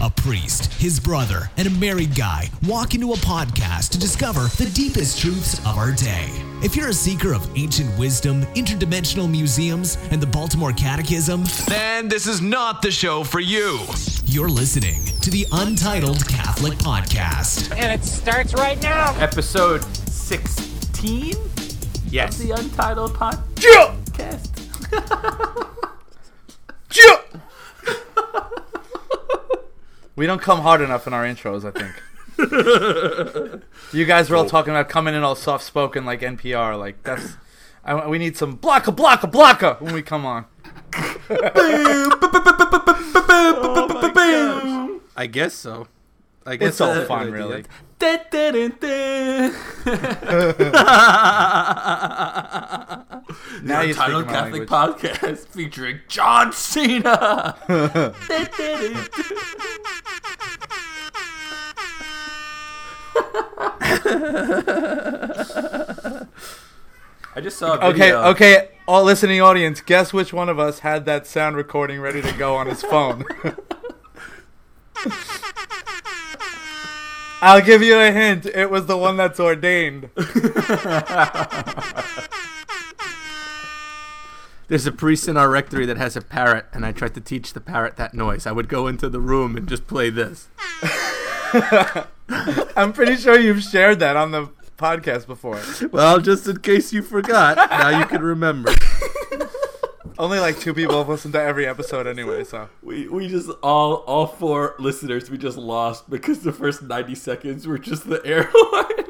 A 0.00 0.08
priest, 0.10 0.72
his 0.74 1.00
brother, 1.00 1.50
and 1.56 1.66
a 1.66 1.70
married 1.70 2.14
guy 2.14 2.48
walk 2.66 2.94
into 2.94 3.12
a 3.12 3.16
podcast 3.16 3.90
to 3.90 3.98
discover 3.98 4.42
the 4.62 4.70
deepest 4.72 5.18
truths 5.20 5.58
of 5.66 5.76
our 5.76 5.90
day. 5.92 6.28
If 6.62 6.76
you're 6.76 6.88
a 6.90 6.92
seeker 6.94 7.32
of 7.32 7.48
ancient 7.58 7.96
wisdom, 7.98 8.42
interdimensional 8.54 9.28
museums, 9.28 9.98
and 10.12 10.20
the 10.20 10.26
Baltimore 10.26 10.72
Catechism, 10.72 11.44
then 11.66 12.06
this 12.08 12.28
is 12.28 12.40
not 12.40 12.80
the 12.80 12.92
show 12.92 13.24
for 13.24 13.40
you. 13.40 13.80
You're 14.24 14.48
listening 14.48 15.04
to 15.20 15.30
the 15.30 15.46
Untitled 15.50 16.26
Catholic 16.28 16.74
Podcast. 16.78 17.72
And 17.76 17.90
it 18.00 18.04
starts 18.06 18.54
right 18.54 18.80
now. 18.80 19.16
episode 19.18 19.82
16 19.82 21.34
Yes. 22.08 22.40
of 22.40 22.46
the 22.46 22.54
Untitled 22.54 23.14
Podcast. 23.14 24.44
We 30.18 30.26
don't 30.26 30.42
come 30.42 30.62
hard 30.62 30.80
enough 30.80 31.06
in 31.06 31.12
our 31.12 31.24
intros, 31.24 31.64
I 31.64 31.70
think. 31.70 33.62
you 33.92 34.04
guys 34.04 34.28
were 34.28 34.36
all 34.36 34.46
talking 34.46 34.72
about 34.72 34.88
coming 34.88 35.14
in 35.14 35.22
all 35.22 35.36
soft 35.36 35.62
spoken 35.62 36.04
like 36.04 36.22
NPR. 36.22 36.76
Like, 36.76 37.04
that's. 37.04 37.36
I, 37.84 38.04
we 38.08 38.18
need 38.18 38.36
some 38.36 38.58
blocka, 38.58 38.92
blocka, 38.92 39.30
blocka 39.30 39.80
when 39.80 39.94
we 39.94 40.02
come 40.02 40.26
on. 40.26 40.46
Oh 43.60 45.00
I 45.16 45.26
guess 45.26 45.54
so. 45.54 45.86
I 46.44 46.56
guess 46.56 46.70
It's 46.70 46.80
all 46.80 47.04
fun, 47.04 47.30
really. 47.30 47.64
Now 53.62 53.82
speak 53.82 53.96
Untitled 53.96 54.28
Catholic 54.28 54.70
language. 54.70 54.72
Podcast 55.18 55.48
featuring 55.48 56.00
John 56.08 56.52
Cena. 56.52 57.56
I 67.34 67.40
just 67.40 67.58
saw 67.58 67.74
a 67.74 67.88
Okay, 67.90 68.12
okay, 68.12 68.68
all 68.86 69.04
listening 69.04 69.40
audience, 69.40 69.80
guess 69.80 70.12
which 70.12 70.32
one 70.32 70.48
of 70.48 70.58
us 70.58 70.80
had 70.80 71.04
that 71.06 71.26
sound 71.26 71.56
recording 71.56 72.00
ready 72.00 72.22
to 72.22 72.32
go 72.32 72.56
on 72.56 72.66
his 72.66 72.82
phone? 72.82 73.24
I'll 77.40 77.60
give 77.62 77.82
you 77.82 77.98
a 77.98 78.10
hint. 78.10 78.46
It 78.46 78.70
was 78.70 78.86
the 78.86 78.96
one 78.96 79.16
that's 79.16 79.38
ordained. 79.38 80.10
There's 84.68 84.86
a 84.86 84.92
priest 84.92 85.28
in 85.28 85.38
our 85.38 85.48
rectory 85.48 85.86
that 85.86 85.96
has 85.96 86.14
a 86.14 86.20
parrot, 86.20 86.66
and 86.74 86.84
I 86.84 86.92
tried 86.92 87.14
to 87.14 87.22
teach 87.22 87.54
the 87.54 87.60
parrot 87.60 87.96
that 87.96 88.12
noise. 88.12 88.46
I 88.46 88.52
would 88.52 88.68
go 88.68 88.86
into 88.86 89.08
the 89.08 89.20
room 89.20 89.56
and 89.56 89.66
just 89.66 89.86
play 89.86 90.10
this. 90.10 90.48
I'm 92.76 92.92
pretty 92.92 93.16
sure 93.16 93.38
you've 93.38 93.62
shared 93.62 93.98
that 94.00 94.16
on 94.16 94.32
the 94.32 94.50
podcast 94.76 95.26
before. 95.26 95.60
Well, 95.90 96.18
just 96.20 96.46
in 96.46 96.58
case 96.58 96.92
you 96.92 97.00
forgot, 97.00 97.56
now 97.70 97.98
you 97.98 98.04
can 98.04 98.22
remember. 98.22 98.74
Only 100.18 100.40
like 100.40 100.58
two 100.58 100.74
people 100.74 100.98
have 100.98 101.08
listened 101.08 101.34
to 101.34 101.40
every 101.40 101.66
episode 101.66 102.06
anyway, 102.08 102.42
so. 102.44 102.68
We, 102.82 103.06
we 103.08 103.28
just 103.28 103.48
all 103.62 103.94
all 104.06 104.26
four 104.26 104.74
listeners 104.78 105.30
we 105.30 105.38
just 105.38 105.56
lost 105.56 106.10
because 106.10 106.40
the 106.40 106.52
first 106.52 106.82
ninety 106.82 107.14
seconds 107.14 107.66
were 107.66 107.78
just 107.78 108.08
the 108.08 108.20
air 108.24 108.50
horn. 108.52 109.04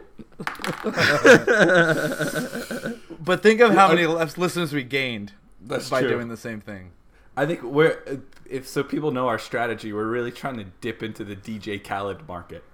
But 3.20 3.42
think 3.42 3.60
of 3.60 3.74
how 3.74 3.88
many 3.88 4.06
less 4.06 4.38
listeners 4.38 4.72
we 4.72 4.84
gained 4.84 5.32
That's 5.60 5.90
by 5.90 6.00
true. 6.00 6.08
doing 6.08 6.28
the 6.28 6.36
same 6.36 6.62
thing. 6.62 6.92
I 7.36 7.44
think 7.44 7.62
we're 7.62 8.00
if 8.48 8.66
so 8.66 8.82
people 8.82 9.10
know 9.10 9.28
our 9.28 9.38
strategy, 9.38 9.92
we're 9.92 10.06
really 10.06 10.32
trying 10.32 10.56
to 10.56 10.64
dip 10.80 11.02
into 11.02 11.24
the 11.24 11.36
DJ 11.36 11.82
Khaled 11.82 12.26
market. 12.26 12.64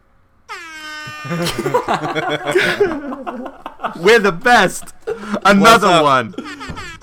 We're 4.01 4.19
the 4.19 4.33
best. 4.33 4.95
Another 5.45 6.03
one. 6.03 6.35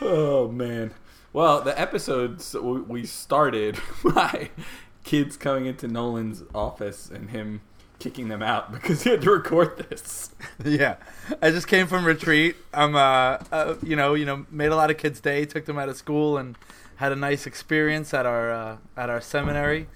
Oh 0.00 0.48
man. 0.48 0.92
Well, 1.32 1.60
the 1.60 1.78
episodes 1.78 2.54
we 2.54 3.04
started 3.06 3.78
by 4.04 4.50
kids 5.04 5.36
coming 5.36 5.66
into 5.66 5.86
Nolan's 5.88 6.42
office 6.54 7.08
and 7.08 7.30
him 7.30 7.60
kicking 7.98 8.28
them 8.28 8.42
out 8.42 8.72
because 8.72 9.02
he 9.02 9.10
had 9.10 9.22
to 9.22 9.30
record 9.30 9.86
this. 9.90 10.30
Yeah, 10.64 10.96
I 11.40 11.50
just 11.52 11.68
came 11.68 11.86
from 11.86 12.04
retreat. 12.04 12.54
I'm, 12.74 12.94
uh, 12.94 13.38
uh, 13.50 13.76
you 13.82 13.96
know, 13.96 14.12
you 14.12 14.26
know, 14.26 14.44
made 14.50 14.66
a 14.66 14.76
lot 14.76 14.90
of 14.90 14.98
kids' 14.98 15.18
day, 15.18 15.46
took 15.46 15.64
them 15.64 15.78
out 15.78 15.88
of 15.88 15.96
school, 15.96 16.36
and 16.36 16.54
had 16.96 17.12
a 17.12 17.16
nice 17.16 17.46
experience 17.46 18.12
at 18.12 18.26
our 18.26 18.50
uh, 18.50 18.76
at 18.94 19.08
our 19.08 19.22
seminary. 19.22 19.88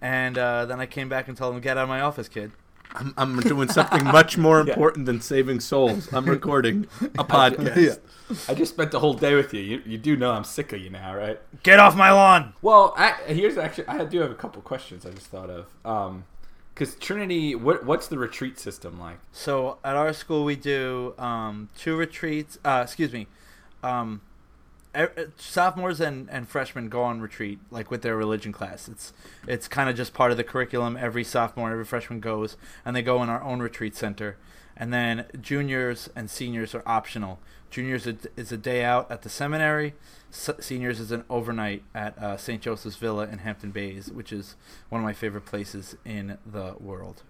And 0.00 0.38
uh, 0.38 0.64
then 0.66 0.78
I 0.80 0.86
came 0.86 1.08
back 1.08 1.26
and 1.26 1.36
told 1.36 1.54
them, 1.54 1.60
"Get 1.60 1.76
out 1.76 1.84
of 1.84 1.88
my 1.88 2.00
office, 2.00 2.28
kid." 2.28 2.52
I'm, 2.94 3.14
I'm 3.16 3.40
doing 3.40 3.68
something 3.68 4.04
much 4.04 4.36
more 4.38 4.62
Yeah. 4.66 4.72
important 4.72 5.06
than 5.06 5.20
saving 5.20 5.60
souls. 5.60 6.12
I'm 6.12 6.26
recording 6.26 6.86
a 7.00 7.24
podcast. 7.24 8.00
Yeah. 8.30 8.34
I 8.48 8.54
just 8.54 8.74
spent 8.74 8.90
the 8.92 9.00
whole 9.00 9.14
day 9.14 9.34
with 9.34 9.52
you. 9.54 9.60
You, 9.60 9.82
you 9.84 9.98
do 9.98 10.16
know 10.16 10.32
I'm 10.32 10.44
sick 10.44 10.72
of 10.72 10.80
you 10.80 10.90
now, 10.90 11.14
right? 11.16 11.40
Get 11.62 11.78
off 11.80 11.96
my 11.96 12.10
lawn. 12.12 12.54
Well, 12.62 12.94
I, 12.96 13.12
here's 13.26 13.56
actually 13.58 13.88
I 13.88 14.04
do 14.04 14.20
have 14.20 14.30
a 14.30 14.34
couple 14.34 14.62
questions 14.62 15.04
I 15.06 15.10
just 15.10 15.26
thought 15.26 15.50
of. 15.50 15.66
Um, 15.84 16.24
because 16.74 16.94
Trinity, 16.94 17.54
what 17.54 17.84
what's 17.84 18.08
the 18.08 18.16
retreat 18.18 18.58
system 18.58 18.98
like? 18.98 19.18
So 19.30 19.76
at 19.84 19.94
our 19.94 20.12
school, 20.14 20.44
we 20.44 20.56
do 20.56 21.14
um, 21.18 21.68
two 21.76 21.96
retreats. 21.96 22.58
Uh, 22.64 22.80
excuse 22.82 23.12
me. 23.12 23.26
Um, 23.82 24.22
sophomores 25.38 26.00
and, 26.00 26.28
and 26.30 26.48
freshmen 26.48 26.88
go 26.88 27.02
on 27.02 27.20
retreat 27.20 27.58
like 27.70 27.90
with 27.90 28.02
their 28.02 28.16
religion 28.16 28.52
class. 28.52 28.88
It's 28.88 29.12
it's 29.46 29.68
kind 29.68 29.88
of 29.88 29.96
just 29.96 30.12
part 30.14 30.30
of 30.30 30.36
the 30.36 30.44
curriculum. 30.44 30.96
Every 30.96 31.24
sophomore, 31.24 31.70
every 31.72 31.84
freshman 31.84 32.20
goes, 32.20 32.56
and 32.84 32.94
they 32.94 33.02
go 33.02 33.22
in 33.22 33.28
our 33.28 33.42
own 33.42 33.60
retreat 33.60 33.96
center. 33.96 34.36
And 34.76 34.92
then 34.92 35.26
juniors 35.40 36.08
and 36.16 36.30
seniors 36.30 36.74
are 36.74 36.82
optional. 36.86 37.38
Juniors 37.70 38.06
is- 38.06 38.52
a 38.52 38.56
day 38.56 38.82
out 38.84 39.10
at 39.10 39.22
the 39.22 39.28
seminary. 39.28 39.94
Seniors 40.30 40.98
is 40.98 41.12
an 41.12 41.24
overnight 41.28 41.82
at 41.94 42.16
uh, 42.18 42.36
St. 42.38 42.60
Joseph's 42.62 42.96
Villa 42.96 43.26
in 43.26 43.38
Hampton 43.40 43.70
Bays, 43.70 44.10
which 44.10 44.32
is 44.32 44.56
one 44.88 45.00
of 45.00 45.04
my 45.04 45.12
favorite 45.12 45.44
places 45.44 45.94
in 46.06 46.38
the 46.46 46.74
world. 46.80 47.22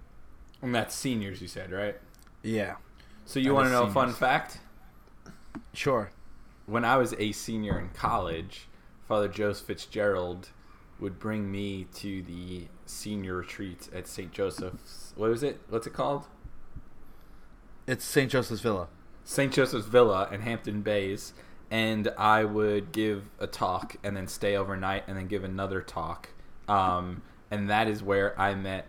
And 0.62 0.73
that's 0.73 0.94
seniors, 0.94 1.43
you 1.43 1.49
said, 1.49 1.73
right? 1.73 1.97
Yeah, 2.44 2.77
So 3.25 3.41
you 3.41 3.53
want 3.55 3.67
to 3.67 3.73
know 3.73 3.84
a 3.84 3.91
fun 3.91 4.12
fact? 4.12 4.59
sure. 5.75 6.11
When 6.67 6.84
I 6.84 6.97
was 6.97 7.15
a 7.19 7.33
senior 7.33 7.78
in 7.78 7.89
college, 7.91 8.69
Father 9.09 9.28
Joseph 9.28 9.67
Fitzgerald 9.67 10.50
would 11.00 11.19
bring 11.19 11.50
me 11.50 11.87
to 11.95 12.23
the 12.23 12.69
senior 12.87 13.37
retreats 13.37 13.91
at 13.93 14.06
St. 14.06 14.31
Joseph's. 14.33 15.12
What 15.17 15.31
was 15.31 15.43
it? 15.43 15.61
What's 15.69 15.87
it 15.87 15.93
called? 15.93 16.27
It's 17.87 18.05
St. 18.05 18.31
Joseph's 18.31 18.61
Villa. 18.61 18.89
St. 19.25 19.53
Joseph's 19.53 19.87
Villa 19.87 20.28
in 20.33 20.43
Hampton 20.43 20.83
Bays, 20.83 21.33
and 21.71 22.09
I 22.17 22.45
would 22.45 22.93
give 22.93 23.29
a 23.41 23.47
talk 23.49 23.97
and 24.05 24.17
then 24.17 24.29
stay 24.29 24.56
overnight 24.56 25.05
and 25.09 25.17
then 25.17 25.27
give 25.27 25.43
another 25.44 25.81
talk. 25.81 26.29
Um, 26.69 27.23
and 27.50 27.69
that 27.71 27.89
is 27.89 28.03
where 28.03 28.39
I 28.41 28.55
met 28.55 28.87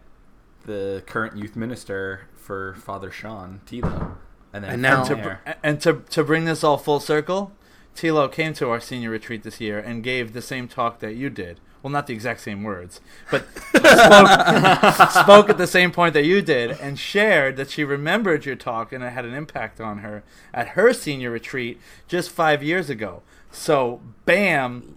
the 0.66 1.04
current 1.08 1.36
youth 1.38 1.56
minister 1.56 2.22
for 2.36 2.76
Father 2.76 3.12
Sean 3.12 3.62
Tilo. 3.66 4.16
And 4.54 4.64
then 4.64 4.74
And 4.74 4.82
now- 4.84 5.04
to, 5.04 5.16
br- 5.16 5.52
and 5.64 5.82
to 5.82 6.04
to 6.12 6.24
bring 6.24 6.46
this 6.46 6.64
all 6.64 6.78
full 6.78 7.00
circle, 7.00 7.52
Tilo 7.96 8.32
came 8.32 8.54
to 8.56 8.70
our 8.70 8.80
senior 8.80 9.10
retreat 9.10 9.44
this 9.44 9.62
year 9.62 9.80
and 9.80 10.04
gave 10.04 10.34
the 10.34 10.42
same 10.42 10.68
talk 10.68 11.00
that 11.00 11.16
you 11.16 11.30
did. 11.30 11.60
Well, 11.82 11.92
not 11.92 12.08
the 12.08 12.14
exact 12.14 12.40
same 12.40 12.64
words, 12.64 13.02
but 13.30 13.46
spoke, 13.58 15.12
spoke 15.12 15.50
at 15.50 15.58
the 15.58 15.68
same 15.68 15.92
point 15.92 16.14
that 16.14 16.24
you 16.24 16.42
did 16.42 16.72
and 16.72 16.98
shared 16.98 17.58
that 17.58 17.70
she 17.70 17.84
remembered 17.84 18.46
your 18.46 18.56
talk 18.56 18.94
and 18.94 19.04
it 19.04 19.12
had 19.12 19.26
an 19.26 19.34
impact 19.34 19.82
on 19.82 19.98
her 19.98 20.24
at 20.54 20.70
her 20.70 20.94
senior 20.94 21.30
retreat 21.30 21.80
just 22.08 22.30
five 22.30 22.64
years 22.64 22.90
ago. 22.90 23.22
So, 23.52 24.00
bam, 24.26 24.96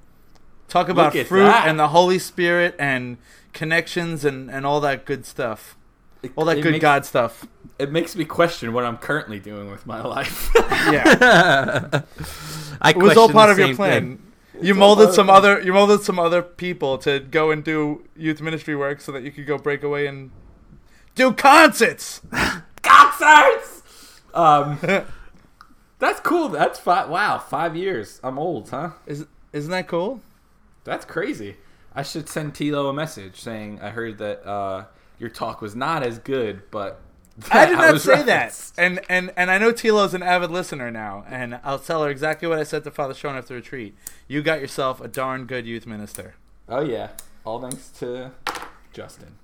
talk 0.68 0.88
about 0.88 1.12
fruit 1.12 1.42
that. 1.42 1.66
and 1.66 1.76
the 1.78 1.88
Holy 1.88 2.20
Spirit 2.20 2.76
and 2.78 3.18
connections 3.52 4.24
and, 4.24 4.48
and 4.48 4.64
all 4.64 4.80
that 4.82 5.04
good 5.04 5.26
stuff. 5.26 5.76
it, 6.22 6.30
All 6.36 6.44
that 6.44 6.62
good 6.62 6.72
makes, 6.72 6.82
God 6.82 7.04
stuff. 7.04 7.46
It 7.80 7.90
makes 7.90 8.14
me 8.14 8.24
question 8.24 8.72
what 8.72 8.84
I'm 8.84 8.96
currently 8.98 9.40
doing 9.40 9.70
with 9.70 9.86
my 9.86 10.02
life. 10.02 10.50
Yeah. 10.86 12.02
I 12.80 12.90
It 12.90 12.96
was 12.98 13.16
all 13.16 13.28
part 13.28 13.50
of 13.50 13.58
your 13.58 13.74
plan. 13.74 14.18
thing. 14.18 14.22
You 14.60 14.74
molded 14.74 15.12
some 15.12 15.28
other 15.28 15.60
you 15.60 15.72
molded 15.72 16.02
some 16.02 16.18
other 16.18 16.42
people 16.42 16.96
to 16.98 17.20
go 17.20 17.50
and 17.50 17.62
do 17.62 18.04
youth 18.16 18.40
ministry 18.40 18.74
work 18.74 19.00
so 19.00 19.12
that 19.12 19.22
you 19.22 19.30
could 19.30 19.46
go 19.46 19.58
break 19.58 19.82
away 19.82 20.06
and 20.06 20.30
do 21.14 21.32
concerts. 21.32 22.22
Concerts. 22.82 24.20
Um, 24.32 24.78
that's 25.98 26.20
cool. 26.20 26.48
That's 26.48 26.78
five. 26.78 27.08
Wow, 27.08 27.38
five 27.38 27.74
years. 27.74 28.20
I'm 28.22 28.38
old, 28.38 28.70
huh? 28.70 28.90
Is 29.06 29.26
isn't 29.52 29.70
that 29.70 29.88
cool? 29.88 30.20
That's 30.84 31.04
crazy. 31.04 31.56
I 31.94 32.02
should 32.02 32.28
send 32.28 32.54
Tilo 32.54 32.88
a 32.88 32.92
message 32.92 33.40
saying 33.40 33.80
I 33.82 33.90
heard 33.90 34.18
that 34.18 34.46
uh, 34.46 34.84
your 35.18 35.30
talk 35.30 35.60
was 35.60 35.74
not 35.74 36.02
as 36.02 36.18
good, 36.18 36.62
but 36.70 37.00
I 37.50 37.66
did 37.66 37.76
not 37.76 37.92
was 37.92 38.02
say 38.04 38.22
that. 38.22 38.72
And 38.78 39.00
and 39.08 39.32
and 39.36 39.50
I 39.50 39.58
know 39.58 39.72
Tilo's 39.72 40.14
an 40.14 40.22
avid 40.22 40.50
listener 40.50 40.90
now, 40.90 41.24
and 41.28 41.60
I'll 41.64 41.78
tell 41.78 42.02
her 42.04 42.10
exactly 42.10 42.48
what 42.48 42.58
I 42.58 42.62
said 42.62 42.84
to 42.84 42.90
Father 42.90 43.14
Sean 43.14 43.36
after 43.36 43.54
retreat. 43.54 43.94
You 44.26 44.42
got 44.42 44.60
yourself 44.60 45.00
a 45.00 45.08
darn 45.08 45.44
good 45.46 45.66
youth 45.66 45.86
minister. 45.86 46.34
Oh 46.68 46.80
yeah, 46.80 47.10
all 47.44 47.60
thanks 47.60 47.90
to 48.00 48.32
Justin 48.92 49.36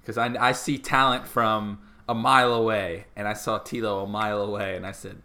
because 0.00 0.18
I, 0.18 0.34
I 0.48 0.52
see 0.52 0.78
talent 0.78 1.28
from 1.28 1.80
a 2.08 2.14
mile 2.14 2.52
away, 2.54 3.04
and 3.14 3.28
I 3.28 3.34
saw 3.34 3.58
Tilo 3.58 4.04
a 4.04 4.06
mile 4.06 4.40
away, 4.42 4.74
and 4.76 4.84
I 4.86 4.92
said, 4.92 5.22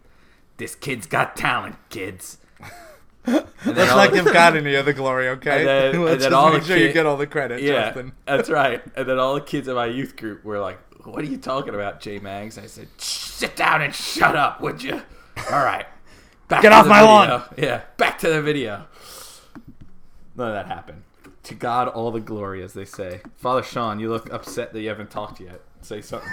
"This 0.58 0.74
kid's 0.74 1.06
got 1.06 1.36
talent, 1.36 1.76
kids." 1.90 2.38
And 3.26 3.74
then 3.74 3.76
Let's 3.76 3.90
all 3.92 3.96
not 3.96 4.12
give 4.12 4.24
God 4.26 4.54
any 4.54 4.74
of 4.74 4.84
the 4.84 4.92
glory, 4.92 5.28
okay? 5.30 5.60
And 5.60 5.66
then- 5.94 6.02
Let's 6.04 6.22
then 6.24 6.30
just 6.30 6.32
all 6.34 6.52
make 6.52 6.60
the 6.60 6.68
sure 6.68 6.76
you 6.76 6.92
get 6.92 7.06
all 7.06 7.16
the 7.16 7.26
credit, 7.26 7.62
yeah, 7.62 7.86
Justin. 7.86 8.12
that's 8.26 8.50
right. 8.50 8.82
And 8.94 9.08
then 9.08 9.18
all 9.18 9.32
the 9.32 9.40
kids 9.40 9.66
in 9.66 9.74
my 9.74 9.86
youth 9.86 10.14
group 10.14 10.44
were 10.44 10.58
like, 10.60 10.78
"What 11.06 11.22
are 11.24 11.28
you 11.28 11.36
talking 11.38 11.74
about, 11.74 12.00
J 12.00 12.18
Mags?" 12.18 12.58
I 12.58 12.66
said, 12.66 12.88
"Shh, 12.98 13.04
"Sit 13.04 13.56
down 13.56 13.82
and 13.82 13.94
shut 13.94 14.36
up, 14.36 14.60
would 14.60 14.82
you?" 14.82 15.02
All 15.50 15.64
right, 15.64 15.86
back 16.48 16.62
Get 16.62 16.70
to 16.70 16.74
off 16.76 16.84
the 16.84 16.88
my 16.90 17.00
video. 17.00 17.14
lawn. 17.36 17.42
Yeah, 17.56 17.80
back 17.96 18.18
to 18.20 18.28
the 18.28 18.42
video. 18.42 18.86
None 20.36 20.48
of 20.48 20.54
that 20.54 20.66
happened. 20.66 21.02
To 21.44 21.54
God, 21.54 21.88
all 21.88 22.10
the 22.10 22.20
glory, 22.20 22.62
as 22.62 22.72
they 22.72 22.84
say. 22.86 23.20
Father 23.36 23.62
Sean, 23.62 24.00
you 24.00 24.08
look 24.10 24.32
upset 24.32 24.72
that 24.72 24.80
you 24.80 24.88
haven't 24.88 25.10
talked 25.10 25.40
yet. 25.40 25.60
Say 25.82 26.00
something. 26.00 26.30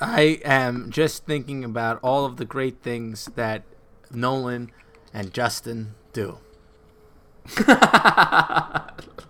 I 0.00 0.40
am 0.44 0.90
just 0.90 1.26
thinking 1.26 1.62
about 1.64 2.00
all 2.02 2.24
of 2.24 2.36
the 2.38 2.44
great 2.46 2.82
things 2.82 3.26
that 3.36 3.62
Nolan 4.10 4.70
and 5.12 5.34
Justin 5.34 5.94
do. 6.14 6.38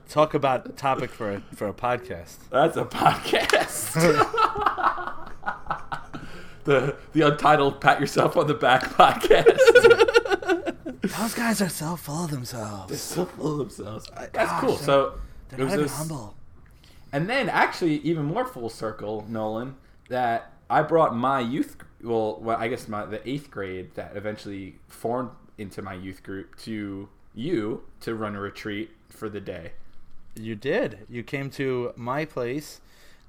Talk 0.09 0.33
about 0.35 0.67
a 0.69 0.73
topic 0.73 1.11
for 1.11 1.33
a, 1.33 1.41
for 1.57 1.67
a 1.67 1.73
podcast. 1.75 2.37
That's 2.51 2.77
a 2.77 2.85
podcast. 2.85 3.97
the 6.65 6.97
the 7.13 7.23
untitled 7.23 7.81
pat 7.81 8.01
yourself 8.01 8.37
on 8.37 8.47
the 8.47 8.55
back 8.55 8.83
podcast. 8.85 9.59
Those 11.19 11.35
guys 11.35 11.61
are 11.61 11.69
so 11.69 11.97
full 11.97 12.25
of 12.25 12.31
themselves. 12.31 12.89
They're 12.89 12.99
so 12.99 13.27
full 13.27 13.61
of 13.61 13.77
themselves. 13.77 14.09
That's 14.17 14.31
Gosh, 14.33 14.61
cool. 14.61 14.75
they're- 14.77 14.85
So 14.85 15.15
They're 15.51 15.59
not 15.61 15.69
even 15.69 15.83
this- 15.83 15.97
humble. 15.97 16.35
And 17.13 17.29
then 17.29 17.49
actually 17.49 17.97
even 17.99 18.25
more 18.25 18.45
full 18.45 18.69
circle, 18.69 19.25
Nolan, 19.29 19.77
that 20.09 20.53
I 20.69 20.83
brought 20.83 21.15
my 21.15 21.41
youth 21.41 21.77
well, 22.03 22.39
well 22.41 22.57
I 22.59 22.69
guess 22.69 22.89
my 22.89 23.05
the 23.07 23.19
8th 23.21 23.51
grade 23.51 23.95
that 23.95 24.17
eventually 24.17 24.77
formed 24.89 25.31
into 25.59 25.81
my 25.81 25.95
youth 25.95 26.23
group 26.23 26.57
to 26.63 27.09
you 27.35 27.83
to 28.01 28.15
run 28.15 28.35
a 28.35 28.41
retreat 28.41 28.91
for 29.09 29.29
the 29.29 29.41
day. 29.41 29.73
You 30.35 30.57
did. 30.57 30.99
You 31.09 31.23
came 31.23 31.49
to 31.51 31.93
my 31.97 32.25
place, 32.25 32.81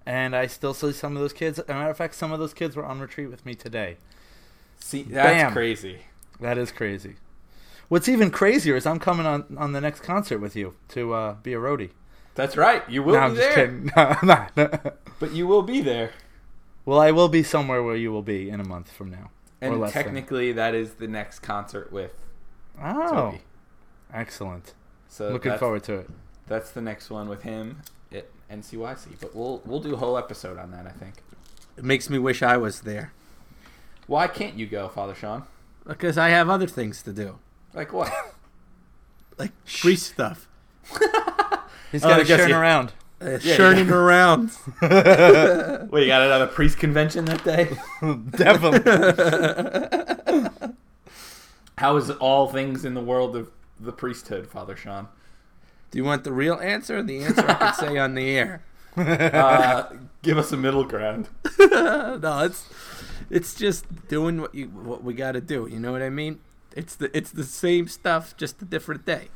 and 0.05 0.35
I 0.35 0.47
still 0.47 0.73
see 0.73 0.91
some 0.91 1.15
of 1.15 1.21
those 1.21 1.33
kids. 1.33 1.59
As 1.59 1.69
a 1.69 1.73
matter 1.73 1.89
of 1.89 1.97
fact, 1.97 2.15
some 2.15 2.31
of 2.31 2.39
those 2.39 2.53
kids 2.53 2.75
were 2.75 2.85
on 2.85 2.99
retreat 2.99 3.29
with 3.29 3.45
me 3.45 3.55
today. 3.55 3.97
See, 4.79 5.03
that's 5.03 5.43
Bam. 5.43 5.51
crazy. 5.51 5.99
That 6.39 6.57
is 6.57 6.71
crazy. 6.71 7.15
What's 7.87 8.09
even 8.09 8.31
crazier 8.31 8.75
is 8.75 8.85
I'm 8.85 8.99
coming 8.99 9.25
on, 9.25 9.55
on 9.57 9.71
the 9.73 9.81
next 9.81 10.01
concert 10.01 10.39
with 10.39 10.55
you 10.55 10.75
to 10.89 11.13
uh, 11.13 11.33
be 11.43 11.53
a 11.53 11.57
roadie. 11.57 11.91
That's 12.35 12.57
right. 12.57 12.87
You 12.89 13.03
will 13.03 13.13
no, 13.19 13.29
be 13.29 13.35
there. 13.35 13.67
No, 13.95 14.15
I'm 14.21 14.27
not. 14.27 14.97
But 15.19 15.31
you 15.31 15.47
will 15.47 15.61
be 15.61 15.79
there. 15.79 16.11
well, 16.83 16.99
I 16.99 17.11
will 17.11 17.29
be 17.29 17.41
somewhere 17.41 17.81
where 17.81 17.95
you 17.95 18.11
will 18.11 18.21
be 18.21 18.49
in 18.49 18.59
a 18.59 18.65
month 18.65 18.91
from 18.91 19.09
now. 19.09 19.31
And 19.61 19.79
less 19.79 19.93
than. 19.93 20.03
technically 20.03 20.51
that 20.51 20.75
is 20.75 20.95
the 20.95 21.07
next 21.07 21.39
concert 21.39 21.91
with 21.91 22.11
Oh, 22.83 23.09
Toby. 23.09 23.41
excellent. 24.13 24.73
So 25.07 25.31
Looking 25.31 25.57
forward 25.57 25.83
to 25.85 25.99
it. 25.99 26.09
That's 26.47 26.71
the 26.71 26.81
next 26.81 27.09
one 27.09 27.29
with 27.29 27.43
him 27.43 27.81
NCYC. 28.51 29.19
But 29.19 29.36
we'll 29.36 29.62
we'll 29.65 29.80
do 29.80 29.94
a 29.94 29.97
whole 29.97 30.18
episode 30.18 30.57
on 30.57 30.71
that, 30.71 30.86
I 30.88 30.92
think. 30.92 31.15
It 31.77 31.83
makes 31.83 32.09
me 32.09 32.18
wish 32.18 32.42
I 32.42 32.56
was 32.57 32.81
there 32.81 33.12
Why 34.07 34.27
can't 34.27 34.56
you 34.56 34.65
go, 34.65 34.88
Father 34.88 35.13
Sean? 35.15 35.44
because 35.86 36.18
I 36.18 36.30
have 36.30 36.50
other 36.50 36.68
things 36.68 37.03
to 37.03 37.12
do, 37.13 37.38
Like 37.74 37.92
what? 37.94 38.12
like 39.38 39.51
free 39.65 39.95
stuff, 39.97 40.47
He's 41.92 42.01
got 42.01 42.18
to 42.18 42.24
guess 42.24 42.39
churn 42.39 42.51
around. 42.53 42.94
uh, 43.21 43.38
Yeah, 43.42 43.56
churning 43.57 43.89
around. 43.92 44.51
Wait, 44.81 44.91
you 46.03 46.07
got 46.07 46.21
another 46.24 46.48
priest 46.48 46.77
convention 46.80 47.25
that 47.25 47.44
day? 47.44 47.77
Definitely. 48.31 48.91
How 51.77 51.98
is 51.98 52.09
all 52.09 52.48
things 52.48 52.86
in 52.86 52.94
the 52.94 53.01
world 53.01 53.36
of 53.36 53.51
the 53.80 53.91
priesthood, 53.91 54.48
Father 54.48 54.75
Sean? 54.75 55.07
Do 55.91 55.97
you 55.97 56.03
want 56.03 56.23
the 56.23 56.33
real 56.33 56.55
answer? 56.55 56.97
or 56.97 57.03
The 57.03 57.23
answer 57.23 57.45
I 57.47 57.53
could 57.55 57.75
say 57.75 57.97
on 57.97 58.15
the 58.15 58.29
air. 58.29 58.61
Uh, 58.97 59.89
give 60.21 60.37
us 60.37 60.53
a 60.53 60.57
middle 60.57 60.85
ground. 60.85 61.27
no, 61.59 62.43
it's 62.45 62.69
it's 63.29 63.53
just 63.53 64.07
doing 64.07 64.39
what 64.39 64.55
you 64.55 64.67
what 64.67 65.03
we 65.03 65.13
got 65.13 65.33
to 65.33 65.41
do. 65.41 65.67
You 65.69 65.79
know 65.81 65.91
what 65.91 66.01
I 66.01 66.09
mean? 66.09 66.39
It's 66.77 66.95
the 66.95 67.11
it's 67.15 67.29
the 67.31 67.43
same 67.43 67.89
stuff, 67.89 68.37
just 68.37 68.61
a 68.61 68.65
different 68.65 69.05
day. 69.05 69.27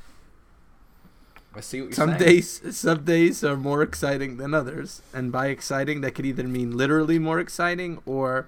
I 1.53 1.59
see 1.59 1.81
what 1.81 1.85
you're 1.87 1.93
Some 1.93 2.11
saying. 2.11 2.21
days 2.21 2.77
some 2.77 3.03
days 3.03 3.43
are 3.43 3.57
more 3.57 3.81
exciting 3.81 4.37
than 4.37 4.53
others, 4.53 5.01
and 5.13 5.29
by 5.29 5.47
exciting 5.47 5.99
that 6.01 6.11
could 6.15 6.25
either 6.25 6.43
mean 6.43 6.77
literally 6.77 7.19
more 7.19 7.39
exciting 7.41 7.99
or 8.05 8.47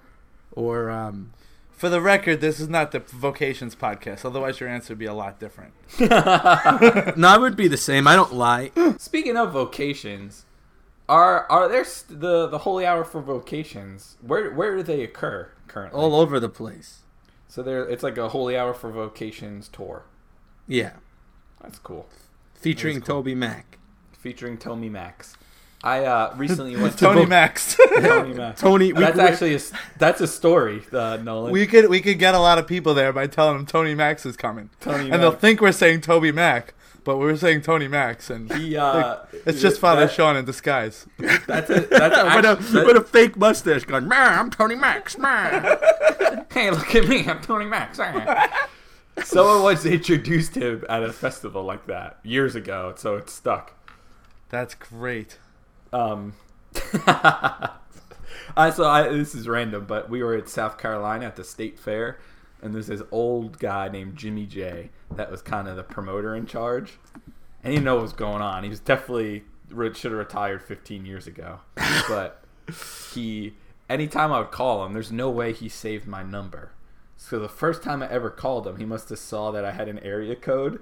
or 0.54 0.90
um 0.90 1.34
For 1.82 1.90
the 1.90 2.00
record, 2.00 2.42
this 2.42 2.60
is 2.60 2.70
not 2.70 2.92
the 2.92 3.00
vocations 3.00 3.74
podcast. 3.76 4.24
Otherwise, 4.24 4.60
your 4.60 4.70
answer 4.70 4.94
would 4.94 5.00
be 5.00 5.08
a 5.08 5.16
lot 5.16 5.40
different. 5.40 5.74
no, 6.00 7.34
it 7.34 7.42
would 7.42 7.56
be 7.56 7.68
the 7.68 7.76
same. 7.76 8.08
I 8.08 8.16
don't 8.16 8.32
lie. 8.32 8.70
Speaking 9.00 9.36
of 9.36 9.52
vocations, 9.52 10.46
are 11.10 11.48
are 11.50 11.68
there 11.68 11.84
st- 11.84 12.20
the 12.20 12.46
the 12.46 12.60
holy 12.60 12.86
hour 12.86 13.04
for 13.04 13.20
vocations? 13.20 14.18
Where 14.22 14.54
where 14.54 14.76
do 14.76 14.84
they 14.84 15.02
occur 15.02 15.50
currently? 15.68 16.00
All 16.00 16.14
over 16.14 16.40
the 16.40 16.50
place. 16.50 17.00
So 17.48 17.64
there, 17.64 17.84
it's 17.90 18.04
like 18.04 18.20
a 18.20 18.30
holy 18.30 18.56
hour 18.56 18.76
for 18.76 18.92
vocations 18.92 19.68
tour. 19.68 20.04
Yeah, 20.68 20.98
That's 21.64 21.80
cool. 21.80 22.08
featuring 22.54 22.98
That's 22.98 23.08
cool. 23.08 23.16
Toby 23.24 23.34
Mac. 23.34 23.80
Featuring 24.20 24.60
Toby 24.60 24.90
Max. 24.90 25.36
I 25.84 26.06
uh, 26.06 26.34
recently 26.38 26.76
went 26.76 26.94
to 27.00 27.06
Tony 27.06 27.22
vo- 27.24 27.28
Max. 27.30 27.76
Tony 28.02 28.34
Max. 28.36 28.62
Tony, 28.62 28.94
we, 28.94 29.00
That's 29.02 29.18
we- 29.18 29.24
actually 29.24 29.54
a, 29.54 29.56
s- 29.56 29.74
that's 29.98 30.22
a 30.22 30.28
story, 30.28 30.84
uh, 30.94 31.18
Nolan. 31.18 31.52
we 31.52 31.66
could 31.66 31.90
we 31.90 32.02
could 32.02 32.20
get 32.20 32.36
a 32.36 32.40
lot 32.40 32.60
of 32.60 32.68
people 32.68 32.94
there 32.94 33.12
by 33.12 33.26
telling 33.28 33.58
them 33.58 33.66
Tony 33.66 33.96
Max 33.96 34.26
is 34.26 34.38
coming, 34.38 34.70
Tony 34.80 35.10
and 35.10 35.22
they'll 35.24 35.32
think 35.32 35.60
we're 35.60 35.72
saying 35.72 36.02
Toby 36.02 36.32
Mac, 36.32 36.76
but 37.04 37.18
we're 37.18 37.36
saying 37.36 37.62
Tony 37.64 37.88
Max, 37.88 38.30
and 38.30 38.54
He, 38.54 38.78
uh, 38.78 39.18
it's 39.46 39.60
just 39.60 39.80
Father 39.80 40.02
that- 40.06 40.14
Sean 40.14 40.36
in 40.38 40.46
disguise. 40.46 41.08
That's 41.48 41.70
a, 41.72 41.80
that's 41.82 41.90
with, 42.36 42.46
a, 42.46 42.50
actually, 42.60 42.86
with 42.86 42.98
a 42.98 43.02
fake 43.04 43.36
mustache 43.38 43.84
going, 43.86 44.08
man, 44.08 44.38
I'm 44.38 44.50
Tony 44.52 44.76
Max, 44.76 45.18
man. 45.18 45.64
hey, 46.54 46.70
look 46.70 46.94
at 46.94 47.08
me, 47.08 47.26
I'm 47.28 47.42
Tony 47.42 47.66
Max. 47.66 48.00
Someone 49.24 49.64
once 49.64 49.86
introduced 49.86 50.56
him 50.56 50.86
at 50.90 51.02
a 51.04 51.12
festival 51.12 51.64
like 51.64 51.88
that 51.88 52.20
years 52.24 52.54
ago, 52.56 52.94
so 52.98 53.16
it 53.16 53.30
stuck. 53.32 53.74
That's 54.50 54.76
great. 54.76 55.38
Um, 55.94 56.34
I 58.56 58.70
so 58.74 58.86
I, 58.86 59.08
this 59.10 59.36
is 59.36 59.48
random, 59.48 59.86
but 59.86 60.10
we 60.10 60.24
were 60.24 60.36
at 60.36 60.50
South 60.50 60.78
Carolina 60.78 61.26
at 61.26 61.36
the 61.36 61.44
state 61.44 61.80
fair, 61.80 62.20
and 62.62 62.74
there's 62.74 62.88
this 62.88 63.02
old 63.12 63.60
guy 63.60 63.90
named 63.90 64.16
Jimmy 64.16 64.46
J 64.46 64.90
that 65.16 65.32
was 65.32 65.42
kind 65.42 65.68
of 65.68 65.76
the 65.76 65.84
promoter 65.84 66.36
in 66.36 66.46
charge, 66.46 66.98
and 67.64 67.72
he 67.72 67.78
didn't 67.78 67.86
know 67.86 67.96
what 67.96 68.04
was 68.04 68.14
going 68.14 68.42
on. 68.42 68.64
He 68.64 68.70
was 68.70 68.80
definitely 68.80 69.44
should 69.70 70.12
have 70.12 70.14
retired 70.14 70.62
15 70.62 71.06
years 71.06 71.28
ago, 71.28 71.60
but 72.08 72.44
he 73.14 73.54
anytime 73.90 74.32
I 74.32 74.40
would 74.40 74.52
call 74.52 74.86
him, 74.86 74.94
there's 74.94 75.12
no 75.12 75.30
way 75.30 75.54
he 75.54 75.70
saved 75.70 76.08
my 76.08 76.24
number. 76.24 76.72
So 77.18 77.38
the 77.38 77.50
first 77.50 77.84
time 77.84 78.02
I 78.02 78.10
ever 78.10 78.30
called 78.30 78.66
him, 78.66 78.78
he 78.78 78.86
must 78.86 79.10
have 79.10 79.20
saw 79.20 79.52
that 79.52 79.64
I 79.64 79.72
had 79.72 79.88
an 79.88 80.00
area 80.00 80.36
code 80.36 80.82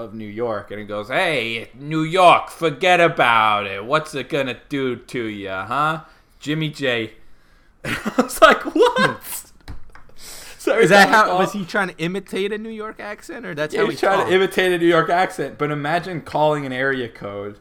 of 0.00 0.14
New 0.14 0.28
York, 0.28 0.70
and 0.70 0.78
he 0.78 0.86
goes, 0.86 1.08
"Hey, 1.08 1.70
New 1.74 2.02
York, 2.02 2.50
forget 2.50 3.00
about 3.00 3.66
it. 3.66 3.84
What's 3.84 4.14
it 4.14 4.28
gonna 4.28 4.56
do 4.68 4.94
to 4.94 5.24
you, 5.24 5.48
huh, 5.50 6.02
Jimmy 6.38 6.70
J?" 6.70 7.14
I 7.84 8.12
was 8.16 8.40
like, 8.40 8.62
"What?" 8.76 9.50
so 10.16 10.78
Is 10.78 10.90
that 10.90 11.08
how, 11.08 11.36
was 11.40 11.52
he 11.52 11.64
trying 11.64 11.88
to 11.88 11.96
imitate 11.98 12.52
a 12.52 12.58
New 12.58 12.68
York 12.68 13.00
accent, 13.00 13.44
or 13.44 13.56
that's 13.56 13.74
Yeah, 13.74 13.80
how 13.80 13.86
he 13.86 13.94
he 13.94 13.98
trying 13.98 14.24
to 14.24 14.32
imitate 14.32 14.70
a 14.70 14.78
New 14.78 14.86
York 14.86 15.10
accent, 15.10 15.58
but 15.58 15.72
imagine 15.72 16.20
calling 16.20 16.64
an 16.64 16.72
area 16.72 17.08
code 17.08 17.58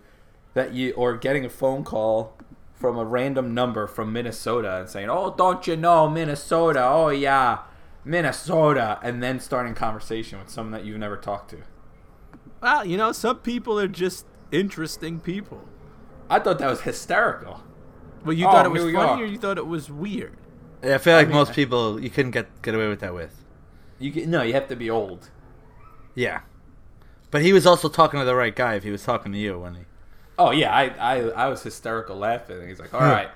that 0.53 0.73
you 0.73 0.91
or 0.91 1.17
getting 1.17 1.43
a 1.43 1.49
phone 1.49 1.83
call 1.83 2.37
from 2.75 2.99
a 2.99 3.03
random 3.03 3.55
number 3.55 3.87
from 3.87 4.13
Minnesota 4.13 4.77
and 4.77 4.87
saying, 4.87 5.09
"Oh, 5.09 5.33
don't 5.35 5.65
you 5.65 5.75
know 5.75 6.07
Minnesota? 6.07 6.85
Oh 6.87 7.09
yeah, 7.09 7.61
Minnesota," 8.05 8.99
and 9.01 9.23
then 9.23 9.39
starting 9.39 9.73
conversation 9.73 10.37
with 10.37 10.49
someone 10.51 10.73
that 10.73 10.85
you've 10.85 10.99
never 10.99 11.17
talked 11.17 11.49
to. 11.49 11.63
Well, 12.67 12.85
you 12.85 12.97
know, 12.97 13.13
some 13.13 13.37
people 13.37 13.79
are 13.79 13.87
just 13.87 14.25
interesting 14.51 15.21
people. 15.21 15.63
I 16.29 16.39
thought 16.39 16.59
that 16.59 16.69
was 16.69 16.81
hysterical. 16.81 17.63
Well, 18.25 18.33
you 18.33 18.45
Oh, 18.45 18.51
thought 18.51 18.65
it 18.65 18.73
was 18.73 18.81
funny, 18.81 18.91
York. 18.91 19.19
or 19.21 19.25
you 19.25 19.37
thought 19.37 19.57
it 19.57 19.67
was 19.67 19.89
weird? 19.89 20.35
Yeah, 20.83 20.95
I 20.95 20.97
feel 20.97 21.15
like 21.15 21.29
mean, 21.29 21.37
most 21.37 21.53
people 21.53 21.97
you 21.97 22.09
couldn't 22.09 22.31
get 22.31 22.61
get 22.61 22.75
away 22.75 22.89
with 22.89 22.99
that 22.99 23.13
with. 23.13 23.45
You 23.99 24.11
get, 24.11 24.27
no, 24.27 24.41
you 24.41 24.51
have 24.51 24.67
to 24.67 24.75
be 24.75 24.89
old. 24.89 25.29
Yeah, 26.13 26.41
but 27.31 27.41
he 27.41 27.53
was 27.53 27.65
also 27.65 27.87
talking 27.87 28.19
to 28.19 28.25
the 28.25 28.35
right 28.35 28.53
guy 28.53 28.73
if 28.75 28.83
he 28.83 28.91
was 28.91 29.01
talking 29.01 29.31
to 29.31 29.37
you 29.37 29.57
when 29.59 29.75
he. 29.75 29.81
Oh 30.37 30.51
yeah, 30.51 30.75
I 30.75 30.83
I, 30.99 31.15
I 31.45 31.47
was 31.47 31.63
hysterical 31.63 32.17
laughing. 32.17 32.67
He's 32.67 32.81
like, 32.81 32.93
"All 32.93 32.99
right, 32.99 33.29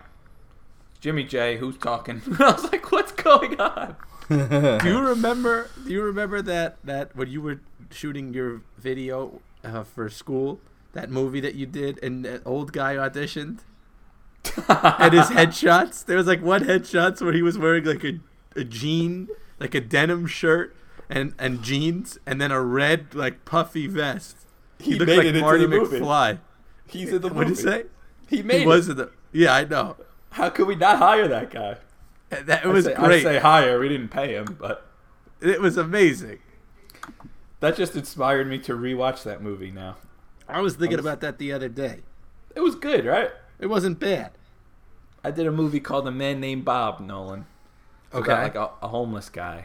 Jimmy 1.00 1.24
J, 1.24 1.56
who's 1.56 1.78
talking?" 1.78 2.22
I 2.38 2.52
was 2.52 2.70
like, 2.70 2.92
"What's 2.92 3.14
going 3.14 3.62
on?" 3.62 3.96
do 4.30 4.80
you 4.84 5.00
remember? 5.00 5.70
Do 5.86 5.90
you 5.90 6.02
remember 6.02 6.42
that 6.42 6.80
that 6.84 7.16
when 7.16 7.30
you 7.30 7.42
were 7.42 7.62
shooting 7.94 8.34
your 8.34 8.62
video 8.78 9.42
uh, 9.64 9.84
for 9.84 10.10
school, 10.10 10.60
that 10.94 11.10
movie 11.10 11.40
that 11.42 11.56
you 11.56 11.66
did, 11.66 12.02
and 12.04 12.26
that 12.26 12.42
old 12.46 12.74
guy 12.74 12.96
auditioned? 12.96 13.60
and 14.68 15.14
his 15.14 15.28
headshots. 15.28 16.04
There 16.06 16.18
was 16.18 16.28
like 16.28 16.42
one 16.42 16.64
headshots 16.64 17.22
where 17.22 17.34
he 17.34 17.42
was 17.42 17.58
wearing 17.58 17.84
like 17.86 18.04
a, 18.04 18.20
a 18.56 18.64
jean, 18.64 19.28
like 19.60 19.76
a 19.76 19.82
denim 19.82 20.26
shirt 20.26 20.76
and 21.10 21.34
and 21.38 21.62
jeans, 21.62 22.18
and 22.26 22.42
then 22.42 22.52
a 22.52 22.62
red 22.62 23.14
like 23.14 23.46
puffy 23.46 23.86
vest. 23.88 24.38
He, 24.80 24.94
He 24.94 25.00
looked 25.00 25.10
made 25.10 25.18
like 25.18 25.26
it 25.28 25.36
into 25.36 25.42
Marty 25.42 25.64
the 25.66 25.68
movie. 25.70 26.00
McFly. 26.00 26.40
He's 26.88 27.10
in 27.14 27.22
the 27.22 27.30
movie. 27.30 27.36
What 27.38 27.48
did 27.48 27.58
you 27.58 27.64
say? 27.64 27.84
He 28.30 28.42
made 28.42 28.58
He 28.58 28.64
it. 28.64 28.68
was 28.68 28.90
in 28.90 28.98
the. 28.98 29.12
Yeah, 29.32 29.54
I 29.54 29.64
know. 29.66 29.96
How 30.32 30.50
could 30.50 30.66
we 30.68 30.76
not 30.76 30.98
hire 30.98 31.28
that 31.28 31.52
guy? 31.52 31.78
That 32.30 32.66
it 32.66 32.68
was 32.68 32.88
I 32.88 32.92
say, 32.92 32.96
great. 32.96 33.26
I 33.28 33.32
say 33.34 33.40
hire. 33.40 33.80
We 33.80 33.90
didn't 33.90 34.08
pay 34.10 34.34
him, 34.34 34.58
but 34.60 34.88
it 35.42 35.62
was 35.62 35.78
amazing. 35.78 36.40
That 37.62 37.76
just 37.78 37.96
inspired 37.96 38.48
me 38.48 38.60
to 38.60 38.74
rewatch 38.74 39.24
that 39.24 39.42
movie. 39.42 39.72
Now 39.72 39.96
I 40.50 40.60
was 40.62 40.76
thinking 40.76 40.98
was- 40.98 41.06
about 41.06 41.22
that 41.22 41.38
the 41.40 41.52
other 41.54 41.70
day. 41.70 42.02
it 42.56 42.60
was 42.60 42.76
good, 42.76 43.06
right? 43.06 43.32
It 43.60 43.68
wasn't 43.68 44.00
bad. 44.00 44.32
I 45.24 45.32
did 45.32 45.48
a 45.48 45.52
movie 45.52 45.80
called 45.80 46.08
A 46.08 46.12
Man 46.12 46.40
Named 46.40 46.66
Bob 46.66 47.00
Nolan. 47.00 47.46
It's 48.08 48.16
Okay. 48.16 48.32
About 48.32 48.44
like 48.44 48.56
a, 48.56 48.86
a 48.86 48.88
homeless 48.90 49.30
guy, 49.30 49.64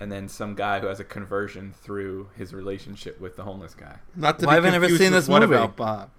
and 0.00 0.10
then 0.10 0.28
some 0.28 0.54
guy 0.54 0.78
who 0.80 0.86
has 0.86 0.98
a 1.00 1.04
conversion 1.04 1.74
through 1.82 2.28
his 2.36 2.54
relationship 2.54 3.20
with 3.20 3.36
the 3.36 3.42
homeless 3.42 3.74
guy. 3.74 3.96
Not 4.16 4.38
to 4.38 4.46
Why 4.46 4.52
be 4.52 4.54
have 4.56 4.64
I 4.64 4.70
never 4.70 4.88
seen 4.88 4.98
with 5.12 5.12
this 5.12 5.28
What 5.28 5.42
movie? 5.42 5.54
about 5.56 5.76
Bob? 5.76 6.10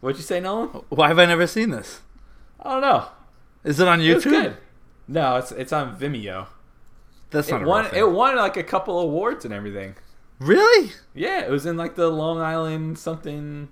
What'd 0.00 0.18
you 0.18 0.22
say, 0.22 0.38
Nolan? 0.38 0.68
Why 0.90 1.08
have 1.08 1.18
I 1.18 1.24
never 1.26 1.46
seen 1.46 1.70
this? 1.70 2.02
I 2.60 2.72
don't 2.74 2.82
know. 2.82 3.06
Is 3.64 3.80
it 3.80 3.88
on 3.88 4.00
It 4.00 4.14
was 4.14 4.24
YouTube? 4.24 4.30
good. 4.30 4.56
No, 5.08 5.36
it's 5.36 5.50
it's 5.52 5.72
on 5.72 5.98
Vimeo. 5.98 6.46
That's 7.30 7.50
not 7.50 7.60
It 7.62 7.64
a 7.64 7.68
won 7.68 7.82
real 7.84 7.90
thing. 7.90 8.00
it 8.00 8.10
won 8.10 8.36
like 8.36 8.56
a 8.56 8.62
couple 8.62 8.98
awards 9.00 9.44
and 9.44 9.52
everything. 9.54 9.94
Really? 10.38 10.92
Yeah, 11.14 11.40
it 11.44 11.50
was 11.50 11.66
in 11.66 11.76
like 11.76 11.94
the 11.96 12.08
Long 12.08 12.40
Island 12.40 12.98
something 12.98 13.68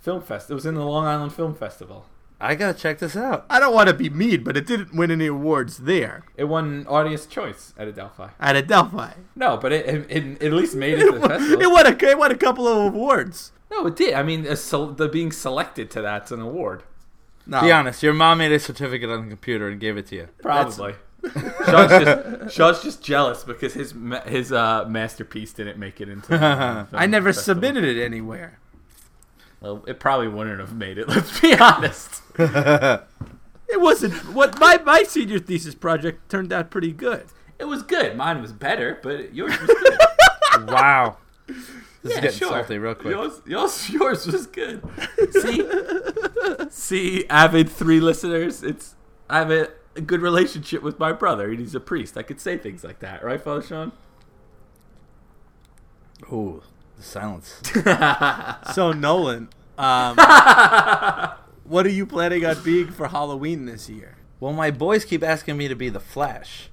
film 0.00 0.20
fest. 0.22 0.50
It 0.50 0.54
was 0.54 0.66
in 0.66 0.74
the 0.74 0.84
Long 0.84 1.06
Island 1.06 1.32
Film 1.32 1.54
Festival. 1.54 2.06
I 2.38 2.54
gotta 2.54 2.76
check 2.78 2.98
this 2.98 3.16
out. 3.16 3.46
I 3.48 3.58
don't 3.58 3.72
want 3.72 3.88
to 3.88 3.94
be 3.94 4.10
mean, 4.10 4.44
but 4.44 4.56
it 4.58 4.66
didn't 4.66 4.94
win 4.94 5.10
any 5.10 5.26
awards 5.26 5.78
there 5.78 6.24
It 6.36 6.44
won 6.44 6.86
Audience 6.86 7.24
Choice 7.24 7.72
at 7.78 7.88
Adelphi. 7.88 8.28
at 8.38 8.56
Adelphi. 8.56 9.14
No, 9.34 9.56
but 9.56 9.72
it, 9.72 9.86
it, 9.88 10.10
it 10.10 10.42
at 10.42 10.52
least 10.52 10.74
made 10.74 10.98
it 10.98 11.06
to 11.10 11.18
the 11.18 11.26
festival. 11.26 11.62
It 11.62 11.64
festival. 11.64 11.72
won 11.72 11.86
a, 11.86 12.04
it 12.10 12.18
won 12.18 12.30
a 12.30 12.36
couple 12.36 12.68
of 12.68 12.92
awards. 12.94 13.52
No, 13.70 13.86
it 13.86 13.96
did. 13.96 14.12
I 14.12 14.22
mean, 14.22 14.44
a 14.46 14.54
the 14.54 15.08
being 15.10 15.32
selected 15.32 15.90
to 15.92 16.02
that's 16.02 16.30
an 16.30 16.40
award. 16.42 16.82
No, 17.46 17.62
Be 17.62 17.72
honest, 17.72 18.02
your 18.02 18.12
mom 18.12 18.38
made 18.38 18.52
a 18.52 18.58
certificate 18.58 19.08
on 19.08 19.22
the 19.24 19.28
computer 19.30 19.68
and 19.68 19.80
gave 19.80 19.96
it 19.96 20.06
to 20.08 20.16
you. 20.16 20.28
Probably. 20.42 20.94
Sean's 21.66 21.90
just 22.04 22.54
Sean's 22.56 22.82
just 22.82 23.02
jealous 23.02 23.44
because 23.44 23.74
his 23.74 23.94
ma- 23.94 24.20
his 24.22 24.52
uh, 24.52 24.84
masterpiece 24.88 25.52
didn't 25.52 25.78
make 25.78 26.00
it 26.00 26.08
into. 26.08 26.28
The 26.28 26.38
film 26.38 26.88
I 26.92 27.06
never 27.06 27.32
festival. 27.32 27.54
submitted 27.62 27.84
it 27.84 28.02
anywhere. 28.04 28.58
Well, 29.60 29.84
it 29.86 29.98
probably 29.98 30.28
wouldn't 30.28 30.60
have 30.60 30.74
made 30.74 30.98
it. 30.98 31.08
Let's 31.08 31.40
be 31.40 31.54
honest. 31.56 32.22
It 33.68 33.80
wasn't 33.80 34.14
what 34.32 34.60
my 34.60 34.78
my 34.84 35.02
senior 35.02 35.40
thesis 35.40 35.74
project 35.74 36.30
turned 36.30 36.52
out 36.52 36.70
pretty 36.70 36.92
good. 36.92 37.24
It 37.58 37.64
was 37.64 37.82
good. 37.82 38.16
Mine 38.16 38.40
was 38.40 38.52
better, 38.52 39.00
but 39.02 39.34
yours 39.34 39.58
was 39.60 39.66
good. 39.66 40.68
wow. 40.70 41.16
This 41.48 41.56
is 42.04 42.14
getting 42.14 42.30
sure. 42.30 42.48
salty 42.50 42.78
real 42.78 42.94
quick. 42.94 43.12
Yours, 43.12 43.40
yours, 43.44 43.90
yours 43.90 44.26
was 44.28 44.46
good. 44.46 44.82
See, 45.32 45.68
see, 46.70 47.26
avid 47.28 47.68
three 47.68 47.98
listeners. 47.98 48.62
It's 48.62 48.94
I 49.28 49.38
have 49.40 49.50
a, 49.96 49.98
a 49.98 50.00
good 50.02 50.20
relationship 50.22 50.82
with 50.82 50.98
my 50.98 51.12
brother. 51.12 51.50
and 51.50 51.58
He's 51.58 51.74
a 51.74 51.80
priest. 51.80 52.16
I 52.16 52.22
could 52.22 52.40
say 52.40 52.56
things 52.56 52.84
like 52.84 53.00
that, 53.00 53.24
right, 53.24 53.40
Father 53.40 53.62
Sean? 53.62 53.92
Oh, 56.30 56.62
the 56.96 57.02
silence. 57.02 57.60
So 58.74 58.92
Nolan, 58.92 59.48
um, 59.78 60.16
what 61.64 61.86
are 61.86 61.90
you 61.90 62.06
planning 62.06 62.44
on 62.44 62.62
being 62.62 62.88
for 62.90 63.08
Halloween 63.08 63.66
this 63.66 63.88
year? 63.88 64.16
Well, 64.40 64.52
my 64.52 64.70
boys 64.70 65.04
keep 65.04 65.22
asking 65.22 65.56
me 65.56 65.68
to 65.68 65.74
be 65.74 65.88
the 65.88 66.00
Flash, 66.00 66.68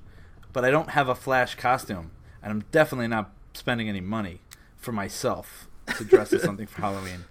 but 0.51 0.65
I 0.65 0.71
don't 0.71 0.91
have 0.91 1.07
a 1.09 1.15
Flash 1.15 1.55
costume, 1.55 2.11
and 2.41 2.51
I'm 2.51 2.63
definitely 2.71 3.07
not 3.07 3.31
spending 3.53 3.87
any 3.89 4.01
money 4.01 4.41
for 4.75 4.91
myself 4.91 5.69
to 5.97 6.03
dress 6.03 6.33
as 6.33 6.41
something 6.43 6.67
for 6.67 6.81
Halloween. 6.81 7.25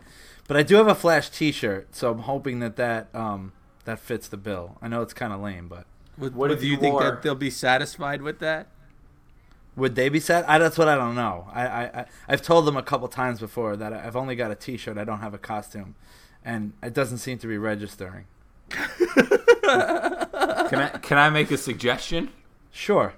But 0.49 0.56
I 0.56 0.62
do 0.62 0.76
have 0.76 0.88
a 0.88 0.94
Flash 0.94 1.30
T-shirt, 1.30 1.94
so 1.94 2.11
I'm 2.11 2.20
hoping 2.20 2.61
that 2.61 2.76
that 2.76 3.08
um, 3.14 3.52
that 3.85 3.99
fits 3.99 4.29
the 4.29 4.37
bill. 4.37 4.79
I 4.83 4.89
know 4.89 5.03
it's 5.03 5.15
kind 5.15 5.33
of 5.33 5.41
lame, 5.41 5.69
but 5.69 5.87
What, 6.17 6.33
What 6.35 6.51
if 6.51 6.61
do 6.61 6.67
you 6.67 6.73
you 6.73 6.79
think 6.79 6.95
wore- 6.95 7.03
that 7.05 7.23
they'll 7.23 7.35
be 7.35 7.51
satisfied 7.51 8.23
with 8.23 8.39
that? 8.41 8.69
would 9.75 9.95
they 9.95 10.09
be 10.11 10.21
sad? 10.21 10.45
I, 10.47 10.59
that's 10.59 10.77
what 10.77 10.87
I 10.89 10.97
don't 10.97 11.15
know. 11.15 11.49
I, 11.53 11.67
I, 11.67 11.83
I 12.01 12.05
I've 12.29 12.43
told 12.43 12.67
them 12.67 12.77
a 12.77 12.83
couple 12.83 13.09
times 13.09 13.41
before 13.41 13.75
that 13.77 13.93
I've 13.93 14.17
only 14.17 14.37
got 14.37 14.51
a 14.51 14.55
T-shirt. 14.55 14.99
I 14.99 15.05
don't 15.05 15.21
have 15.21 15.33
a 15.33 15.39
costume, 15.39 15.95
and 16.45 16.75
it 16.83 16.93
doesn't 16.93 17.19
seem 17.19 17.39
to 17.39 17.47
be 17.47 17.57
registering. 17.57 18.27
Can 19.62 20.81
I 20.81 20.89
can 21.03 21.19
I 21.19 21.31
make 21.31 21.51
a 21.51 21.57
suggestion? 21.57 22.31
Sure. 22.71 23.15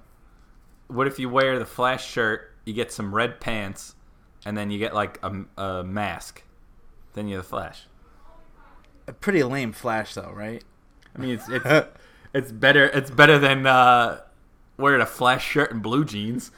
What 0.89 1.07
if 1.07 1.19
you 1.19 1.29
wear 1.29 1.59
the 1.59 1.67
Flash 1.67 2.09
shirt, 2.11 2.53
you 2.65 2.73
get 2.75 2.93
some 2.93 3.15
red 3.15 3.41
pants, 3.41 3.95
and 4.45 4.57
then 4.57 4.71
you 4.71 4.79
get 4.79 4.95
like 4.95 5.19
a, 5.23 5.45
a 5.61 5.85
mask? 5.85 6.43
Then 7.15 7.29
you're 7.29 7.39
the 7.39 7.45
Flash. 7.45 7.87
A 9.07 9.13
pretty 9.13 9.43
lame 9.43 9.73
Flash, 9.73 10.15
though, 10.15 10.33
right? 10.35 10.63
I 11.15 11.19
mean, 11.19 11.31
it's 11.31 11.49
it's, 11.49 11.89
it's 12.35 12.53
better. 12.53 12.87
It's 12.87 13.11
better 13.11 13.39
than 13.39 13.67
uh, 13.67 14.21
wearing 14.79 15.01
a 15.03 15.07
Flash 15.07 15.47
shirt 15.47 15.71
and 15.73 15.83
blue 15.83 16.05
jeans. 16.05 16.51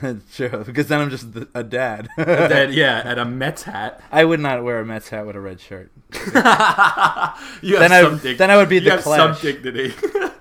sure, 0.30 0.64
because 0.64 0.86
then 0.86 1.00
I'm 1.02 1.10
just 1.10 1.34
th- 1.34 1.48
a 1.54 1.62
dad. 1.62 2.08
Then 2.16 2.72
yeah, 2.74 3.02
at 3.04 3.18
a 3.18 3.26
Mets 3.26 3.64
hat. 3.64 4.02
I 4.10 4.24
would 4.24 4.40
not 4.40 4.64
wear 4.64 4.80
a 4.80 4.86
Mets 4.86 5.10
hat 5.10 5.26
with 5.26 5.36
a 5.36 5.40
red 5.40 5.60
shirt. 5.60 5.90
You 6.14 6.30
have 6.32 7.38
Then 7.62 7.92
I- 7.92 8.00
some 8.02 8.18
dig- 8.18 8.38
then 8.38 8.50
I 8.50 8.56
would 8.56 8.70
be 8.70 8.76
you 8.76 8.80
the 8.82 8.90
have 8.92 9.02
Clash. 9.02 9.40
some 9.40 9.52
dignity. 9.52 9.88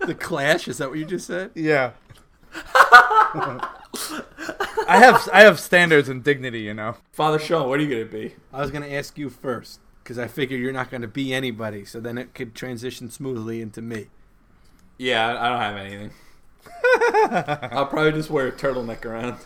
The 0.06 0.16
Clash 0.18 0.70
is 0.70 0.78
that 0.78 0.90
what 0.90 1.00
you 1.00 1.06
just 1.06 1.28
said? 1.28 1.52
Yeah. 1.54 1.92
I 4.88 4.98
have 5.00 5.30
I 5.34 5.42
have 5.42 5.60
standards 5.60 6.10
and 6.10 6.24
dignity, 6.24 6.62
you 6.62 6.74
know. 6.74 6.96
Father 7.12 7.40
Sean, 7.40 7.68
what 7.70 7.80
are 7.80 7.84
you 7.84 7.90
gonna 7.90 8.06
be? 8.06 8.36
I 8.54 8.62
was 8.62 8.72
gonna 8.72 8.88
ask 8.88 9.18
you 9.18 9.30
first 9.30 9.80
because 10.12 10.22
I 10.22 10.28
figure 10.28 10.58
you're 10.58 10.74
not 10.74 10.92
gonna 10.92 11.08
be 11.08 11.34
anybody, 11.34 11.86
so 11.86 12.02
then 12.02 12.18
it 12.18 12.34
could 12.34 12.54
transition 12.54 13.10
smoothly 13.10 13.62
into 13.62 13.82
me. 13.82 14.08
Yeah, 14.98 15.38
I 15.40 15.48
don't 15.48 15.62
have 15.62 15.78
anything. 15.78 16.12
I'll 17.72 17.86
probably 17.86 18.12
just 18.12 18.30
wear 18.30 18.48
a 18.48 18.52
turtleneck 18.52 19.06
around. 19.06 19.38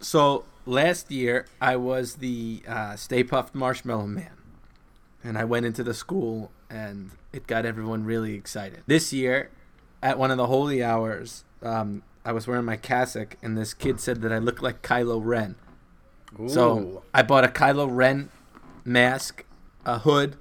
So 0.00 0.46
last 0.64 1.10
year 1.10 1.44
I 1.60 1.76
was 1.76 2.14
the 2.16 2.62
uh, 2.66 2.96
Stay 2.96 3.22
Puft 3.22 3.54
Marshmallow 3.54 4.06
Man, 4.06 4.32
and 5.22 5.36
I 5.36 5.44
went 5.44 5.66
into 5.66 5.84
the 5.84 5.92
school 5.92 6.52
and 6.70 7.10
it 7.34 7.46
got 7.46 7.66
everyone 7.66 8.04
really 8.04 8.32
excited. 8.32 8.84
This 8.86 9.12
year, 9.12 9.50
at 10.02 10.18
one 10.18 10.30
of 10.30 10.38
the 10.38 10.46
holy 10.46 10.82
hours, 10.82 11.44
um, 11.62 12.02
I 12.24 12.32
was 12.32 12.46
wearing 12.46 12.64
my 12.64 12.76
cassock, 12.76 13.36
and 13.42 13.58
this 13.58 13.74
kid 13.74 14.00
said 14.00 14.22
that 14.22 14.32
I 14.32 14.38
looked 14.38 14.62
like 14.62 14.80
Kylo 14.80 15.20
Ren. 15.22 15.56
So 16.46 17.02
I 17.12 17.20
bought 17.20 17.44
a 17.44 17.48
Kylo 17.48 17.88
Ren 17.90 18.30
mask, 18.86 19.44
a 19.88 20.00
hood, 20.00 20.36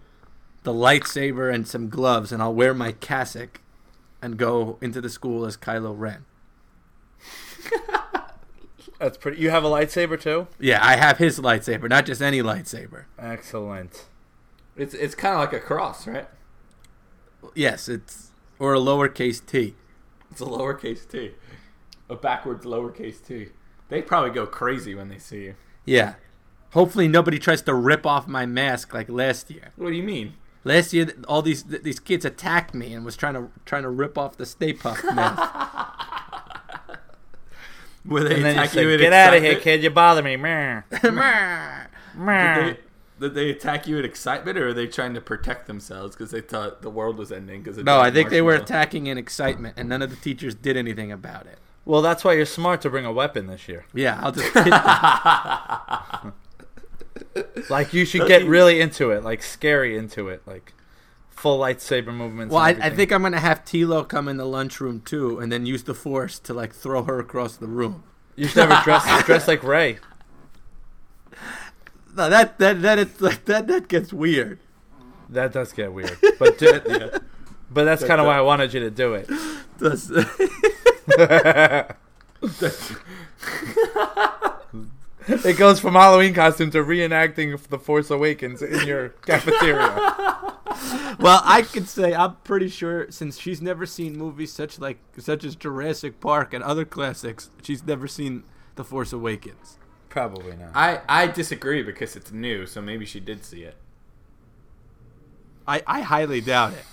the 0.63 0.73
lightsaber, 0.73 1.51
and 1.51 1.65
some 1.65 1.87
gloves, 1.87 2.31
and 2.33 2.41
I'll 2.43 2.53
wear 2.53 2.73
my 2.73 2.91
cassock 2.91 3.61
and 4.21 4.37
go 4.37 4.77
into 4.81 4.99
the 4.99 5.09
school 5.09 5.45
as 5.45 5.55
Kylo 5.55 5.97
Ren. 5.97 6.25
that's 8.99 9.17
pretty. 9.17 9.41
You 9.41 9.49
have 9.49 9.63
a 9.63 9.69
lightsaber 9.69 10.19
too. 10.19 10.47
Yeah, 10.59 10.85
I 10.85 10.97
have 10.97 11.17
his 11.17 11.39
lightsaber, 11.39 11.89
not 11.89 12.05
just 12.05 12.21
any 12.21 12.41
lightsaber. 12.41 13.05
Excellent. 13.17 14.05
It's 14.75 14.93
it's 14.93 15.15
kind 15.15 15.35
of 15.35 15.39
like 15.39 15.53
a 15.53 15.59
cross, 15.59 16.05
right? 16.05 16.27
Yes, 17.55 17.87
it's 17.87 18.31
or 18.59 18.75
a 18.75 18.79
lowercase 18.79 19.43
t. 19.45 19.75
It's 20.29 20.41
a 20.41 20.45
lowercase 20.45 21.09
t, 21.09 21.31
a 22.09 22.15
backwards 22.15 22.65
lowercase 22.65 23.25
t. 23.25 23.49
They 23.87 24.01
probably 24.01 24.31
go 24.31 24.45
crazy 24.45 24.93
when 24.93 25.07
they 25.07 25.19
see 25.19 25.43
you. 25.45 25.55
Yeah. 25.85 26.15
Hopefully 26.71 27.07
nobody 27.07 27.39
tries 27.39 27.61
to 27.63 27.73
rip 27.73 28.05
off 28.05 28.27
my 28.27 28.45
mask 28.45 28.93
like 28.93 29.09
last 29.09 29.49
year. 29.49 29.71
What 29.75 29.89
do 29.89 29.95
you 29.95 30.03
mean? 30.03 30.33
Last 30.63 30.91
year, 30.93 31.13
all 31.27 31.41
these 31.41 31.63
th- 31.63 31.83
these 31.83 31.99
kids 31.99 32.25
attacked 32.25 32.73
me 32.73 32.93
and 32.93 33.05
was 33.05 33.15
trying 33.15 33.35
to 33.35 33.49
trying 33.65 33.83
to 33.83 33.89
rip 33.89 34.17
off 34.17 34.35
the 34.37 34.45
Stay 34.45 34.73
Puft 34.73 35.03
mask. 35.15 35.41
Were 38.05 38.23
they 38.23 38.35
And 38.35 38.45
then 38.45 38.55
you 38.55 38.61
attack 38.61 38.75
you 38.75 38.89
in 38.89 38.99
"Get 38.99 39.13
out 39.13 39.33
of 39.33 39.43
here, 39.43 39.55
kid! 39.59 39.83
You 39.83 39.89
bother 39.89 40.21
me." 40.21 40.35
Meh. 40.35 40.81
Did 41.01 41.13
Meh. 41.13 41.85
they, 42.17 42.77
did 43.19 43.33
they 43.33 43.49
attack 43.49 43.87
you 43.87 43.97
in 43.97 44.05
excitement, 44.05 44.57
or 44.57 44.67
are 44.69 44.73
they 44.73 44.87
trying 44.87 45.13
to 45.13 45.21
protect 45.21 45.67
themselves 45.67 46.15
because 46.15 46.31
they 46.31 46.41
thought 46.41 46.81
the 46.81 46.89
world 46.89 47.17
was 47.17 47.31
ending? 47.31 47.63
Because 47.63 47.77
no, 47.83 47.99
I 47.99 48.11
think 48.11 48.29
they 48.29 48.41
were 48.41 48.53
attacking 48.55 49.07
in 49.07 49.17
excitement, 49.17 49.75
and 49.77 49.89
none 49.89 50.01
of 50.01 50.09
the 50.09 50.15
teachers 50.17 50.53
did 50.53 50.77
anything 50.77 51.11
about 51.11 51.45
it. 51.47 51.59
Well, 51.85 52.01
that's 52.01 52.23
why 52.23 52.33
you're 52.33 52.45
smart 52.45 52.81
to 52.81 52.89
bring 52.89 53.05
a 53.05 53.11
weapon 53.13 53.47
this 53.47 53.67
year. 53.67 53.85
Yeah, 53.93 54.19
I'll 54.21 54.31
just 54.33 54.45
hit 54.53 54.65
them. 54.65 56.33
Like 57.69 57.93
you 57.93 58.05
should 58.05 58.21
uh, 58.21 58.27
get 58.27 58.45
really 58.45 58.81
into 58.81 59.11
it, 59.11 59.23
like 59.23 59.43
scary 59.43 59.97
into 59.97 60.29
it, 60.29 60.41
like 60.45 60.73
full 61.29 61.59
lightsaber 61.59 62.13
movements. 62.13 62.53
Well, 62.53 62.63
I, 62.63 62.69
I 62.81 62.89
think 62.89 63.11
I'm 63.11 63.21
gonna 63.21 63.39
have 63.39 63.63
Tilo 63.65 64.07
come 64.07 64.27
in 64.27 64.37
the 64.37 64.45
lunchroom 64.45 65.01
too, 65.01 65.39
and 65.39 65.51
then 65.51 65.65
use 65.65 65.83
the 65.83 65.93
force 65.93 66.39
to 66.39 66.53
like 66.53 66.73
throw 66.73 67.03
her 67.03 67.19
across 67.19 67.57
the 67.57 67.67
room. 67.67 68.03
you 68.35 68.47
should 68.47 68.57
never 68.67 68.81
dress 68.83 69.23
dress 69.25 69.47
like 69.47 69.63
Rey. 69.63 69.99
No, 72.15 72.29
that 72.29 72.57
that 72.59 72.81
that 72.81 72.99
it's 72.99 73.21
like 73.21 73.45
that 73.45 73.67
that 73.67 73.87
gets 73.87 74.11
weird. 74.11 74.59
That 75.29 75.51
does 75.53 75.73
get 75.73 75.93
weird, 75.93 76.17
but 76.39 76.57
do, 76.57 76.79
but 77.69 77.83
that's 77.83 78.03
kind 78.03 78.19
of 78.21 78.25
why 78.27 78.37
I 78.37 78.41
wanted 78.41 78.73
you 78.73 78.79
to 78.81 78.89
do 78.89 79.13
it. 79.13 79.29
Does- 79.77 80.11
It 85.27 85.57
goes 85.57 85.79
from 85.79 85.93
Halloween 85.93 86.33
costume 86.33 86.71
to 86.71 86.79
reenacting 86.79 87.59
The 87.67 87.77
Force 87.77 88.09
Awakens 88.09 88.61
in 88.61 88.87
your 88.87 89.09
cafeteria. 89.09 89.89
well, 91.19 91.41
I 91.43 91.65
could 91.69 91.89
say 91.89 92.13
I'm 92.13 92.37
pretty 92.43 92.69
sure 92.69 93.11
since 93.11 93.37
she's 93.37 93.61
never 93.61 93.85
seen 93.85 94.17
movies 94.17 94.53
such 94.53 94.79
like 94.79 94.99
such 95.17 95.43
as 95.43 95.55
Jurassic 95.55 96.19
Park 96.19 96.53
and 96.53 96.63
other 96.63 96.85
classics, 96.85 97.49
she's 97.61 97.85
never 97.85 98.07
seen 98.07 98.43
The 98.75 98.83
Force 98.83 99.11
Awakens. 99.11 99.77
Probably 100.09 100.55
not. 100.55 100.71
I, 100.73 101.01
I 101.07 101.27
disagree 101.27 101.83
because 101.83 102.15
it's 102.15 102.31
new, 102.31 102.65
so 102.65 102.81
maybe 102.81 103.05
she 103.05 103.19
did 103.19 103.43
see 103.43 103.63
it. 103.63 103.75
I, 105.67 105.83
I 105.85 106.01
highly 106.01 106.39
doubt 106.39 106.73
it. 106.73 106.85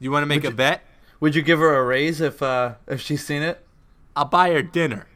You 0.00 0.10
want 0.10 0.22
to 0.22 0.26
make 0.26 0.44
a 0.44 0.50
bet? 0.50 0.84
Would 1.20 1.36
you 1.36 1.42
give 1.42 1.60
her 1.60 1.74
a 1.76 1.84
raise 1.84 2.20
if 2.20 2.42
uh, 2.42 2.74
if 2.88 3.00
she's 3.00 3.24
seen 3.24 3.42
it? 3.42 3.64
I'll 4.16 4.24
buy 4.24 4.50
her 4.50 4.62
dinner. 4.62 5.06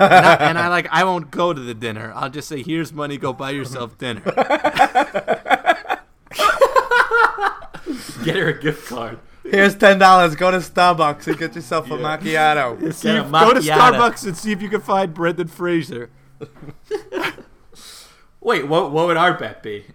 And, 0.00 0.26
I, 0.26 0.34
and 0.48 0.58
I 0.64 0.68
like 0.68 0.86
I 0.90 1.04
won't 1.04 1.30
go 1.30 1.52
to 1.52 1.60
the 1.60 1.74
dinner. 1.74 2.12
I'll 2.14 2.30
just 2.30 2.48
say, 2.48 2.62
"Here's 2.62 2.92
money. 2.92 3.16
Go 3.18 3.32
buy 3.32 3.50
yourself 3.50 3.96
dinner." 3.98 4.22
Get 8.24 8.36
her 8.36 8.48
a 8.48 8.60
gift 8.60 8.88
card. 8.88 9.18
Here's 9.44 9.76
ten 9.76 9.98
dollars. 9.98 10.34
Go 10.34 10.50
to 10.50 10.56
Starbucks 10.58 11.28
and 11.28 11.38
get 11.38 11.54
yourself 11.54 11.86
a 11.90 11.94
macchiato. 11.94 12.92
See 12.92 13.08
Get 13.08 13.16
a 13.16 13.24
if- 13.24 13.30
go 13.30 13.54
to 13.54 13.60
macchiato. 13.60 13.92
Starbucks 13.92 14.26
and 14.26 14.36
see 14.36 14.50
if 14.52 14.60
you 14.60 14.68
can 14.68 14.80
find 14.80 15.14
Brendan 15.14 15.48
Fraser. 15.48 16.10
Wait, 18.40 18.66
what 18.66 18.90
what 18.90 19.06
would 19.06 19.16
our 19.16 19.34
bet 19.34 19.62
be? 19.62 19.86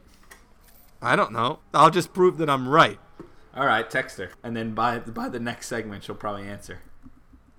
I 1.02 1.16
don't 1.16 1.32
know. 1.34 1.60
I'll 1.74 1.90
just 1.90 2.14
prove 2.14 2.38
that 2.38 2.50
I'm 2.50 2.68
right. 2.70 3.00
All 3.56 3.66
right, 3.66 3.90
text 3.90 4.18
her, 4.18 4.30
and 4.44 4.56
then 4.56 4.74
by 4.74 5.00
by 5.00 5.28
the 5.28 5.40
next 5.40 5.68
segment, 5.68 6.06
she'll 6.06 6.16
probably 6.16 6.48
answer. 6.48 6.80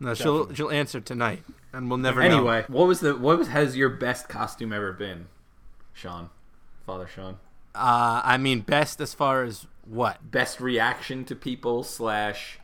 No, 0.01 0.15
she'll 0.15 0.53
she'll 0.55 0.71
answer 0.71 1.01
tonight, 1.01 1.43
and 1.73 1.89
we'll 1.89 1.99
never 1.99 2.21
know. 2.21 2.37
Anyway, 2.37 2.65
what 2.69 2.87
was 2.87 3.01
the 3.01 3.17
what 3.17 3.39
was 3.39 3.49
has 3.49 3.77
your 3.77 3.89
best 3.89 4.29
costume 4.29 4.73
ever 4.73 4.93
been, 4.93 5.29
Sean, 5.93 6.31
Father 6.87 7.07
Sean? 7.07 7.39
Uh, 7.75 8.21
I 8.25 8.37
mean, 8.37 8.61
best 8.61 9.01
as 9.01 9.15
far 9.15 9.45
as 9.45 9.67
what? 9.85 10.31
Best 10.31 10.61
reaction 10.61 11.25
to 11.27 11.35
people 11.35 11.83
slash. 11.83 12.59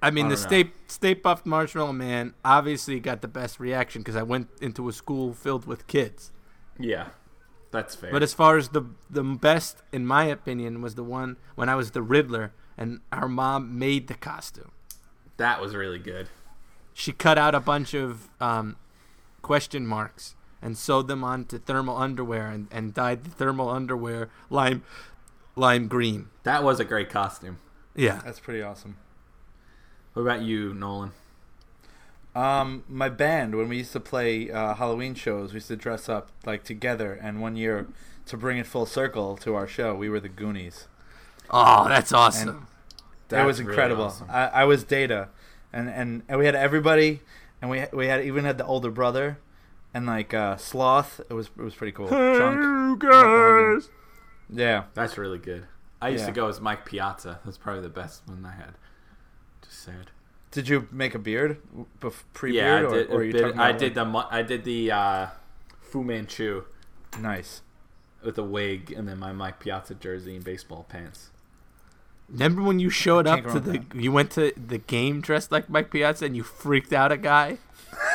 I 0.00 0.10
mean, 0.10 0.26
I 0.26 0.28
the 0.30 0.34
know. 0.34 0.40
Stay 0.40 0.70
Stay 0.86 1.14
Puft 1.14 1.44
Marshmallow 1.46 1.92
Man 1.92 2.34
obviously 2.44 3.00
got 3.00 3.20
the 3.20 3.28
best 3.28 3.58
reaction 3.60 4.02
because 4.02 4.16
I 4.16 4.22
went 4.22 4.48
into 4.60 4.88
a 4.88 4.92
school 4.92 5.32
filled 5.32 5.66
with 5.66 5.86
kids. 5.86 6.32
Yeah, 6.78 7.08
that's 7.72 7.94
fair. 7.96 8.12
But 8.12 8.22
as 8.22 8.32
far 8.32 8.56
as 8.56 8.70
the 8.70 8.82
the 9.10 9.22
best, 9.24 9.82
in 9.92 10.06
my 10.06 10.24
opinion, 10.24 10.82
was 10.82 10.94
the 10.94 11.02
one 11.04 11.36
when 11.56 11.68
I 11.68 11.74
was 11.74 11.92
the 11.92 12.02
Riddler 12.02 12.52
and 12.76 13.00
our 13.10 13.28
mom 13.28 13.76
made 13.78 14.06
the 14.06 14.14
costume. 14.14 14.70
that 15.36 15.60
was 15.60 15.74
really 15.74 15.98
good. 15.98 16.28
She 16.98 17.12
cut 17.12 17.38
out 17.38 17.54
a 17.54 17.60
bunch 17.60 17.94
of 17.94 18.28
um, 18.40 18.74
question 19.40 19.86
marks 19.86 20.34
and 20.60 20.76
sewed 20.76 21.06
them 21.06 21.22
onto 21.22 21.56
thermal 21.56 21.96
underwear 21.96 22.48
and, 22.48 22.66
and 22.72 22.92
dyed 22.92 23.22
the 23.22 23.30
thermal 23.30 23.70
underwear 23.70 24.30
lime 24.50 24.82
lime 25.54 25.86
green. 25.86 26.26
That 26.42 26.64
was 26.64 26.80
a 26.80 26.84
great 26.84 27.08
costume. 27.08 27.58
Yeah. 27.94 28.20
That's 28.24 28.40
pretty 28.40 28.62
awesome. 28.62 28.96
What 30.14 30.22
about 30.22 30.42
you, 30.42 30.74
Nolan? 30.74 31.12
Um, 32.34 32.82
my 32.88 33.08
band 33.08 33.54
when 33.54 33.68
we 33.68 33.76
used 33.76 33.92
to 33.92 34.00
play 34.00 34.50
uh, 34.50 34.74
Halloween 34.74 35.14
shows, 35.14 35.52
we 35.52 35.58
used 35.58 35.68
to 35.68 35.76
dress 35.76 36.08
up 36.08 36.30
like 36.44 36.64
together. 36.64 37.12
And 37.12 37.40
one 37.40 37.54
year, 37.54 37.86
to 38.26 38.36
bring 38.36 38.58
it 38.58 38.66
full 38.66 38.86
circle 38.86 39.36
to 39.36 39.54
our 39.54 39.68
show, 39.68 39.94
we 39.94 40.08
were 40.08 40.18
the 40.18 40.28
Goonies. 40.28 40.88
Oh, 41.48 41.88
that's 41.88 42.10
awesome. 42.12 42.66
That 43.28 43.36
That's 43.36 43.46
was 43.46 43.60
really 43.60 43.70
incredible. 43.70 44.04
awesome. 44.06 44.26
I, 44.28 44.48
I 44.48 44.64
was 44.64 44.82
Data, 44.82 45.28
and, 45.72 45.88
and 45.88 46.22
and 46.28 46.38
we 46.38 46.46
had 46.46 46.54
everybody, 46.54 47.20
and 47.60 47.70
we 47.70 47.84
we 47.92 48.06
had 48.06 48.24
even 48.24 48.44
had 48.44 48.58
the 48.58 48.64
older 48.66 48.90
brother, 48.90 49.38
and 49.94 50.06
like 50.06 50.32
uh, 50.34 50.56
Sloth. 50.56 51.20
It 51.28 51.34
was 51.34 51.46
it 51.58 51.62
was 51.62 51.74
pretty 51.74 51.92
cool. 51.92 52.08
Chunk. 52.08 53.00
guys. 53.00 53.90
Yeah. 54.50 54.84
That's 54.94 55.18
really 55.18 55.38
good. 55.38 55.66
I 56.00 56.08
used 56.10 56.22
Yeah. 56.22 56.26
to 56.28 56.32
go 56.32 56.48
as 56.48 56.60
Mike 56.60 56.84
Piazza. 56.86 57.40
That's 57.44 57.58
probably 57.58 57.82
the 57.82 57.88
best 57.88 58.22
one 58.26 58.46
I 58.46 58.52
had. 58.52 58.74
Just 59.62 59.80
sad. 59.80 60.10
Did 60.50 60.68
you 60.68 60.88
make 60.90 61.14
a 61.14 61.18
beard 61.18 61.58
bef- 62.00 62.22
pre 62.32 62.56
Yeah, 62.56 62.76
I 62.76 62.80
did. 62.80 63.10
or, 63.10 63.12
or 63.12 63.14
a 63.14 63.16
are 63.18 63.22
you 63.24 63.32
bit- 63.32 63.58
I 63.58 63.72
did 63.72 63.94
the 63.94 64.26
I 64.30 64.42
did 64.42 64.64
the 64.64 64.90
uh, 64.92 65.26
Fu 65.80 66.02
Manchu 66.02 66.64
nice. 67.20 67.60
with 68.24 68.38
a 68.38 68.42
wig 68.44 68.90
and 68.92 69.06
then 69.06 69.18
my 69.18 69.32
Mike 69.32 69.60
Piazza 69.60 69.94
jersey 69.94 70.36
and 70.36 70.44
baseball 70.44 70.86
pants. 70.88 71.30
Remember 72.28 72.62
when 72.62 72.78
you 72.78 72.90
showed 72.90 73.26
up 73.26 73.42
to 73.42 73.48
wrong 73.48 73.62
the 73.62 74.00
you 74.00 74.12
went 74.12 74.30
to 74.32 74.52
the 74.56 74.78
game 74.78 75.20
dressed 75.20 75.50
like 75.50 75.70
Mike 75.70 75.90
Piazza 75.90 76.26
and 76.26 76.36
you 76.36 76.42
freaked 76.42 76.92
out 76.92 77.10
a 77.12 77.16
guy? 77.16 77.58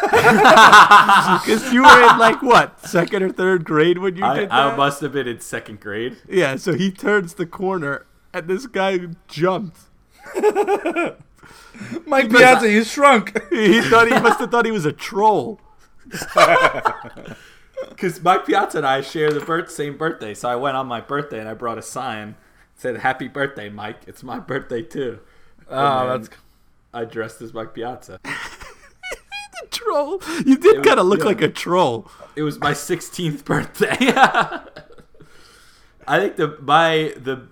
Because 0.03 1.73
you 1.73 1.81
were 1.81 2.09
in 2.09 2.17
like 2.19 2.41
what 2.41 2.85
second 2.85 3.23
or 3.23 3.29
third 3.29 3.65
grade 3.65 3.97
when 3.97 4.15
you 4.15 4.23
I, 4.23 4.35
did 4.35 4.49
that. 4.49 4.73
I 4.73 4.75
must 4.75 5.01
have 5.01 5.13
been 5.13 5.27
in 5.27 5.39
second 5.39 5.79
grade. 5.79 6.17
Yeah, 6.27 6.55
so 6.57 6.73
he 6.73 6.91
turns 6.91 7.33
the 7.33 7.45
corner 7.45 8.05
and 8.33 8.47
this 8.47 8.67
guy 8.67 8.99
jumped. 9.27 9.77
Mike 12.05 12.29
Piazza, 12.29 12.69
you 12.69 12.83
shrunk. 12.83 13.37
He 13.49 13.81
thought 13.81 14.07
he 14.07 14.19
must 14.19 14.39
have 14.39 14.51
thought 14.51 14.65
he 14.65 14.71
was 14.71 14.85
a 14.85 14.91
troll. 14.91 15.59
Because 17.89 18.21
Mike 18.21 18.45
Piazza 18.45 18.77
and 18.77 18.87
I 18.87 19.01
share 19.01 19.31
the 19.31 19.39
birth, 19.39 19.71
same 19.71 19.97
birthday, 19.97 20.33
so 20.33 20.49
I 20.49 20.55
went 20.55 20.77
on 20.77 20.87
my 20.87 21.01
birthday 21.01 21.39
and 21.39 21.49
I 21.49 21.53
brought 21.53 21.77
a 21.77 21.81
sign 21.81 22.35
said 22.83 22.97
"Happy 22.97 23.27
Birthday, 23.27 23.69
Mike." 23.69 24.01
It's 24.05 24.21
my 24.21 24.39
birthday 24.39 24.83
too. 24.83 25.19
Oh, 25.69 26.07
that's 26.07 26.29
I 26.93 27.05
dressed 27.05 27.41
as 27.41 27.53
Mike 27.53 27.73
Piazza. 27.73 28.19
The 29.61 29.67
troll. 29.69 30.19
You 30.47 30.57
did 30.57 30.83
kind 30.83 30.99
of 30.99 31.05
look 31.05 31.19
yeah. 31.19 31.25
like 31.25 31.41
a 31.41 31.47
troll. 31.47 32.09
It 32.35 32.41
was 32.41 32.59
my 32.59 32.71
16th 32.71 33.45
birthday. 33.45 33.95
I 36.07 36.19
think 36.19 36.37
the 36.37 36.57
my 36.59 37.13
the 37.15 37.49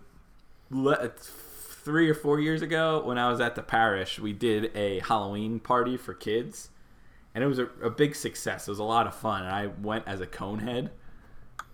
le- 0.71 1.09
three 1.09 2.09
or 2.09 2.15
four 2.15 2.39
years 2.39 2.63
ago 2.63 3.03
when 3.03 3.19
I 3.19 3.29
was 3.29 3.39
at 3.39 3.53
the 3.53 3.61
parish, 3.61 4.19
we 4.19 4.33
did 4.33 4.75
a 4.75 4.99
Halloween 5.01 5.59
party 5.59 5.95
for 5.95 6.15
kids, 6.15 6.69
and 7.35 7.43
it 7.43 7.47
was 7.47 7.59
a, 7.59 7.69
a 7.83 7.91
big 7.91 8.15
success. 8.15 8.67
It 8.67 8.71
was 8.71 8.79
a 8.79 8.83
lot 8.83 9.05
of 9.05 9.13
fun, 9.13 9.43
and 9.43 9.53
I 9.53 9.67
went 9.67 10.07
as 10.07 10.21
a 10.21 10.27
conehead. 10.27 10.89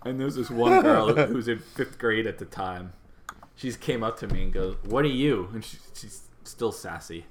And 0.04 0.20
there 0.20 0.26
was 0.26 0.36
this 0.36 0.50
one 0.50 0.82
girl 0.82 1.14
who 1.26 1.34
was 1.34 1.48
in 1.48 1.58
fifth 1.58 1.98
grade 1.98 2.26
at 2.26 2.36
the 2.38 2.44
time. 2.44 2.92
She 3.58 3.72
came 3.72 4.04
up 4.04 4.18
to 4.20 4.28
me 4.28 4.44
and 4.44 4.52
goes, 4.52 4.76
"What 4.84 5.04
are 5.04 5.08
you?" 5.08 5.48
And 5.52 5.64
she, 5.64 5.78
she's 5.92 6.22
still 6.44 6.70
sassy. 6.70 7.26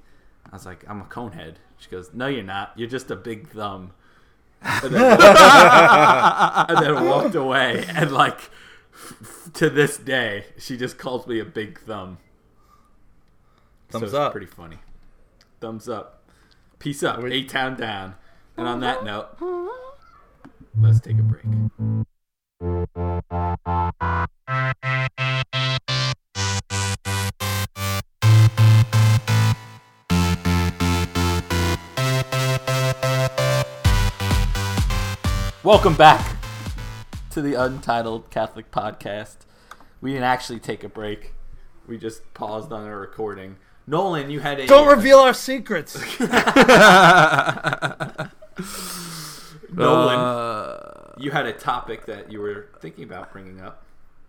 I 0.46 0.56
was 0.56 0.66
like, 0.66 0.84
"I'm 0.88 1.00
a 1.00 1.06
conehead." 1.06 1.56
She 1.78 1.90
goes, 1.90 2.14
"No, 2.14 2.28
you're 2.28 2.44
not. 2.44 2.74
You're 2.76 2.90
just 2.90 3.10
a 3.10 3.16
big 3.16 3.48
thumb." 3.48 3.94
And 4.62 4.94
then, 4.94 5.20
and 6.70 6.78
then 6.80 7.06
walked 7.06 7.36
away. 7.36 7.86
And 7.88 8.12
like 8.12 8.42
f- 8.94 9.52
to 9.54 9.70
this 9.70 9.98
day, 9.98 10.48
she 10.58 10.76
just 10.76 10.98
calls 10.98 11.26
me 11.28 11.40
a 11.40 11.46
big 11.46 11.80
thumb. 11.80 12.18
Thumbs 13.88 14.04
it's 14.04 14.14
up. 14.14 14.34
Pretty 14.34 14.48
funny. 14.48 14.80
Thumbs 15.62 15.88
up. 15.88 16.24
Peace 16.78 17.04
up. 17.04 17.24
A 17.24 17.44
town 17.44 17.78
down. 17.78 18.16
And 18.58 18.68
on 18.68 18.82
that 18.82 19.06
note, 19.06 19.30
let's 20.78 21.00
take 21.00 21.20
a 21.20 21.24
break. 21.24 21.46
Welcome 35.68 35.96
back 35.96 36.38
to 37.32 37.42
the 37.42 37.56
Untitled 37.56 38.30
Catholic 38.30 38.72
Podcast. 38.72 39.40
We 40.00 40.14
didn't 40.14 40.24
actually 40.24 40.60
take 40.60 40.82
a 40.86 40.88
break. 40.88 41.34
We 41.86 41.98
just 41.98 42.34
paused 42.34 42.72
on 42.72 42.86
our 42.86 42.98
recording. 42.98 43.58
Nolan, 43.86 44.30
you 44.30 44.40
had 44.40 44.62
a 44.62 44.66
Don't 44.66 44.88
reveal 44.88 45.20
our 45.20 45.34
secrets. 45.34 45.96
Nolan, 49.74 50.20
Uh, 50.20 51.12
you 51.18 51.32
had 51.32 51.46
a 51.46 51.52
topic 51.52 52.06
that 52.06 52.32
you 52.32 52.40
were 52.40 52.70
thinking 52.80 53.04
about 53.04 53.34
bringing 53.34 53.60
up. 53.60 53.84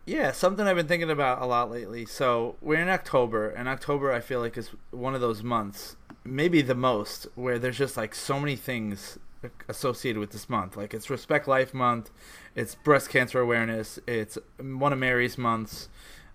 Yeah, 0.06 0.32
something 0.32 0.66
I've 0.66 0.74
been 0.74 0.88
thinking 0.88 1.08
about 1.08 1.40
a 1.40 1.46
lot 1.46 1.70
lately. 1.70 2.04
So 2.04 2.56
we're 2.60 2.82
in 2.82 2.88
October, 2.88 3.48
and 3.48 3.68
October 3.68 4.10
I 4.12 4.18
feel 4.18 4.40
like 4.40 4.56
is 4.56 4.70
one 4.90 5.14
of 5.14 5.20
those 5.20 5.44
months, 5.44 5.94
maybe 6.24 6.62
the 6.62 6.74
most, 6.74 7.28
where 7.36 7.60
there's 7.60 7.78
just 7.78 7.96
like 7.96 8.12
so 8.12 8.40
many 8.40 8.56
things 8.56 9.20
associated 9.68 10.18
with 10.20 10.30
this 10.30 10.48
month. 10.48 10.76
Like 10.76 10.94
it's 10.94 11.10
Respect 11.10 11.46
Life 11.48 11.72
Month, 11.74 12.10
it's 12.54 12.74
Breast 12.74 13.10
Cancer 13.10 13.40
Awareness, 13.40 13.98
it's 14.06 14.38
one 14.60 14.92
of 14.92 14.98
Mary's 14.98 15.38
months, 15.38 15.88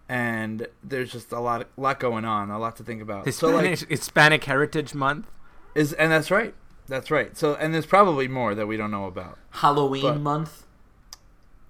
and 0.07 0.67
there's 0.83 1.11
just 1.11 1.31
a 1.31 1.39
lot, 1.39 1.61
a 1.77 1.81
lot 1.81 1.99
going 1.99 2.25
on, 2.25 2.49
a 2.49 2.59
lot 2.59 2.75
to 2.77 2.83
think 2.83 3.01
about. 3.01 3.23
So 3.25 3.47
Hispanic, 3.57 3.79
like, 3.81 3.89
Hispanic 3.89 4.43
Heritage 4.45 4.93
Month. 4.93 5.27
is 5.75 5.93
and 5.93 6.11
that's 6.11 6.31
right, 6.31 6.53
that's 6.87 7.09
right. 7.11 7.35
So 7.37 7.55
and 7.55 7.73
there's 7.73 7.85
probably 7.85 8.27
more 8.27 8.55
that 8.55 8.67
we 8.67 8.77
don't 8.77 8.91
know 8.91 9.05
about. 9.05 9.37
Halloween 9.51 10.01
But- 10.03 10.19
month. 10.21 10.65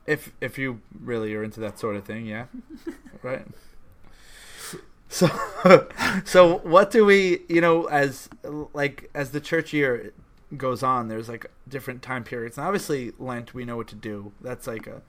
if 0.06 0.32
if 0.42 0.58
you 0.58 0.82
really 1.00 1.34
are 1.36 1.44
into 1.44 1.60
that 1.62 1.80
sort 1.80 1.96
of 1.96 2.04
thing, 2.06 2.26
yeah, 2.26 2.46
right. 3.24 3.46
So, 5.10 5.30
so 6.26 6.58
what 6.60 6.90
do 6.90 7.06
we, 7.06 7.42
you 7.48 7.62
know, 7.62 7.86
as 7.86 8.30
like 8.74 9.10
as 9.14 9.30
the 9.32 9.40
church 9.40 9.72
year 9.72 10.12
goes 10.58 10.84
on, 10.84 11.08
there's 11.08 11.30
like 11.30 11.46
different 11.68 12.02
time 12.02 12.24
periods, 12.24 12.58
and 12.58 12.66
obviously 12.66 13.14
Lent, 13.20 13.54
we 13.54 13.66
know 13.66 13.78
what 13.78 13.88
to 13.90 13.96
do. 13.96 14.32
That's 14.42 14.68
like 14.68 14.88
a, 14.88 15.02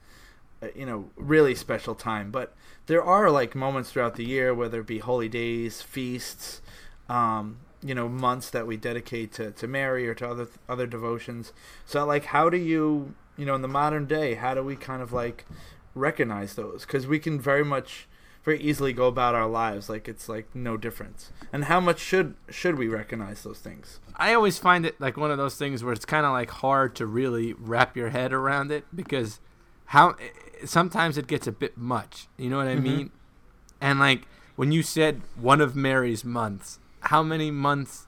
a 0.61 0.69
you 0.77 0.85
know, 0.85 1.09
really 1.15 1.55
special 1.55 1.95
time. 1.95 2.31
But 2.31 2.53
there 2.87 3.03
are 3.03 3.29
like 3.29 3.55
moments 3.55 3.91
throughout 3.91 4.15
the 4.15 4.25
year, 4.25 4.53
whether 4.53 4.81
it 4.81 4.87
be 4.87 4.99
holy 4.99 5.29
days, 5.29 5.81
feasts, 5.81 6.61
um, 7.09 7.59
you 7.83 7.93
know, 7.93 8.09
months 8.09 8.49
that 8.49 8.67
we 8.67 8.77
dedicate 8.77 9.31
to 9.33 9.51
to 9.51 9.67
Mary 9.67 10.07
or 10.07 10.15
to 10.15 10.27
other 10.27 10.47
other 10.67 10.87
devotions. 10.87 11.53
So, 11.85 12.05
like, 12.05 12.25
how 12.25 12.49
do 12.49 12.57
you, 12.57 13.13
you 13.37 13.45
know, 13.45 13.55
in 13.55 13.61
the 13.61 13.67
modern 13.67 14.05
day, 14.05 14.35
how 14.35 14.53
do 14.53 14.63
we 14.63 14.75
kind 14.75 15.01
of 15.01 15.13
like 15.13 15.45
recognize 15.93 16.55
those? 16.55 16.85
Because 16.85 17.07
we 17.07 17.19
can 17.19 17.39
very 17.39 17.63
much 17.65 18.07
very 18.45 18.61
easily 18.61 18.93
go 18.93 19.07
about 19.07 19.33
our 19.35 19.47
lives 19.47 19.89
like 19.89 20.07
it's 20.07 20.29
like 20.29 20.47
no 20.55 20.77
difference. 20.77 21.31
And 21.51 21.65
how 21.65 21.79
much 21.79 21.99
should 21.99 22.35
should 22.49 22.77
we 22.77 22.87
recognize 22.87 23.43
those 23.43 23.59
things? 23.59 23.99
I 24.15 24.33
always 24.33 24.57
find 24.59 24.85
it 24.85 25.01
like 25.01 25.17
one 25.17 25.31
of 25.31 25.37
those 25.37 25.55
things 25.55 25.83
where 25.83 25.91
it's 25.93 26.05
kind 26.05 26.25
of 26.25 26.31
like 26.31 26.49
hard 26.51 26.95
to 26.97 27.05
really 27.05 27.53
wrap 27.53 27.97
your 27.97 28.09
head 28.09 28.31
around 28.31 28.71
it 28.71 28.85
because 28.95 29.39
how 29.85 30.15
sometimes 30.63 31.17
it 31.17 31.27
gets 31.27 31.47
a 31.47 31.51
bit 31.51 31.75
much. 31.77 32.27
You 32.37 32.49
know 32.49 32.57
what 32.57 32.67
I 32.67 32.75
Mhm. 32.75 32.83
mean? 32.83 33.11
And 33.81 33.99
like 33.99 34.27
when 34.55 34.71
you 34.71 34.83
said 34.83 35.21
one 35.35 35.59
of 35.59 35.75
Mary's 35.75 36.23
months, 36.23 36.79
how 37.01 37.21
many 37.23 37.51
months 37.51 38.07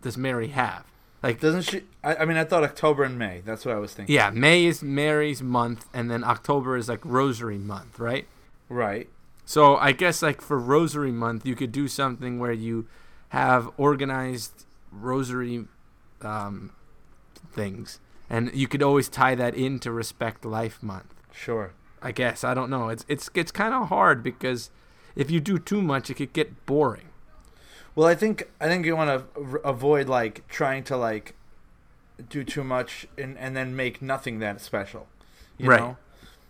does 0.00 0.16
Mary 0.16 0.48
have? 0.48 0.84
Like 1.22 1.40
Doesn't 1.40 1.62
she? 1.62 1.82
I, 2.04 2.16
I 2.16 2.24
mean, 2.24 2.36
I 2.36 2.44
thought 2.44 2.62
October 2.62 3.02
and 3.02 3.18
May. 3.18 3.42
That's 3.44 3.64
what 3.66 3.74
I 3.74 3.78
was 3.78 3.92
thinking. 3.92 4.14
yeah, 4.14 4.30
May 4.30 4.64
is 4.64 4.82
Mary's 4.82 5.42
month 5.42 5.86
and 5.92 6.08
then 6.10 6.22
October 6.22 6.76
is 6.76 6.88
like 6.88 7.04
Rosary 7.04 7.58
month, 7.58 7.98
right? 7.98 8.26
Right. 8.68 9.08
So 9.48 9.76
I 9.76 9.92
guess 9.92 10.20
like 10.22 10.42
for 10.42 10.58
Rosary 10.58 11.12
Month, 11.12 11.46
you 11.46 11.54
could 11.54 11.70
do 11.72 11.86
something 11.88 12.38
where 12.40 12.52
you 12.52 12.86
have 13.30 13.70
organized 13.78 14.66
Rosary 14.90 15.66
um, 16.20 16.72
things, 17.52 18.00
and 18.28 18.50
you 18.52 18.66
could 18.66 18.82
always 18.82 19.08
tie 19.08 19.34
that 19.36 19.54
into 19.54 19.90
Respect 19.92 20.44
Life 20.44 20.82
Month. 20.82 21.14
Sure. 21.32 21.72
I 22.02 22.12
guess 22.12 22.42
I 22.44 22.54
don't 22.54 22.70
know. 22.70 22.88
It's 22.88 23.04
it's 23.08 23.30
it's 23.34 23.52
kind 23.52 23.72
of 23.72 23.88
hard 23.88 24.22
because 24.22 24.70
if 25.14 25.30
you 25.30 25.40
do 25.40 25.58
too 25.58 25.80
much, 25.80 26.10
it 26.10 26.14
could 26.14 26.32
get 26.32 26.66
boring. 26.66 27.08
Well, 27.94 28.06
I 28.06 28.14
think 28.14 28.50
I 28.60 28.66
think 28.66 28.84
you 28.84 28.96
want 28.96 29.10
to 29.34 29.40
r- 29.40 29.60
avoid 29.64 30.08
like 30.08 30.46
trying 30.48 30.82
to 30.84 30.96
like 30.96 31.34
do 32.28 32.42
too 32.44 32.64
much 32.64 33.06
and 33.16 33.38
and 33.38 33.56
then 33.56 33.74
make 33.76 34.02
nothing 34.02 34.40
that 34.40 34.60
special. 34.60 35.06
You 35.58 35.70
Right. 35.70 35.80
know? 35.80 35.96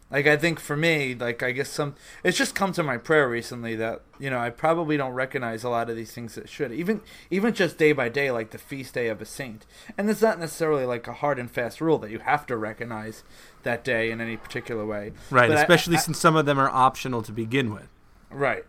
Like 0.09 0.29
I 0.29 0.37
think 0.37 0.61
for 0.61 0.77
me, 0.77 1.17
like 1.17 1.43
I 1.43 1.51
guess 1.51 1.69
some 1.69 1.97
it's 2.23 2.39
just 2.39 2.55
come 2.55 2.73
to 2.75 2.83
my 2.85 2.97
prayer 2.97 3.29
recently 3.29 3.75
that 3.77 4.03
you 4.21 4.31
know 4.31 4.39
I 4.39 4.51
probably 4.51 4.97
don't 4.97 5.15
recognize 5.15 5.65
a 5.65 5.69
lot 5.69 5.91
of 5.91 5.97
these 5.97 6.13
things 6.13 6.37
that 6.37 6.49
should 6.49 6.71
even 6.71 7.01
even 7.29 7.53
just 7.53 7.77
day 7.77 7.91
by 7.93 8.09
day 8.09 8.31
like 8.31 8.51
the 8.51 8.59
feast 8.59 8.95
day 8.95 9.09
of 9.09 9.21
a 9.21 9.25
saint 9.25 9.67
and 9.99 10.09
it's 10.09 10.23
not 10.23 10.39
necessarily 10.39 10.85
like 10.87 11.09
a 11.09 11.13
hard 11.13 11.41
and 11.41 11.51
fast 11.51 11.81
rule 11.81 11.99
that 11.99 12.13
you 12.13 12.21
have 12.21 12.47
to 12.47 12.57
recognize 12.57 13.25
that 13.65 13.83
day 13.83 14.13
in 14.13 14.21
any 14.21 14.37
particular 14.37 14.87
way 14.87 15.13
Right, 15.29 15.49
But 15.49 15.57
I- 15.59 15.63
especially 15.63 15.97
I- 15.97 16.01
since 16.01 16.19
some 16.21 16.37
of 16.37 16.47
them 16.47 16.59
are 16.61 16.71
optional 16.71 17.23
to 17.23 17.33
begin 17.33 17.75
with. 17.75 17.89
Right. 18.31 18.65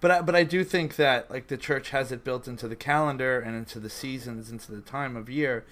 But 0.00 0.10
I, 0.10 0.22
but 0.22 0.34
I 0.34 0.42
do 0.42 0.64
think 0.64 0.96
that 0.96 1.30
like 1.30 1.46
the 1.46 1.56
church 1.56 1.90
has 1.90 2.10
it 2.10 2.24
built 2.24 2.48
into 2.48 2.66
the 2.66 2.74
calendar 2.76 3.38
and 3.38 3.54
into 3.54 3.78
the 3.78 3.90
seasons, 3.90 4.50
into 4.50 4.72
the 4.72 4.80
time 4.80 5.14
of 5.14 5.28
year, 5.30 5.64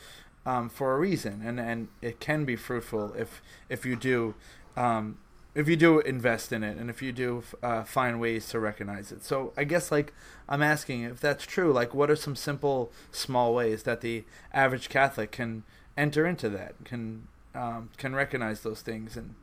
um, 0.46 0.68
for 0.68 0.94
a 0.94 0.98
reason, 0.98 1.42
and 1.44 1.58
and 1.58 1.88
it 2.02 2.20
can 2.20 2.44
be 2.44 2.54
fruitful 2.54 3.14
if 3.14 3.42
if 3.68 3.84
you 3.84 3.96
do. 3.96 4.34
Um, 4.78 5.18
if 5.54 5.66
you 5.68 5.76
do 5.76 5.98
invest 6.00 6.52
in 6.52 6.62
it 6.62 6.76
and 6.76 6.88
if 6.88 7.02
you 7.02 7.10
do 7.10 7.42
uh, 7.62 7.82
find 7.82 8.20
ways 8.20 8.48
to 8.50 8.60
recognize 8.60 9.10
it 9.10 9.24
so 9.24 9.52
i 9.56 9.64
guess 9.64 9.90
like 9.90 10.12
i'm 10.48 10.62
asking 10.62 11.02
if 11.02 11.18
that's 11.18 11.44
true 11.44 11.72
like 11.72 11.92
what 11.92 12.10
are 12.10 12.14
some 12.16 12.36
simple 12.36 12.92
small 13.10 13.54
ways 13.54 13.82
that 13.82 14.00
the 14.00 14.24
average 14.52 14.88
catholic 14.88 15.32
can 15.32 15.64
enter 15.96 16.26
into 16.26 16.48
that 16.48 16.74
can 16.84 17.26
um, 17.56 17.90
can 17.96 18.14
recognize 18.14 18.60
those 18.60 18.82
things 18.82 19.16
and 19.16 19.34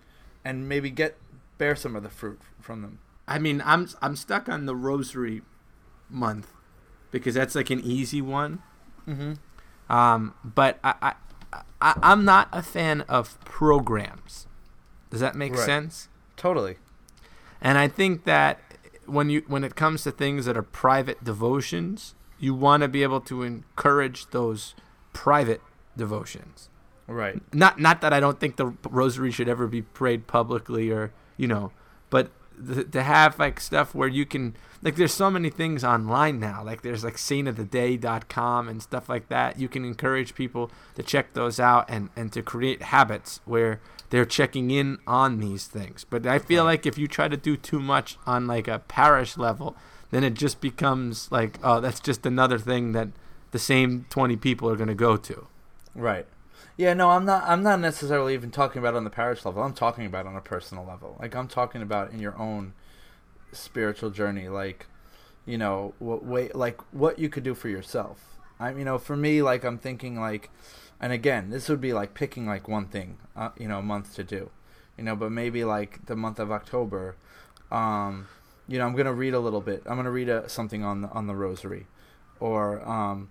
and 0.45 0.69
maybe 0.69 0.89
get 0.89 1.17
bear 1.58 1.76
some 1.76 1.98
of 1.98 2.04
the 2.04 2.10
fruit 2.10 2.39
from 2.62 2.82
them 2.82 3.00
I 3.28 3.39
mean, 3.39 3.62
I'm 3.65 3.89
I'm 4.02 4.15
stuck 4.15 4.48
on 4.50 4.65
the 4.65 4.76
Rosary 4.76 5.41
month 6.10 6.52
because 7.12 7.36
that's 7.36 7.56
like 7.56 7.69
an 7.69 7.82
easy 7.82 8.21
one. 8.21 8.62
mm-hmm. 9.08 9.34
Um, 9.88 10.34
but 10.43 10.80
I, 10.84 10.93
I, 11.02 11.62
I 11.82 12.00
I'm 12.02 12.26
not 12.26 12.50
a 12.52 12.62
fan 12.62 13.02
of 13.02 13.39
programs. 13.45 14.48
Does 15.15 15.21
that 15.21 15.36
make 15.36 15.54
Right. 15.54 15.65
sense? 15.65 16.10
Totally. 16.36 16.75
And 17.62 17.78
I 17.78 17.88
think 17.88 18.25
that 18.25 18.60
when 19.06 19.30
you 19.30 19.43
when 19.47 19.63
it 19.63 19.75
comes 19.78 20.04
to 20.04 20.12
things 20.12 20.43
that 20.45 20.58
are 20.58 20.62
private 20.62 21.23
devotions, 21.23 22.15
you 22.38 22.54
want 22.54 22.82
to 22.82 22.89
be 22.89 23.01
able 23.01 23.21
to 23.21 23.43
encourage 23.43 24.28
those 24.32 24.75
private 25.13 25.62
devotions. 25.95 26.69
Right. 27.08 27.41
Not 27.54 27.80
not 27.80 28.01
that 28.01 28.12
I 28.12 28.19
don't 28.19 28.41
think 28.41 28.58
the 28.58 28.73
rosary 28.89 29.32
should 29.32 29.47
ever 29.47 29.67
be 29.67 29.84
prayed 29.84 30.28
publicly 30.28 30.91
or 30.91 31.13
you 31.38 31.47
know, 31.47 31.71
but 32.10 32.30
th- 32.67 32.91
to 32.91 33.04
have 33.04 33.39
like 33.39 33.62
stuff 33.62 33.95
where 33.95 34.10
you 34.10 34.25
can 34.25 34.58
like 34.86 34.95
there's 34.95 35.13
so 35.13 35.30
many 35.30 35.50
things 35.50 35.84
online 35.84 36.39
now 36.39 36.63
like 36.63 36.82
there's 36.84 37.04
like 37.04 37.15
saintoftheday.com 37.15 38.69
and 38.69 38.82
stuff 38.82 39.10
like 39.10 39.28
that 39.28 39.60
you 39.60 39.67
can 39.67 39.84
encourage 39.84 40.36
people 40.36 40.71
to 40.95 41.04
check 41.04 41.34
those 41.34 41.60
out 41.60 41.86
and 41.89 42.10
and 42.15 42.32
to 42.32 42.41
create 42.41 42.84
habits 42.84 43.41
where 43.43 43.82
they're 44.12 44.26
checking 44.26 44.71
in 44.71 45.00
on 45.06 45.39
these 45.39 45.67
things 45.67 46.06
but 46.10 46.26
i 46.26 46.39
feel 46.39 46.63
like 46.63 46.86
if 46.86 46.98
you 46.98 47.08
try 47.08 47.28
to 47.28 47.36
do 47.36 47.58
too 47.58 47.80
much 47.80 48.17
on 48.26 48.48
like 48.48 48.67
a 48.67 48.80
parish 48.80 49.36
level 49.38 49.76
then 50.12 50.24
it 50.24 50.36
just 50.36 50.62
becomes 50.62 51.30
like 51.32 51.60
oh 51.63 51.82
that's 51.82 52.00
just 52.00 52.26
another 52.26 52.60
thing 52.60 52.93
that 52.93 53.10
the 53.52 53.60
same 53.60 54.06
20 54.10 54.38
people 54.38 54.69
are 54.69 54.76
going 54.76 54.88
to 54.88 54.95
go 54.95 55.17
to 55.17 55.48
Right. 55.95 56.28
Yeah, 56.78 56.93
no, 56.93 57.12
I'm 57.12 57.24
not 57.24 57.43
I'm 57.48 57.63
not 57.63 57.80
necessarily 57.80 58.34
even 58.34 58.52
talking 58.52 58.80
about 58.80 58.95
on 58.95 59.06
the 59.06 59.10
parish 59.10 59.45
level. 59.45 59.63
I'm 59.63 59.74
talking 59.74 60.06
about 60.06 60.28
on 60.28 60.36
a 60.36 60.41
personal 60.41 60.86
level. 60.86 61.15
Like 61.19 61.34
I'm 61.34 61.48
talking 61.48 61.82
about 61.82 62.12
in 62.12 62.19
your 62.19 62.38
own 62.38 62.74
spiritual 63.56 64.10
journey 64.10 64.50
like 64.50 64.88
you 65.46 65.58
know, 65.58 65.94
what 66.00 66.26
way 66.26 66.50
like 66.56 66.80
what 66.94 67.20
you 67.20 67.30
could 67.30 67.44
do 67.44 67.54
for 67.54 67.70
yourself. 67.70 68.38
I'm 68.60 68.80
you 68.80 68.86
know, 68.86 68.98
for 68.98 69.15
me 69.15 69.41
like 69.41 69.63
I'm 69.63 69.78
thinking 69.78 70.20
like 70.20 70.50
and 71.00 71.12
again, 71.13 71.50
this 71.50 71.70
would 71.70 71.82
be 71.82 71.94
like 71.94 72.13
picking 72.13 72.48
like 72.48 72.68
one 72.68 72.88
thing, 72.88 73.18
uh, 73.36 73.50
you 73.58 73.68
know, 73.68 73.80
a 73.80 73.84
month 73.84 74.15
to 74.15 74.24
do. 74.24 74.50
You 74.98 75.04
know, 75.04 75.15
but 75.15 75.32
maybe 75.32 75.63
like 75.65 76.06
the 76.06 76.15
month 76.15 76.39
of 76.39 76.52
October 76.52 77.15
um 77.72 78.28
you 78.68 78.80
know, 78.80 78.86
I'm 78.88 78.96
to 78.98 79.13
read 79.13 79.36
a 79.36 79.39
little 79.39 79.62
bit. 79.62 79.84
I'm 79.86 80.02
to 80.04 80.10
read 80.10 80.30
a, 80.30 80.50
something 80.50 80.84
on 80.84 81.02
the 81.02 81.10
on 81.10 81.28
the 81.28 81.36
rosary 81.36 81.88
or 82.39 82.88
um 82.88 83.30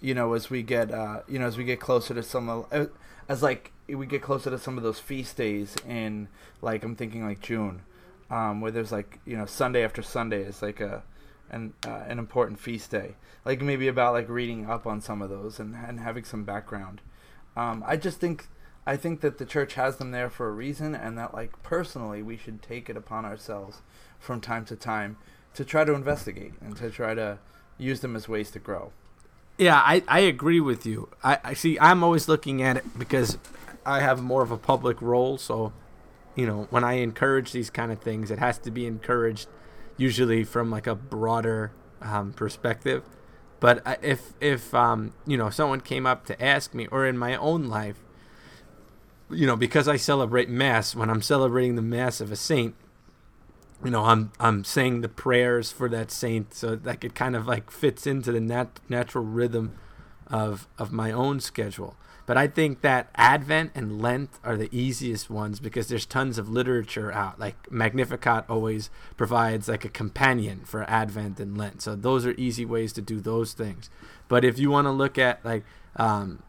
you 0.00 0.14
know, 0.14 0.32
as 0.32 0.48
we 0.48 0.62
get, 0.62 0.90
uh, 0.90 1.20
you 1.28 1.38
know, 1.38 1.46
as 1.46 1.58
we 1.58 1.64
get 1.64 1.78
closer 1.80 2.14
to 2.14 2.22
some, 2.22 2.48
of- 2.48 2.66
uh, 2.72 2.86
as 3.28 3.42
like 3.42 3.70
we 3.88 4.06
get 4.06 4.22
closer 4.22 4.50
to 4.50 4.58
some 4.58 4.76
of 4.78 4.82
those 4.82 4.98
feast 4.98 5.36
days 5.36 5.76
in, 5.86 6.28
like 6.62 6.82
I'm 6.84 6.96
thinking 6.96 7.24
like 7.24 7.40
June, 7.40 7.82
um, 8.30 8.60
where 8.60 8.70
there's 8.70 8.92
like 8.92 9.18
you 9.24 9.36
know 9.36 9.46
Sunday 9.46 9.84
after 9.84 10.02
Sunday 10.02 10.42
is 10.42 10.62
like 10.62 10.80
a, 10.80 11.02
an 11.50 11.74
uh, 11.86 12.04
an 12.06 12.18
important 12.18 12.58
feast 12.58 12.90
day. 12.90 13.16
Like 13.44 13.60
maybe 13.62 13.88
about 13.88 14.12
like 14.12 14.28
reading 14.28 14.68
up 14.68 14.86
on 14.86 15.00
some 15.00 15.22
of 15.22 15.30
those 15.30 15.58
and 15.58 15.74
and 15.74 16.00
having 16.00 16.24
some 16.24 16.44
background. 16.44 17.00
Um, 17.56 17.82
I 17.86 17.96
just 17.96 18.20
think 18.20 18.46
I 18.86 18.96
think 18.96 19.20
that 19.20 19.38
the 19.38 19.44
church 19.44 19.74
has 19.74 19.96
them 19.96 20.10
there 20.10 20.30
for 20.30 20.48
a 20.48 20.52
reason, 20.52 20.94
and 20.94 21.18
that 21.18 21.34
like 21.34 21.62
personally 21.62 22.22
we 22.22 22.36
should 22.36 22.62
take 22.62 22.88
it 22.88 22.96
upon 22.96 23.24
ourselves 23.24 23.82
from 24.18 24.40
time 24.40 24.64
to 24.66 24.76
time 24.76 25.16
to 25.54 25.64
try 25.64 25.84
to 25.84 25.94
investigate 25.94 26.54
and 26.60 26.76
to 26.76 26.90
try 26.90 27.14
to 27.14 27.38
use 27.78 28.00
them 28.00 28.14
as 28.14 28.28
ways 28.28 28.50
to 28.52 28.58
grow. 28.58 28.92
Yeah, 29.58 29.76
I, 29.76 30.02
I 30.08 30.20
agree 30.20 30.60
with 30.60 30.86
you. 30.86 31.08
I, 31.22 31.38
I 31.44 31.54
see. 31.54 31.78
I'm 31.78 32.02
always 32.02 32.28
looking 32.28 32.62
at 32.62 32.78
it 32.78 32.98
because 32.98 33.36
I 33.84 34.00
have 34.00 34.22
more 34.22 34.42
of 34.42 34.50
a 34.50 34.56
public 34.56 35.02
role. 35.02 35.36
So, 35.36 35.72
you 36.34 36.46
know, 36.46 36.66
when 36.70 36.84
I 36.84 36.94
encourage 36.94 37.52
these 37.52 37.70
kind 37.70 37.92
of 37.92 38.00
things, 38.00 38.30
it 38.30 38.38
has 38.38 38.58
to 38.58 38.70
be 38.70 38.86
encouraged 38.86 39.48
usually 39.96 40.44
from 40.44 40.70
like 40.70 40.86
a 40.86 40.94
broader 40.94 41.72
um, 42.00 42.32
perspective. 42.32 43.02
But 43.60 43.82
if 44.02 44.32
if 44.40 44.74
um, 44.74 45.12
you 45.26 45.36
know 45.36 45.50
someone 45.50 45.80
came 45.80 46.06
up 46.06 46.24
to 46.26 46.42
ask 46.42 46.72
me, 46.72 46.86
or 46.86 47.06
in 47.06 47.18
my 47.18 47.36
own 47.36 47.66
life, 47.68 48.02
you 49.30 49.46
know, 49.46 49.56
because 49.56 49.86
I 49.86 49.96
celebrate 49.96 50.48
mass, 50.48 50.94
when 50.94 51.10
I'm 51.10 51.22
celebrating 51.22 51.76
the 51.76 51.82
mass 51.82 52.22
of 52.22 52.32
a 52.32 52.36
saint, 52.36 52.74
you 53.84 53.90
know, 53.90 54.04
I'm 54.04 54.32
I'm 54.40 54.64
saying 54.64 55.02
the 55.02 55.08
prayers 55.08 55.70
for 55.70 55.90
that 55.90 56.10
saint, 56.10 56.54
so 56.54 56.80
like 56.82 57.04
it 57.04 57.14
kind 57.14 57.36
of 57.36 57.46
like 57.46 57.70
fits 57.70 58.06
into 58.06 58.32
the 58.32 58.40
nat- 58.40 58.80
natural 58.88 59.24
rhythm 59.24 59.72
of 60.26 60.66
of 60.78 60.90
my 60.90 61.12
own 61.12 61.40
schedule. 61.40 61.96
But 62.30 62.38
I 62.38 62.46
think 62.46 62.82
that 62.82 63.10
Advent 63.16 63.72
and 63.74 64.00
Lent 64.00 64.30
are 64.44 64.56
the 64.56 64.68
easiest 64.70 65.30
ones 65.30 65.58
because 65.58 65.88
there's 65.88 66.06
tons 66.06 66.38
of 66.38 66.48
literature 66.48 67.10
out. 67.10 67.40
Like 67.40 67.72
Magnificat 67.72 68.44
always 68.48 68.88
provides 69.16 69.66
like 69.66 69.84
a 69.84 69.88
companion 69.88 70.60
for 70.64 70.88
Advent 70.88 71.40
and 71.40 71.58
Lent, 71.58 71.82
so 71.82 71.96
those 71.96 72.24
are 72.24 72.34
easy 72.38 72.64
ways 72.64 72.92
to 72.92 73.02
do 73.02 73.18
those 73.18 73.52
things. 73.52 73.90
But 74.28 74.44
if 74.44 74.60
you 74.60 74.70
want 74.70 74.86
to 74.86 74.92
look 74.92 75.18
at 75.18 75.44
like 75.44 75.64
um, 75.96 76.44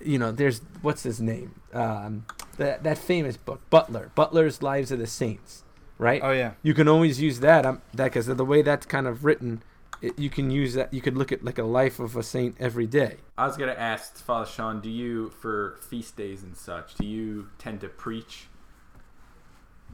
you 0.00 0.18
know, 0.18 0.32
there's 0.32 0.62
what's 0.80 1.02
his 1.02 1.20
name? 1.20 1.60
Um, 1.74 2.24
that 2.56 2.82
that 2.84 2.96
famous 2.96 3.36
book, 3.36 3.60
Butler, 3.68 4.12
Butler's 4.14 4.62
Lives 4.62 4.90
of 4.92 4.98
the 4.98 5.06
Saints, 5.06 5.62
right? 5.98 6.22
Oh 6.24 6.32
yeah. 6.32 6.52
You 6.62 6.72
can 6.72 6.88
always 6.88 7.20
use 7.20 7.40
that. 7.40 7.66
Um, 7.66 7.82
that 7.92 8.04
because 8.04 8.28
the 8.28 8.44
way 8.46 8.62
that's 8.62 8.86
kind 8.86 9.06
of 9.06 9.26
written, 9.26 9.62
it, 10.02 10.18
you 10.18 10.28
can 10.28 10.50
use 10.50 10.74
that. 10.74 10.92
You 10.92 11.00
could 11.00 11.16
look 11.16 11.32
at 11.32 11.44
like 11.44 11.58
a 11.58 11.64
life 11.64 11.98
of 11.98 12.16
a 12.16 12.22
saint 12.22 12.56
every 12.58 12.86
day. 12.86 13.16
I 13.38 13.46
was 13.46 13.56
gonna 13.56 13.72
ask 13.72 14.18
Father 14.18 14.50
Sean, 14.50 14.80
do 14.80 14.90
you 14.90 15.30
for 15.30 15.78
feast 15.80 16.16
days 16.16 16.42
and 16.42 16.56
such, 16.56 16.96
do 16.96 17.06
you 17.06 17.48
tend 17.58 17.80
to 17.80 17.88
preach 17.88 18.48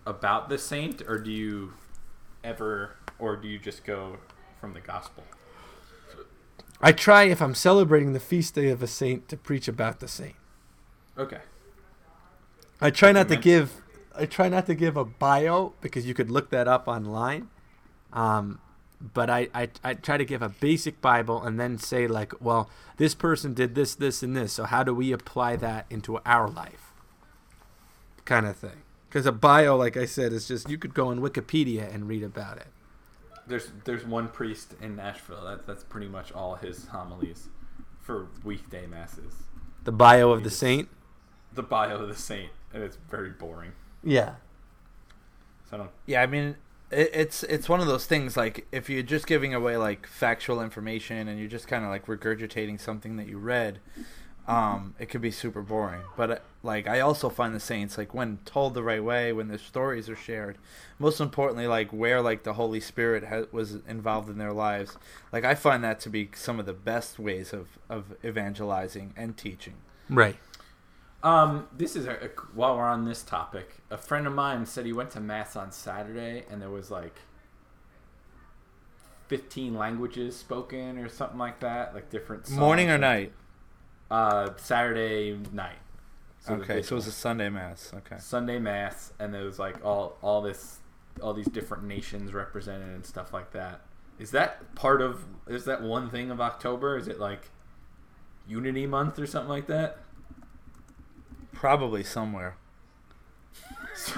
about 0.06 0.48
the 0.48 0.58
saint, 0.58 1.02
or 1.06 1.18
do 1.18 1.30
you 1.30 1.74
ever, 2.42 2.96
or 3.18 3.36
do 3.36 3.46
you 3.46 3.58
just 3.58 3.84
go 3.84 4.16
from 4.60 4.72
the 4.72 4.80
gospel? 4.80 5.24
I 6.80 6.92
try 6.92 7.24
if 7.24 7.42
I'm 7.42 7.54
celebrating 7.54 8.12
the 8.12 8.20
feast 8.20 8.54
day 8.54 8.68
of 8.70 8.82
a 8.82 8.86
saint 8.86 9.28
to 9.28 9.36
preach 9.36 9.68
about 9.68 10.00
the 10.00 10.08
saint. 10.08 10.36
Okay. 11.18 11.40
I 12.80 12.90
try 12.90 13.12
not 13.12 13.28
to 13.28 13.36
give. 13.36 13.82
I 14.14 14.26
try 14.26 14.48
not 14.48 14.66
to 14.66 14.74
give 14.74 14.96
a 14.96 15.04
bio 15.04 15.74
because 15.80 16.06
you 16.06 16.14
could 16.14 16.30
look 16.30 16.50
that 16.50 16.66
up 16.66 16.88
online. 16.88 17.48
Um, 18.12 18.60
but 19.00 19.30
I, 19.30 19.48
I 19.54 19.68
I 19.84 19.94
try 19.94 20.16
to 20.16 20.24
give 20.24 20.42
a 20.42 20.48
basic 20.48 21.00
Bible 21.00 21.42
and 21.42 21.58
then 21.58 21.78
say 21.78 22.06
like, 22.06 22.32
well, 22.40 22.68
this 22.96 23.14
person 23.14 23.54
did 23.54 23.74
this, 23.74 23.94
this, 23.94 24.22
and 24.22 24.36
this. 24.36 24.52
So 24.52 24.64
how 24.64 24.82
do 24.82 24.94
we 24.94 25.12
apply 25.12 25.56
that 25.56 25.86
into 25.90 26.18
our 26.26 26.48
life? 26.48 26.92
Kind 28.24 28.46
of 28.46 28.56
thing. 28.56 28.82
Because 29.08 29.24
a 29.24 29.32
bio, 29.32 29.76
like 29.76 29.96
I 29.96 30.04
said, 30.04 30.32
is 30.32 30.48
just 30.48 30.68
you 30.68 30.78
could 30.78 30.94
go 30.94 31.08
on 31.08 31.20
Wikipedia 31.20 31.92
and 31.92 32.08
read 32.08 32.22
about 32.22 32.58
it. 32.58 32.66
There's 33.46 33.70
there's 33.84 34.04
one 34.04 34.28
priest 34.28 34.74
in 34.82 34.96
Nashville. 34.96 35.44
That 35.44 35.66
that's 35.66 35.84
pretty 35.84 36.08
much 36.08 36.32
all 36.32 36.56
his 36.56 36.88
homilies 36.88 37.48
for 38.00 38.28
weekday 38.44 38.86
masses. 38.86 39.34
The 39.84 39.92
bio 39.92 40.30
of 40.30 40.44
the 40.44 40.50
saint. 40.50 40.88
The 41.54 41.62
bio 41.62 41.96
of 41.96 42.08
the 42.08 42.14
saint, 42.14 42.50
and 42.74 42.82
it's 42.82 42.98
very 43.08 43.30
boring. 43.30 43.72
Yeah. 44.04 44.34
So 45.70 45.76
I 45.76 45.78
don't. 45.78 45.90
Yeah, 46.06 46.22
I 46.22 46.26
mean, 46.26 46.56
it, 46.90 47.10
it's 47.12 47.42
it's 47.42 47.68
one 47.68 47.80
of 47.80 47.86
those 47.86 48.06
things. 48.06 48.36
Like, 48.36 48.66
if 48.72 48.88
you're 48.88 49.02
just 49.02 49.26
giving 49.26 49.54
away 49.54 49.76
like 49.76 50.06
factual 50.06 50.60
information 50.60 51.28
and 51.28 51.38
you're 51.38 51.48
just 51.48 51.68
kind 51.68 51.84
of 51.84 51.90
like 51.90 52.06
regurgitating 52.06 52.80
something 52.80 53.16
that 53.16 53.28
you 53.28 53.38
read, 53.38 53.80
um, 54.46 54.94
it 54.98 55.06
could 55.06 55.20
be 55.20 55.30
super 55.30 55.62
boring. 55.62 56.02
But 56.16 56.30
uh, 56.30 56.38
like, 56.62 56.88
I 56.88 57.00
also 57.00 57.28
find 57.28 57.54
the 57.54 57.60
saints 57.60 57.98
like 57.98 58.14
when 58.14 58.38
told 58.44 58.74
the 58.74 58.82
right 58.82 59.02
way, 59.02 59.32
when 59.32 59.48
their 59.48 59.58
stories 59.58 60.08
are 60.08 60.16
shared, 60.16 60.58
most 60.98 61.20
importantly, 61.20 61.66
like 61.66 61.90
where 61.90 62.20
like 62.20 62.42
the 62.42 62.54
Holy 62.54 62.80
Spirit 62.80 63.24
ha- 63.24 63.44
was 63.52 63.76
involved 63.86 64.28
in 64.28 64.38
their 64.38 64.52
lives. 64.52 64.96
Like, 65.32 65.44
I 65.44 65.54
find 65.54 65.84
that 65.84 66.00
to 66.00 66.10
be 66.10 66.30
some 66.34 66.58
of 66.58 66.66
the 66.66 66.72
best 66.72 67.18
ways 67.18 67.52
of 67.52 67.78
of 67.88 68.14
evangelizing 68.24 69.14
and 69.16 69.36
teaching. 69.36 69.74
Right. 70.10 70.36
Um, 71.22 71.66
this 71.76 71.96
is 71.96 72.06
a, 72.06 72.12
a- 72.12 72.28
while 72.54 72.76
we're 72.76 72.84
on 72.84 73.04
this 73.04 73.22
topic. 73.22 73.70
A 73.90 73.98
friend 73.98 74.26
of 74.26 74.32
mine 74.34 74.66
said 74.66 74.86
he 74.86 74.92
went 74.92 75.10
to 75.12 75.20
mass 75.20 75.56
on 75.56 75.72
Saturday, 75.72 76.44
and 76.50 76.62
there 76.62 76.70
was 76.70 76.90
like 76.90 77.16
fifteen 79.26 79.74
languages 79.74 80.36
spoken 80.36 80.98
or 80.98 81.08
something 81.08 81.38
like 81.38 81.60
that, 81.60 81.94
like 81.94 82.10
different 82.10 82.46
songs. 82.46 82.58
Morning 82.58 82.90
or 82.90 82.98
night? 82.98 83.32
Uh, 84.10 84.50
Saturday 84.56 85.36
night. 85.52 85.78
the 86.46 86.54
okay, 86.54 86.82
so 86.82 86.94
it 86.94 86.96
was 86.96 87.06
a. 87.08 87.12
Sunday 87.12 87.48
mass. 87.48 87.92
Okay. 87.94 88.16
Sunday 88.18 88.58
mass, 88.58 89.12
and 89.18 89.34
there 89.34 89.44
was 89.44 89.58
like 89.58 89.84
all 89.84 90.16
all 90.22 90.40
this, 90.40 90.78
all 91.20 91.34
these 91.34 91.48
different 91.48 91.84
nations 91.84 92.32
represented 92.32 92.88
and 92.88 93.04
stuff 93.04 93.32
like 93.32 93.50
that. 93.52 93.80
Is 94.18 94.30
that 94.30 94.74
part 94.74 95.02
of? 95.02 95.24
Is 95.46 95.64
that 95.64 95.82
one 95.82 96.10
thing 96.10 96.30
of 96.30 96.40
October? 96.40 96.96
Is 96.96 97.08
it 97.08 97.18
like 97.20 97.50
Unity 98.46 98.86
Month 98.86 99.18
or 99.18 99.26
something 99.26 99.50
like 99.50 99.66
that? 99.66 99.98
Probably 101.58 102.04
somewhere. 102.04 102.56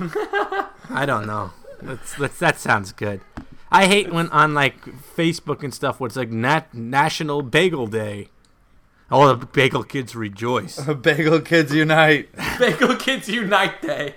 I 0.91 1.05
don't 1.07 1.27
know. 1.27 1.53
That's, 1.81 2.15
that's 2.17 2.39
that 2.39 2.59
sounds 2.59 2.93
good. 2.93 3.23
I 3.71 3.87
hate 3.87 4.13
when 4.13 4.29
on 4.29 4.53
like 4.53 4.85
Facebook 5.17 5.63
and 5.63 5.73
stuff 5.73 5.99
where 6.01 6.09
it's 6.09 6.17
like 6.17 6.31
Nat- 6.31 6.75
National 6.75 7.41
Bagel 7.41 7.87
Day. 7.87 8.29
All 9.11 9.35
the 9.35 9.47
bagel 9.47 9.85
kids 9.85 10.15
rejoice. 10.15 10.79
Bagel 11.03 11.41
Kids 11.41 11.75
Unite. 11.75 12.29
Bagel 12.59 12.95
Kids 12.97 13.29
Unite 13.29 13.81
Day. 13.81 14.15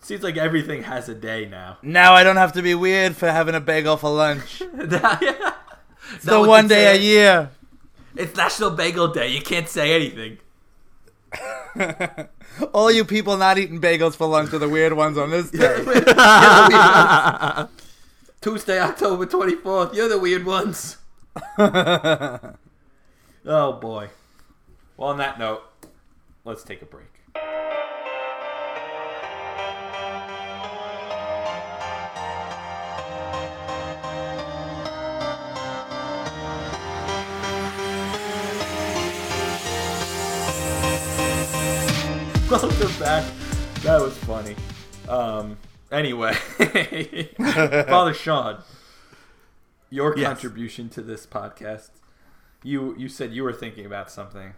Seems 0.00 0.22
like 0.22 0.36
everything 0.38 0.84
has 0.84 1.08
a 1.10 1.14
day 1.14 1.44
now. 1.46 1.76
Now 1.82 2.14
I 2.14 2.24
don't 2.24 2.36
have 2.36 2.52
to 2.54 2.62
be 2.62 2.74
weird 2.74 3.14
for 3.16 3.30
having 3.30 3.54
a 3.54 3.60
bagel 3.60 3.96
for 3.98 4.10
lunch. 4.10 4.62
yeah. 4.62 5.52
It's 6.14 6.24
the 6.24 6.40
one 6.40 6.68
day 6.68 6.96
a 6.96 6.98
year. 6.98 7.50
It's 8.16 8.36
National 8.36 8.70
Bagel 8.70 9.08
Day. 9.08 9.28
You 9.28 9.42
can't 9.42 9.68
say 9.68 9.94
anything. 9.94 10.38
All 12.72 12.90
you 12.90 13.04
people 13.04 13.36
not 13.36 13.58
eating 13.58 13.80
bagels 13.80 14.16
for 14.16 14.26
lunch 14.26 14.54
are 14.54 14.58
the 14.58 14.68
weird 14.68 14.94
ones 14.94 15.18
on 15.18 15.30
this 15.30 15.50
day. 15.50 15.84
Tuesday, 18.40 18.80
October 18.80 19.26
24th. 19.26 19.94
You're 19.94 20.08
the 20.08 20.18
weird 20.18 20.46
ones. 20.46 20.96
oh, 21.58 22.54
boy. 23.44 24.08
Well, 24.96 25.10
on 25.10 25.18
that 25.18 25.38
note, 25.38 25.62
let's 26.44 26.62
take 26.62 26.80
a 26.80 26.86
break. 26.86 27.04
Welcome 42.50 42.92
back. 43.00 43.24
That 43.82 44.00
was 44.00 44.16
funny. 44.18 44.54
Um. 45.08 45.56
Anyway, 45.90 46.32
Father 47.38 48.12
Sean, 48.14 48.62
your 49.90 50.16
Yes. 50.16 50.26
contribution 50.28 50.88
to 50.90 51.02
this 51.02 51.26
podcast. 51.26 51.90
You 52.62 52.94
you 52.98 53.08
said 53.08 53.32
you 53.32 53.42
were 53.44 53.52
thinking 53.52 53.84
about 53.86 54.10
something. 54.10 54.48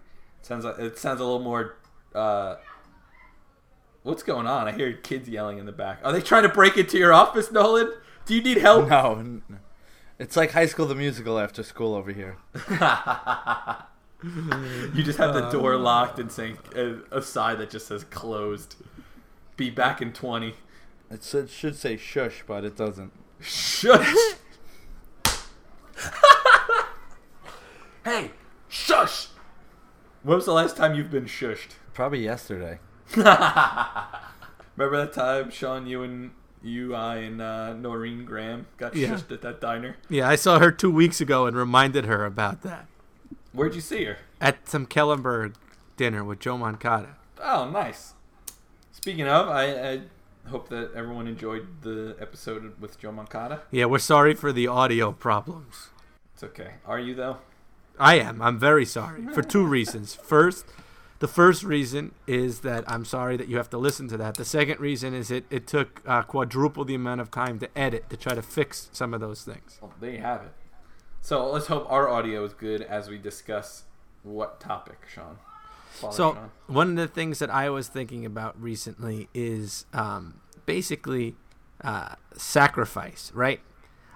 It 0.41 0.47
Sounds 0.47 0.65
like 0.65 0.79
it 0.79 0.99
sounds 0.99 1.21
a 1.21 1.25
little 1.25 1.41
more. 1.41 1.77
Uh, 2.15 2.57
what's 4.03 4.23
going 4.23 4.47
on? 4.47 4.69
I 4.69 4.73
hear 4.73 4.93
kids 4.95 5.29
yelling 5.29 5.59
in 5.59 5.67
the 5.67 5.73
back. 5.73 6.01
Are 6.05 6.13
they 6.13 6.21
trying 6.23 6.43
to 6.45 6.49
break 6.49 6.77
into 6.77 6.99
your 6.99 7.13
office, 7.13 7.51
Nolan? 7.53 7.93
Do 8.27 8.35
you 8.35 8.43
need 8.43 8.59
help? 8.59 8.89
no, 8.89 9.41
it's 10.19 10.37
like 10.37 10.53
High 10.53 10.67
School 10.67 10.87
the 10.87 10.95
Musical 10.95 11.39
after 11.39 11.63
school 11.63 11.95
over 11.95 12.13
here. 12.13 12.37
You 14.95 15.03
just 15.05 15.19
have 15.19 15.33
the 15.35 15.49
door 15.51 15.77
locked 15.77 16.19
and 16.19 16.31
saying 16.33 16.59
a, 16.75 16.97
a 17.13 17.23
sign 17.23 17.59
that 17.59 17.71
just 17.71 17.87
says 17.87 18.05
closed. 18.05 18.75
Be 19.57 19.71
back 19.71 20.03
in 20.03 20.13
twenty. 20.13 20.55
It 21.11 21.23
should, 21.23 21.49
should 21.51 21.77
say 21.77 21.97
shush, 21.97 22.43
but 22.47 22.65
it 22.65 22.77
doesn't. 22.77 23.13
Shush. 23.41 24.15
hey, 28.05 28.31
shush. 28.69 29.29
When 30.23 30.37
was 30.37 30.47
the 30.47 30.53
last 30.53 30.77
time 30.77 30.95
you've 30.95 31.11
been 31.11 31.25
shushed? 31.27 31.77
Probably 31.95 32.25
yesterday. 32.25 32.79
Remember 33.17 33.77
that 34.77 35.13
time, 35.15 35.51
Sean, 35.51 35.87
you 35.87 36.03
and 36.03 36.33
you, 36.63 36.95
I, 36.95 37.17
and 37.19 37.41
uh, 37.41 37.75
Noreen 37.75 38.25
Graham 38.25 38.67
got 38.77 38.95
Yeah. 38.97 39.11
shushed 39.11 39.31
at 39.33 39.43
that 39.43 39.61
diner? 39.61 39.97
Yeah, 40.09 40.29
I 40.29 40.35
saw 40.37 40.59
her 40.59 40.71
two 40.73 40.91
weeks 40.91 41.21
ago 41.21 41.47
and 41.47 41.57
reminded 41.57 42.05
her 42.05 42.25
about 42.25 42.63
that 42.63 42.87
Where'd 43.59 43.75
you 43.75 43.81
see 43.81 44.05
her? 44.05 44.19
at 44.41 44.69
some 44.69 44.87
Kellenberg 44.87 45.55
dinner 45.97 46.23
with 46.23 46.39
Joe 46.39 46.57
Moncada. 46.57 47.17
Oh, 47.43 47.69
nice. 47.69 48.15
Speaking 48.93 49.27
of, 49.27 49.49
I, 49.49 49.65
I 49.91 50.01
hope 50.49 50.69
that 50.69 50.93
everyone 50.95 51.27
enjoyed 51.27 51.83
the 51.83 52.17
episode 52.21 52.81
with 52.81 53.01
Joe 53.01 53.11
Moncada. 53.11 53.63
Yeah, 53.73 53.87
we're 53.87 53.99
sorry 53.99 54.35
for 54.35 54.53
the 54.53 54.69
audio 54.69 55.11
problems. 55.11 55.89
It's 56.35 56.45
okay. 56.45 56.75
Are 56.87 57.01
you 57.01 57.17
though? 57.17 57.39
I 57.99 58.21
am. 58.21 58.41
I'm 58.41 58.61
very 58.61 58.85
sorry 58.85 59.27
for 59.35 59.43
two 59.43 59.67
reasons. 59.77 60.15
First, 60.15 60.65
the 61.19 61.27
first 61.27 61.65
reason 61.65 62.15
is 62.29 62.61
that 62.61 62.85
I'm 62.87 63.05
sorry 63.05 63.37
that 63.39 63.49
you 63.49 63.57
have 63.57 63.71
to 63.71 63.79
listen 63.79 64.07
to 64.07 64.17
that. 64.19 64.37
The 64.37 64.45
second 64.45 64.79
reason 64.79 65.15
is 65.15 65.33
it, 65.33 65.47
it 65.51 65.67
took 65.67 66.01
uh, 66.07 66.23
quadruple 66.23 66.85
the 66.85 66.95
amount 66.95 67.21
of 67.21 67.33
time 67.33 67.59
to 67.59 67.69
edit 67.77 68.09
to 68.11 68.17
try 68.17 68.35
to 68.37 68.43
fix 68.43 68.89
some 68.93 69.13
of 69.15 69.21
those 69.21 69.43
things. 69.43 69.79
Well, 69.83 69.93
there 70.01 70.13
you 70.13 70.21
have 70.21 70.43
it. 70.43 70.53
So 71.21 71.51
let's 71.51 71.67
hope 71.67 71.87
our 71.91 72.09
audio 72.09 72.45
is 72.45 72.53
good 72.55 72.83
as 72.83 73.09
we 73.09 73.19
discuss 73.19 73.85
what 74.23 74.61
topic, 74.61 74.99
Sean. 75.13 75.39
Father 75.91 76.17
So 76.17 76.35
Sean. 76.35 76.51
one 76.67 76.91
of 76.91 76.97
the 76.97 77.09
things 77.09 77.39
that 77.41 77.51
I 77.51 77.71
was 77.71 77.89
thinking 77.89 78.25
about 78.25 78.61
recently 78.61 79.29
is 79.35 79.85
um, 79.93 80.41
basically 80.67 81.37
uh, 81.83 82.15
sacrifice, 82.37 83.31
right? 83.35 83.61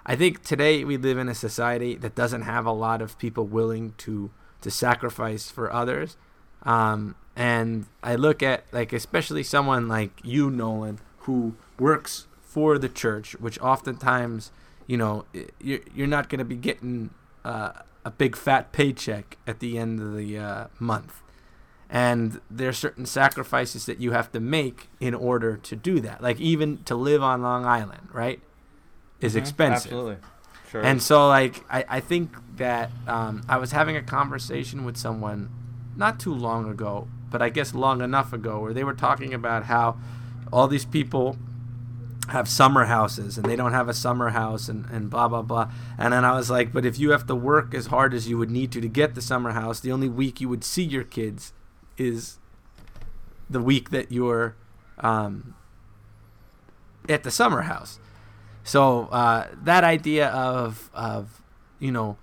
I 0.05 0.15
think 0.15 0.43
today 0.43 0.83
we 0.83 0.97
live 0.97 1.17
in 1.17 1.29
a 1.29 1.35
society 1.35 1.95
that 1.95 2.15
doesn't 2.15 2.41
have 2.41 2.65
a 2.65 2.71
lot 2.71 3.01
of 3.01 3.17
people 3.17 3.45
willing 3.45 3.93
to 3.99 4.31
to 4.61 4.71
sacrifice 4.71 5.51
for 5.51 5.71
others, 5.73 6.15
um, 6.63 7.15
and 7.35 7.85
I 8.01 8.15
look 8.15 8.41
at 8.41 8.63
like 8.71 8.93
especially 8.93 9.43
someone 9.43 9.87
like 9.89 10.21
you, 10.23 10.49
Nolan, 10.49 10.99
who 11.19 11.55
works 11.79 12.27
for 12.41 12.77
the 12.77 12.87
church, 12.89 13.33
which 13.39 13.59
oftentimes 13.59 14.51
you 14.87 14.97
know 14.97 15.25
you're 15.59 15.79
you're 15.93 16.07
not 16.07 16.29
going 16.29 16.39
to 16.39 16.45
be 16.45 16.55
getting 16.55 17.11
uh, 17.45 17.71
a 18.05 18.11
big 18.11 18.35
fat 18.35 18.71
paycheck 18.71 19.37
at 19.47 19.59
the 19.59 19.77
end 19.77 19.99
of 19.99 20.15
the 20.15 20.37
uh, 20.37 20.67
month. 20.79 21.21
And 21.89 22.41
there's 22.49 22.77
certain 22.77 23.05
sacrifices 23.05 23.85
that 23.85 23.99
you 23.99 24.11
have 24.11 24.31
to 24.31 24.39
make 24.39 24.89
in 24.99 25.13
order 25.13 25.57
to 25.57 25.75
do 25.75 25.99
that. 25.99 26.23
Like 26.23 26.39
even 26.39 26.83
to 26.85 26.95
live 26.95 27.21
on 27.21 27.43
Long 27.43 27.65
Island, 27.65 28.09
right? 28.11 28.41
Is 29.21 29.35
Mhm, 29.35 29.39
expensive. 29.39 29.91
Absolutely. 29.91 30.17
Sure. 30.71 30.81
And 30.81 31.03
so, 31.03 31.27
like, 31.27 31.63
I, 31.69 31.85
I 31.87 31.99
think 31.99 32.35
that 32.57 32.89
um, 33.05 33.43
I 33.47 33.57
was 33.57 33.71
having 33.71 33.95
a 33.95 34.01
conversation 34.01 34.85
with 34.85 34.97
someone 34.97 35.49
not 35.95 36.19
too 36.19 36.33
long 36.33 36.67
ago, 36.67 37.07
but 37.29 37.43
I 37.43 37.49
guess 37.49 37.75
long 37.75 38.01
enough 38.01 38.33
ago, 38.33 38.59
where 38.59 38.73
they 38.73 38.83
were 38.83 38.95
talking 38.95 39.35
about 39.35 39.65
how 39.65 39.97
all 40.51 40.67
these 40.67 40.85
people 40.85 41.37
have 42.29 42.47
summer 42.47 42.85
houses 42.85 43.37
and 43.37 43.45
they 43.45 43.55
don't 43.55 43.73
have 43.73 43.89
a 43.89 43.93
summer 43.93 44.29
house 44.29 44.69
and, 44.69 44.85
and 44.89 45.09
blah, 45.09 45.27
blah, 45.27 45.41
blah. 45.41 45.71
And 45.97 46.13
then 46.13 46.23
I 46.23 46.33
was 46.33 46.49
like, 46.49 46.71
but 46.71 46.85
if 46.85 46.97
you 46.97 47.11
have 47.11 47.25
to 47.27 47.35
work 47.35 47.73
as 47.73 47.87
hard 47.87 48.13
as 48.13 48.27
you 48.27 48.37
would 48.37 48.51
need 48.51 48.71
to 48.73 48.81
to 48.81 48.87
get 48.87 49.15
the 49.15 49.21
summer 49.21 49.51
house, 49.51 49.79
the 49.79 49.91
only 49.91 50.09
week 50.09 50.39
you 50.39 50.49
would 50.49 50.63
see 50.63 50.83
your 50.83 51.03
kids 51.03 51.53
is 51.97 52.39
the 53.49 53.61
week 53.61 53.89
that 53.89 54.11
you're 54.11 54.55
um, 54.99 55.55
at 57.09 57.23
the 57.23 57.31
summer 57.31 57.63
house. 57.63 57.99
So 58.63 59.07
uh, 59.07 59.47
that 59.63 59.83
idea 59.83 60.29
of 60.29 60.89
of 60.93 61.41
you 61.79 61.91
know 61.91 62.17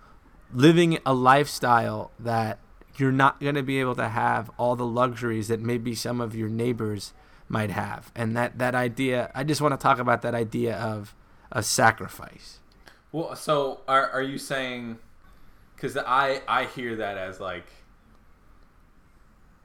living 0.52 0.98
a 1.04 1.14
lifestyle 1.14 2.10
that 2.18 2.58
you're 2.96 3.12
not 3.12 3.40
going 3.40 3.54
to 3.54 3.62
be 3.62 3.80
able 3.80 3.94
to 3.94 4.08
have 4.08 4.50
all 4.56 4.76
the 4.76 4.86
luxuries 4.86 5.48
that 5.48 5.60
maybe 5.60 5.94
some 5.94 6.20
of 6.20 6.34
your 6.34 6.48
neighbors 6.48 7.12
might 7.50 7.70
have, 7.70 8.10
and 8.14 8.34
that 8.36 8.58
that 8.58 8.74
idea, 8.74 9.30
I 9.34 9.42
just 9.44 9.60
want 9.60 9.72
to 9.74 9.78
talk 9.78 9.98
about 9.98 10.22
that 10.22 10.34
idea 10.34 10.76
of 10.78 11.14
a 11.52 11.62
sacrifice. 11.62 12.60
Well, 13.12 13.34
so 13.36 13.80
are 13.88 14.08
are 14.10 14.22
you 14.22 14.38
saying? 14.38 14.98
Because 15.74 15.96
I 15.96 16.42
I 16.46 16.64
hear 16.66 16.94
that 16.96 17.18
as 17.18 17.40
like 17.40 17.66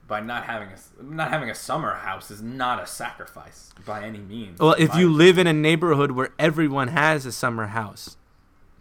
by 0.07 0.19
not 0.19 0.45
having 0.45 0.69
a 0.69 1.03
not 1.03 1.29
having 1.29 1.49
a 1.51 1.55
summer 1.55 1.93
house 1.93 2.31
is 2.31 2.41
not 2.41 2.81
a 2.81 2.87
sacrifice 2.87 3.71
by 3.85 4.03
any 4.03 4.19
means. 4.19 4.59
Well, 4.59 4.75
if 4.79 4.91
By- 4.91 4.99
you 4.99 5.09
live 5.11 5.37
in 5.37 5.45
a 5.47 5.53
neighborhood 5.53 6.11
where 6.11 6.29
everyone 6.39 6.87
has 6.89 7.25
a 7.25 7.31
summer 7.31 7.67
house, 7.67 8.17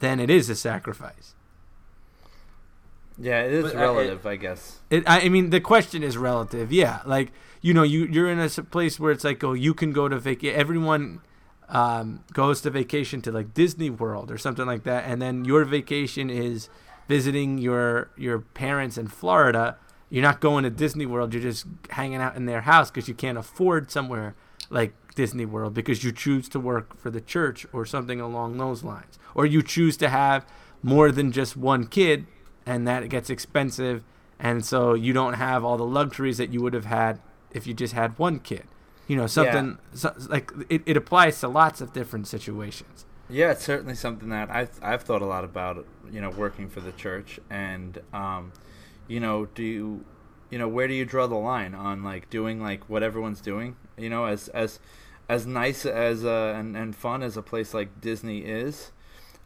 then 0.00 0.18
it 0.18 0.30
is 0.30 0.48
a 0.48 0.54
sacrifice. 0.54 1.34
yeah, 3.18 3.42
it 3.42 3.52
is 3.52 3.64
But, 3.64 3.76
uh, 3.76 3.80
relative, 3.80 4.26
I 4.26 4.36
guess. 4.36 4.80
It, 4.90 5.08
I 5.08 5.20
I 5.22 5.28
mean, 5.28 5.50
the 5.50 5.60
question 5.60 6.02
is 6.02 6.16
relative. 6.16 6.72
Yeah, 6.72 7.00
like 7.06 7.32
you 7.64 7.72
know, 7.72 7.82
you 7.82 8.04
you're 8.04 8.30
in 8.30 8.38
a 8.38 8.48
place 8.64 9.00
where 9.00 9.10
it's 9.10 9.24
like, 9.24 9.42
oh, 9.42 9.54
you 9.54 9.72
can 9.72 9.90
go 9.90 10.06
to 10.06 10.18
vacation. 10.18 10.54
Everyone 10.54 11.22
um, 11.70 12.22
goes 12.34 12.60
to 12.60 12.68
vacation 12.68 13.22
to 13.22 13.32
like 13.32 13.54
Disney 13.54 13.88
World 13.88 14.30
or 14.30 14.36
something 14.36 14.66
like 14.66 14.82
that, 14.82 15.04
and 15.04 15.22
then 15.22 15.46
your 15.46 15.64
vacation 15.64 16.28
is 16.28 16.68
visiting 17.08 17.56
your 17.56 18.10
your 18.18 18.40
parents 18.40 18.98
in 18.98 19.08
Florida. 19.08 19.78
You're 20.10 20.22
not 20.22 20.42
going 20.42 20.64
to 20.64 20.70
Disney 20.70 21.06
World. 21.06 21.32
You're 21.32 21.42
just 21.42 21.64
hanging 21.88 22.20
out 22.20 22.36
in 22.36 22.44
their 22.44 22.60
house 22.60 22.90
because 22.90 23.08
you 23.08 23.14
can't 23.14 23.38
afford 23.38 23.90
somewhere 23.90 24.34
like 24.68 24.92
Disney 25.14 25.46
World 25.46 25.72
because 25.72 26.04
you 26.04 26.12
choose 26.12 26.50
to 26.50 26.60
work 26.60 26.98
for 26.98 27.10
the 27.10 27.22
church 27.22 27.66
or 27.72 27.86
something 27.86 28.20
along 28.20 28.58
those 28.58 28.84
lines, 28.84 29.18
or 29.34 29.46
you 29.46 29.62
choose 29.62 29.96
to 29.96 30.10
have 30.10 30.44
more 30.82 31.10
than 31.10 31.32
just 31.32 31.56
one 31.56 31.86
kid, 31.86 32.26
and 32.66 32.86
that 32.86 33.08
gets 33.08 33.30
expensive 33.30 34.04
and 34.38 34.64
so 34.64 34.94
you 34.94 35.12
don't 35.12 35.34
have 35.34 35.64
all 35.64 35.76
the 35.76 35.86
luxuries 35.86 36.38
that 36.38 36.52
you 36.52 36.60
would 36.60 36.74
have 36.74 36.86
had 36.86 37.20
if 37.54 37.66
you 37.66 37.72
just 37.72 37.94
had 37.94 38.18
one 38.18 38.40
kid. 38.40 38.64
You 39.06 39.16
know, 39.16 39.26
something 39.26 39.78
so, 39.94 40.14
like 40.28 40.50
it, 40.68 40.82
it 40.86 40.96
applies 40.96 41.38
to 41.40 41.48
lots 41.48 41.80
of 41.80 41.92
different 41.92 42.26
situations. 42.26 43.04
Yeah, 43.28 43.52
it's 43.52 43.64
certainly 43.64 43.94
something 43.94 44.28
that 44.30 44.50
I've 44.50 44.78
I've 44.82 45.02
thought 45.02 45.22
a 45.22 45.26
lot 45.26 45.44
about. 45.44 45.86
You 46.10 46.20
know, 46.20 46.30
working 46.30 46.68
for 46.68 46.80
the 46.80 46.92
church, 46.92 47.38
and 47.50 48.00
um, 48.12 48.52
you 49.08 49.20
know, 49.20 49.46
do 49.46 49.62
you, 49.62 50.04
you 50.50 50.58
know, 50.58 50.68
where 50.68 50.88
do 50.88 50.94
you 50.94 51.04
draw 51.04 51.26
the 51.26 51.34
line 51.34 51.74
on 51.74 52.02
like 52.02 52.30
doing 52.30 52.62
like 52.62 52.88
what 52.88 53.02
everyone's 53.02 53.40
doing? 53.40 53.76
You 53.98 54.08
know, 54.08 54.24
as 54.24 54.48
as 54.48 54.80
as 55.28 55.46
nice 55.46 55.84
as 55.84 56.24
uh, 56.24 56.54
and 56.56 56.76
and 56.76 56.96
fun 56.96 57.22
as 57.22 57.36
a 57.36 57.42
place 57.42 57.74
like 57.74 58.00
Disney 58.00 58.38
is, 58.38 58.92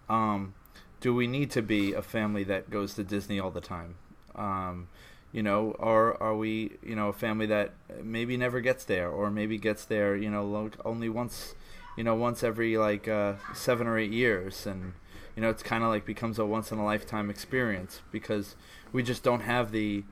um, 0.08 0.54
do 1.00 1.14
we 1.14 1.26
need 1.26 1.50
to 1.52 1.62
be 1.62 1.92
a 1.94 2.02
family 2.02 2.44
that 2.44 2.70
goes 2.70 2.94
to 2.94 3.04
Disney 3.04 3.40
all 3.40 3.50
the 3.50 3.60
time? 3.60 3.96
Um, 4.34 4.88
you 5.32 5.42
know, 5.42 5.72
or 5.78 6.20
are 6.22 6.36
we, 6.36 6.72
you 6.82 6.96
know, 6.96 7.08
a 7.08 7.12
family 7.12 7.46
that 7.46 7.72
maybe 8.02 8.36
never 8.36 8.60
gets 8.60 8.84
there, 8.84 9.08
or 9.08 9.30
maybe 9.30 9.58
gets 9.58 9.84
there, 9.84 10.16
you 10.16 10.30
know, 10.30 10.70
only 10.84 11.08
once, 11.08 11.54
you 11.96 12.04
know, 12.04 12.14
once 12.14 12.42
every 12.42 12.78
like 12.78 13.06
uh, 13.08 13.34
seven 13.54 13.86
or 13.86 13.98
eight 13.98 14.12
years, 14.12 14.66
and 14.66 14.94
you 15.36 15.42
know, 15.42 15.50
it's 15.50 15.62
kind 15.62 15.84
of 15.84 15.90
like 15.90 16.04
becomes 16.04 16.38
a 16.38 16.46
once 16.46 16.72
in 16.72 16.78
a 16.78 16.84
lifetime 16.84 17.30
experience 17.30 18.00
because 18.10 18.56
we 18.92 19.02
just 19.02 19.22
don't 19.22 19.40
have 19.40 19.70
the 19.70 20.04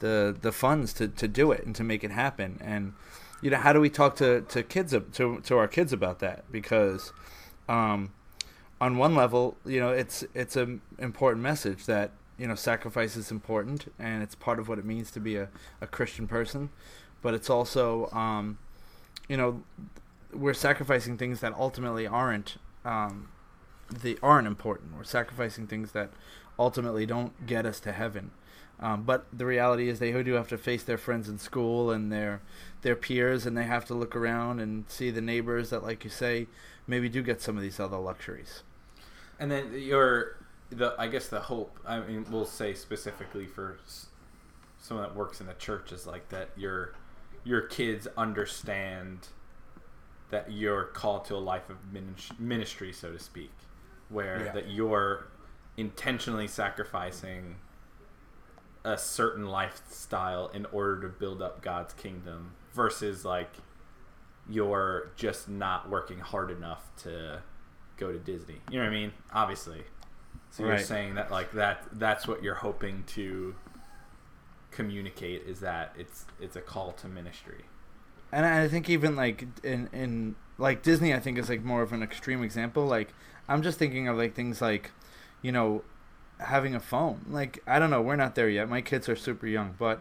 the 0.00 0.36
the 0.40 0.52
funds 0.52 0.92
to, 0.94 1.08
to 1.08 1.28
do 1.28 1.52
it 1.52 1.64
and 1.64 1.74
to 1.76 1.84
make 1.84 2.04
it 2.04 2.10
happen. 2.10 2.58
And 2.62 2.94
you 3.42 3.50
know, 3.50 3.56
how 3.56 3.72
do 3.72 3.80
we 3.80 3.88
talk 3.88 4.16
to 4.16 4.42
to 4.42 4.62
kids 4.62 4.92
to 4.92 5.40
to 5.40 5.56
our 5.56 5.68
kids 5.68 5.92
about 5.92 6.18
that? 6.18 6.50
Because 6.52 7.12
um, 7.68 8.12
on 8.80 8.98
one 8.98 9.14
level, 9.14 9.56
you 9.64 9.80
know, 9.80 9.90
it's 9.90 10.24
it's 10.34 10.56
an 10.56 10.82
important 10.98 11.42
message 11.42 11.86
that 11.86 12.12
you 12.40 12.46
know 12.46 12.54
sacrifice 12.54 13.16
is 13.16 13.30
important 13.30 13.92
and 13.98 14.22
it's 14.22 14.34
part 14.34 14.58
of 14.58 14.66
what 14.66 14.78
it 14.78 14.84
means 14.84 15.10
to 15.10 15.20
be 15.20 15.36
a, 15.36 15.48
a 15.82 15.86
Christian 15.86 16.26
person, 16.26 16.70
but 17.20 17.34
it's 17.34 17.50
also 17.50 18.08
um, 18.12 18.58
you 19.28 19.36
know 19.36 19.62
we're 20.32 20.54
sacrificing 20.54 21.18
things 21.18 21.40
that 21.40 21.52
ultimately 21.54 22.06
aren't 22.06 22.56
um, 22.84 23.28
the 23.90 24.18
aren't 24.22 24.46
important. 24.46 24.96
We're 24.96 25.04
sacrificing 25.04 25.66
things 25.66 25.92
that 25.92 26.10
ultimately 26.58 27.04
don't 27.04 27.46
get 27.46 27.66
us 27.66 27.78
to 27.80 27.92
heaven. 27.92 28.30
Um, 28.82 29.02
but 29.02 29.26
the 29.30 29.44
reality 29.44 29.90
is 29.90 29.98
they 29.98 30.10
do 30.22 30.32
have 30.32 30.48
to 30.48 30.56
face 30.56 30.82
their 30.82 30.96
friends 30.96 31.28
in 31.28 31.38
school 31.38 31.90
and 31.90 32.10
their 32.10 32.40
their 32.80 32.96
peers, 32.96 33.44
and 33.44 33.54
they 33.54 33.64
have 33.64 33.84
to 33.86 33.94
look 33.94 34.16
around 34.16 34.60
and 34.60 34.86
see 34.88 35.10
the 35.10 35.20
neighbors 35.20 35.68
that, 35.68 35.82
like 35.82 36.04
you 36.04 36.08
say, 36.10 36.46
maybe 36.86 37.10
do 37.10 37.22
get 37.22 37.42
some 37.42 37.58
of 37.58 37.62
these 37.62 37.78
other 37.78 37.98
luxuries. 37.98 38.62
And 39.38 39.50
then 39.50 39.74
your 39.74 40.36
the 40.70 40.94
I 40.98 41.08
guess 41.08 41.28
the 41.28 41.40
hope. 41.40 41.78
I 41.86 42.00
mean, 42.00 42.26
we'll 42.30 42.44
say 42.46 42.74
specifically 42.74 43.46
for 43.46 43.78
someone 44.78 45.06
that 45.06 45.14
works 45.16 45.40
in 45.40 45.46
the 45.46 45.54
church 45.54 45.92
is 45.92 46.06
like 46.06 46.28
that. 46.30 46.50
Your 46.56 46.94
your 47.44 47.62
kids 47.62 48.06
understand 48.16 49.28
that 50.30 50.52
you're 50.52 50.84
called 50.84 51.24
to 51.26 51.34
a 51.34 51.38
life 51.38 51.68
of 51.70 51.76
ministry, 52.38 52.92
so 52.92 53.10
to 53.12 53.18
speak, 53.18 53.50
where 54.08 54.44
Yeah. 54.46 54.52
that 54.52 54.68
you're 54.70 55.26
intentionally 55.76 56.46
sacrificing 56.46 57.56
a 58.84 58.96
certain 58.96 59.46
lifestyle 59.46 60.48
in 60.48 60.66
order 60.66 61.00
to 61.02 61.08
build 61.08 61.42
up 61.42 61.60
God's 61.62 61.92
kingdom 61.94 62.52
versus 62.72 63.24
like 63.24 63.50
you're 64.48 65.10
just 65.16 65.48
not 65.48 65.88
working 65.90 66.18
hard 66.20 66.50
enough 66.50 66.90
to 67.02 67.42
go 67.96 68.10
to 68.12 68.18
Disney. 68.18 68.60
You 68.70 68.78
know 68.78 68.84
what 68.84 68.92
I 68.92 68.94
mean? 68.96 69.12
Obviously. 69.32 69.82
So 70.50 70.64
you're 70.64 70.72
Right. 70.72 70.84
saying 70.84 71.14
that 71.14 71.30
like 71.30 71.52
that 71.52 71.84
that's 71.92 72.26
what 72.26 72.42
you're 72.42 72.56
hoping 72.56 73.04
to 73.08 73.54
communicate 74.70 75.42
is 75.46 75.60
that 75.60 75.94
it's 75.98 76.24
it's 76.40 76.56
a 76.56 76.60
call 76.60 76.92
to 76.92 77.08
ministry. 77.08 77.64
And 78.32 78.46
I 78.46 78.68
think 78.68 78.88
even 78.88 79.16
like 79.16 79.46
in 79.64 79.88
in 79.92 80.36
like 80.58 80.82
Disney, 80.82 81.14
I 81.14 81.18
think 81.20 81.38
is 81.38 81.48
like 81.48 81.62
more 81.64 81.82
of 81.82 81.92
an 81.92 82.02
extreme 82.02 82.42
example. 82.42 82.86
Like 82.86 83.12
I'm 83.48 83.62
just 83.62 83.78
thinking 83.78 84.08
of 84.08 84.16
like 84.16 84.34
things 84.34 84.60
like, 84.60 84.92
you 85.42 85.50
know, 85.52 85.82
having 86.38 86.74
a 86.74 86.80
phone. 86.80 87.24
Like 87.28 87.62
I 87.66 87.78
don't 87.78 87.90
know, 87.90 88.00
we're 88.02 88.16
not 88.16 88.34
there 88.34 88.48
yet. 88.48 88.68
My 88.68 88.80
kids 88.82 89.08
are 89.08 89.16
super 89.16 89.46
young, 89.46 89.74
but, 89.78 90.00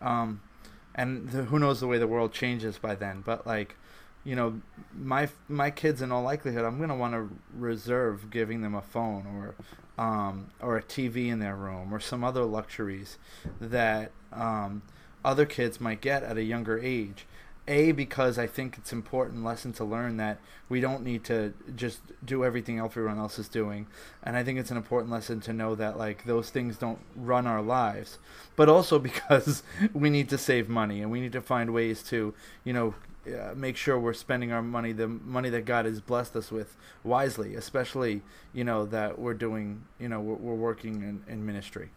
um, 0.00 0.40
and 0.94 1.28
the, 1.30 1.44
who 1.44 1.58
knows 1.58 1.80
the 1.80 1.86
way 1.86 1.98
the 1.98 2.06
world 2.06 2.32
changes 2.32 2.78
by 2.78 2.94
then. 2.94 3.22
But 3.24 3.46
like, 3.46 3.76
you 4.26 4.34
know, 4.34 4.60
my 4.92 5.28
my 5.48 5.70
kids 5.70 6.02
in 6.02 6.10
all 6.10 6.22
likelihood, 6.22 6.64
I'm 6.64 6.80
gonna 6.80 6.96
want 6.96 7.14
to 7.14 7.28
reserve 7.54 8.28
giving 8.28 8.60
them 8.60 8.74
a 8.74 8.82
phone 8.82 9.24
or, 9.24 10.04
um, 10.04 10.48
or 10.60 10.76
a 10.76 10.82
TV 10.82 11.28
in 11.28 11.38
their 11.38 11.54
room 11.54 11.94
or 11.94 12.00
some 12.00 12.24
other 12.24 12.44
luxuries 12.44 13.18
that 13.60 14.10
um, 14.32 14.82
other 15.24 15.46
kids 15.46 15.80
might 15.80 16.00
get 16.00 16.24
at 16.24 16.36
a 16.36 16.42
younger 16.42 16.76
age. 16.76 17.24
A 17.68 17.92
because 17.92 18.36
I 18.38 18.46
think 18.46 18.78
it's 18.78 18.92
important 18.92 19.44
lesson 19.44 19.72
to 19.74 19.84
learn 19.84 20.16
that 20.18 20.38
we 20.68 20.80
don't 20.80 21.02
need 21.02 21.24
to 21.24 21.52
just 21.74 22.00
do 22.24 22.44
everything 22.44 22.78
everyone 22.80 23.18
else 23.18 23.38
is 23.38 23.48
doing, 23.48 23.86
and 24.24 24.36
I 24.36 24.42
think 24.42 24.58
it's 24.58 24.72
an 24.72 24.76
important 24.76 25.12
lesson 25.12 25.40
to 25.42 25.52
know 25.52 25.76
that 25.76 25.98
like 25.98 26.24
those 26.24 26.50
things 26.50 26.76
don't 26.78 26.98
run 27.14 27.46
our 27.46 27.62
lives, 27.62 28.18
but 28.56 28.68
also 28.68 28.98
because 29.10 29.62
we 29.92 30.10
need 30.10 30.28
to 30.30 30.38
save 30.38 30.68
money 30.68 31.00
and 31.00 31.12
we 31.12 31.20
need 31.20 31.32
to 31.32 31.40
find 31.40 31.72
ways 31.72 32.02
to 32.04 32.34
you 32.64 32.72
know 32.72 32.94
uh, 33.26 33.54
make 33.54 33.76
sure 33.76 33.98
we're 33.98 34.12
spending 34.12 34.52
our 34.52 34.62
money 34.62 34.92
the 34.92 35.08
money 35.08 35.50
that 35.50 35.64
God 35.64 35.84
has 35.84 36.00
blessed 36.00 36.36
us 36.36 36.50
with 36.52 36.76
wisely, 37.04 37.54
especially 37.54 38.22
you 38.52 38.64
know 38.64 38.86
that 38.86 39.18
we're 39.18 39.34
doing 39.34 39.84
you 39.98 40.08
know 40.08 40.20
we're, 40.20 40.34
we're 40.36 40.54
working 40.54 41.02
in, 41.02 41.22
in 41.32 41.44
ministry. 41.44 41.90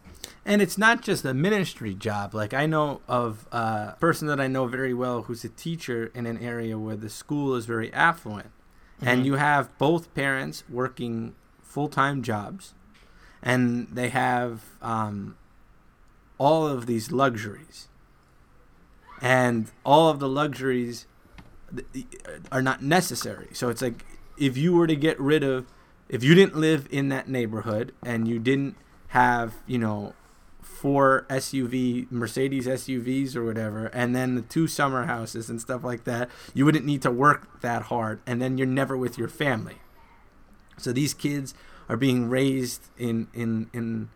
And 0.45 0.61
it's 0.61 0.77
not 0.77 1.01
just 1.01 1.23
a 1.25 1.33
ministry 1.33 1.93
job. 1.93 2.33
Like 2.33 2.53
I 2.53 2.65
know 2.65 3.01
of 3.07 3.47
a 3.51 3.95
person 3.99 4.27
that 4.27 4.39
I 4.39 4.47
know 4.47 4.65
very 4.67 4.93
well 4.93 5.23
who's 5.23 5.43
a 5.43 5.49
teacher 5.49 6.11
in 6.15 6.25
an 6.25 6.37
area 6.39 6.77
where 6.77 6.95
the 6.95 7.09
school 7.09 7.55
is 7.55 7.65
very 7.65 7.91
affluent. 7.93 8.51
And 9.01 9.21
Mhm. 9.21 9.25
you 9.25 9.33
have 9.35 9.77
both 9.77 10.13
parents 10.13 10.63
working 10.69 11.35
full 11.63 11.87
time 11.89 12.21
jobs. 12.23 12.73
and 13.41 13.87
they 13.93 14.09
have 14.09 14.61
um, 14.81 15.37
all 16.37 16.67
of 16.67 16.85
these 16.87 17.09
luxuries, 17.09 17.87
and 19.21 19.71
all 19.85 20.09
of 20.09 20.19
the 20.19 20.27
luxuries 20.27 21.05
are 22.51 22.61
not 22.61 22.81
necessary. 22.83 23.49
So 23.53 23.69
it's 23.69 23.81
like 23.81 24.05
if 24.37 24.57
you 24.57 24.73
were 24.73 24.87
to 24.87 24.95
get 24.95 25.19
rid 25.19 25.43
of, 25.43 25.65
if 26.07 26.23
you 26.23 26.33
didn't 26.33 26.55
live 26.55 26.87
in 26.89 27.09
that 27.09 27.27
neighborhood 27.27 27.93
and 28.03 28.27
you 28.27 28.39
didn't 28.39 28.75
have, 29.09 29.55
you 29.67 29.77
know, 29.77 30.13
four 30.61 31.25
SUV 31.29 32.09
Mercedes 32.11 32.65
SUVs 32.65 33.35
or 33.35 33.43
whatever, 33.43 33.87
and 33.87 34.15
then 34.15 34.35
the 34.35 34.41
two 34.41 34.67
summer 34.67 35.05
houses 35.05 35.49
and 35.49 35.59
stuff 35.59 35.83
like 35.83 36.05
that, 36.05 36.29
you 36.53 36.65
wouldn't 36.65 36.85
need 36.85 37.01
to 37.01 37.11
work 37.11 37.61
that 37.61 37.83
hard, 37.83 38.21
and 38.25 38.41
then 38.41 38.57
you're 38.57 38.67
never 38.67 38.97
with 38.97 39.17
your 39.17 39.27
family. 39.27 39.77
So 40.77 40.93
these 40.93 41.13
kids 41.13 41.53
are 41.89 41.97
being 41.97 42.29
raised 42.29 42.89
in 42.97 43.27
in 43.33 43.69
in 43.73 44.09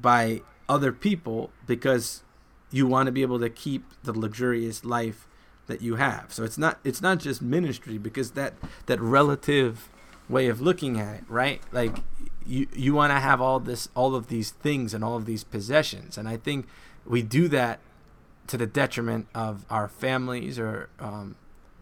by 0.00 0.42
other 0.68 0.92
people 0.92 1.50
because 1.66 2.22
you 2.70 2.86
want 2.86 3.06
to 3.06 3.12
be 3.12 3.22
able 3.22 3.38
to 3.38 3.50
keep 3.50 3.84
the 4.02 4.18
luxurious 4.18 4.84
life 4.84 5.28
that 5.72 5.80
you 5.80 5.96
have. 5.96 6.32
So 6.32 6.44
it's 6.44 6.58
not 6.58 6.78
it's 6.84 7.00
not 7.00 7.18
just 7.18 7.40
ministry 7.40 7.96
because 7.96 8.32
that 8.32 8.52
that 8.86 9.00
relative 9.00 9.88
way 10.28 10.48
of 10.48 10.60
looking 10.60 11.00
at 11.00 11.16
it, 11.16 11.24
right? 11.28 11.62
Like 11.72 11.96
you 12.44 12.68
you 12.74 12.92
want 12.92 13.10
to 13.10 13.20
have 13.20 13.40
all 13.40 13.58
this 13.58 13.88
all 13.94 14.14
of 14.14 14.28
these 14.28 14.50
things 14.50 14.92
and 14.92 15.02
all 15.02 15.16
of 15.16 15.24
these 15.24 15.44
possessions, 15.44 16.18
and 16.18 16.28
I 16.28 16.36
think 16.36 16.66
we 17.06 17.22
do 17.22 17.48
that 17.48 17.80
to 18.48 18.58
the 18.58 18.66
detriment 18.66 19.28
of 19.34 19.64
our 19.70 19.88
families 19.88 20.58
or 20.58 20.90
um, 21.00 21.36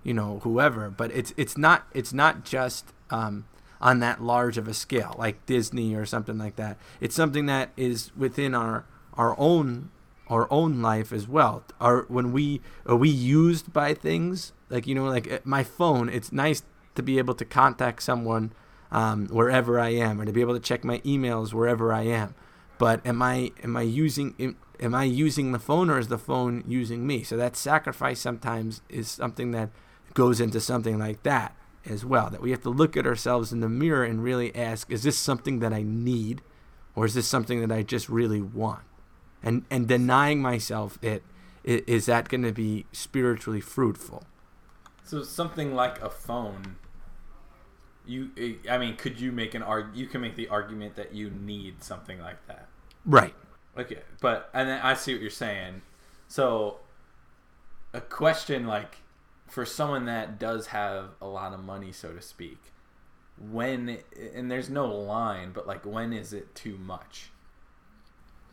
you 0.05 0.15
know 0.15 0.39
whoever. 0.45 0.89
But 0.89 1.11
it's 1.11 1.35
it's 1.37 1.59
not 1.59 1.89
it's 1.93 2.13
not 2.13 2.45
just 2.45 2.93
um, 3.11 3.47
on 3.81 3.99
that 3.99 4.23
large 4.23 4.57
of 4.57 4.69
a 4.69 4.75
scale 4.75 5.17
like 5.19 5.45
Disney 5.47 5.97
or 5.97 6.07
something 6.07 6.39
like 6.39 6.55
that. 6.57 6.79
It's 7.01 7.17
something 7.17 7.47
that 7.47 7.71
is 7.77 8.13
within 8.17 8.55
our 8.55 8.85
our 9.15 9.35
own 9.37 9.91
our 10.31 10.47
own 10.51 10.81
life 10.81 11.13
as 11.13 11.29
well. 11.29 11.65
Are 11.81 12.07
when 12.09 12.33
we 12.33 12.63
are 12.87 12.97
we 12.97 13.11
used 13.11 13.73
by 13.73 13.93
things 13.93 14.53
like 14.71 14.87
you 14.87 14.95
know 14.95 15.05
like 15.05 15.31
uh, 15.31 15.41
my 15.45 15.65
phone? 15.65 16.09
It's 16.09 16.33
nice 16.33 16.63
to 16.95 17.03
be 17.03 17.19
able 17.19 17.35
to 17.35 17.45
contact 17.45 18.03
someone 18.03 18.53
um, 18.93 19.27
wherever 19.29 19.79
I 19.79 19.91
am, 19.91 20.21
or 20.21 20.25
to 20.25 20.33
be 20.33 20.41
able 20.41 20.55
to 20.55 20.61
check 20.61 20.85
my 20.85 20.99
emails 21.01 21.53
wherever 21.53 21.93
I 21.93 22.03
am. 22.03 22.35
But 22.79 23.05
am 23.05 23.21
I 23.21 23.51
am 23.63 23.77
I 23.77 23.83
using 23.83 24.57
am 24.79 24.95
I 24.95 25.05
using 25.05 25.53
the 25.53 25.59
phone 25.59 25.91
or 25.91 25.99
is 25.99 26.09
the 26.09 26.17
phone 26.17 26.65
using 26.67 27.07
me? 27.07 27.23
So 27.25 27.37
that 27.37 27.57
sacrifice 27.57 28.21
sometimes 28.21 28.83
is 28.89 29.09
something 29.09 29.51
that 29.51 29.71
goes 30.15 30.41
into 30.41 30.61
something 30.61 30.99
like 30.99 31.23
that 31.25 31.55
as 31.85 32.05
well. 32.05 32.31
That 32.31 32.41
we 32.41 32.53
have 32.53 32.63
to 32.63 32.71
look 32.71 32.97
at 32.97 33.07
ourselves 33.07 33.53
in 33.53 33.61
the 33.61 33.69
mirror 33.69 34.05
and 34.05 34.23
really 34.23 34.55
ask: 34.55 34.91
Is 34.91 35.03
this 35.03 35.19
something 35.19 35.59
that 35.59 35.73
I 35.73 35.83
need, 35.83 36.41
or 36.95 37.05
is 37.05 37.15
this 37.15 37.27
something 37.27 37.61
that 37.61 37.73
I 37.73 37.83
just 37.83 38.09
really 38.09 38.41
want? 38.41 38.83
And 39.43 39.65
and 39.71 39.89
denying 39.89 40.43
myself 40.43 40.99
it 41.03 41.23
is 41.65 42.07
that 42.07 42.29
going 42.29 42.43
to 42.43 42.53
be 42.53 42.87
spiritually 42.93 43.61
fruitful? 43.61 44.25
So 45.05 45.23
something 45.23 45.75
like 45.75 46.01
a 46.01 46.11
phone 46.11 46.77
you 48.07 48.31
eh, 48.37 48.55
i 48.71 48.79
mean 48.79 48.97
could 48.97 49.21
you 49.21 49.31
make 49.31 49.55
an 49.55 49.63
arg 49.63 49.95
you 49.95 50.07
can 50.07 50.21
make 50.21 50.35
the 50.35 50.49
argument 50.49 50.97
that 50.97 51.15
you 51.15 51.31
need 51.31 51.83
something 51.83 52.19
like 52.21 52.47
that. 52.47 52.69
Right. 53.05 53.35
Okay 53.79 54.01
but 54.21 54.51
and 54.53 54.69
then 54.69 54.81
i 54.83 54.95
see 54.95 55.13
what 55.13 55.21
you're 55.21 55.31
saying. 55.31 55.83
So 56.29 56.79
a 57.93 58.01
question 58.01 58.67
like 58.67 58.99
for 59.47 59.65
someone 59.67 60.07
that 60.07 60.39
does 60.39 60.69
have 60.69 61.11
a 61.21 61.27
lot 61.27 61.53
of 61.53 61.63
money 61.63 61.93
so 61.93 62.13
to 62.13 62.23
speak 62.23 62.59
when 63.39 63.99
and 64.35 64.51
there's 64.51 64.71
no 64.71 64.87
line 64.87 65.51
but 65.53 65.67
like 65.67 65.85
when 65.85 66.13
is 66.13 66.33
it 66.33 66.55
too 66.55 66.79
much 66.79 67.31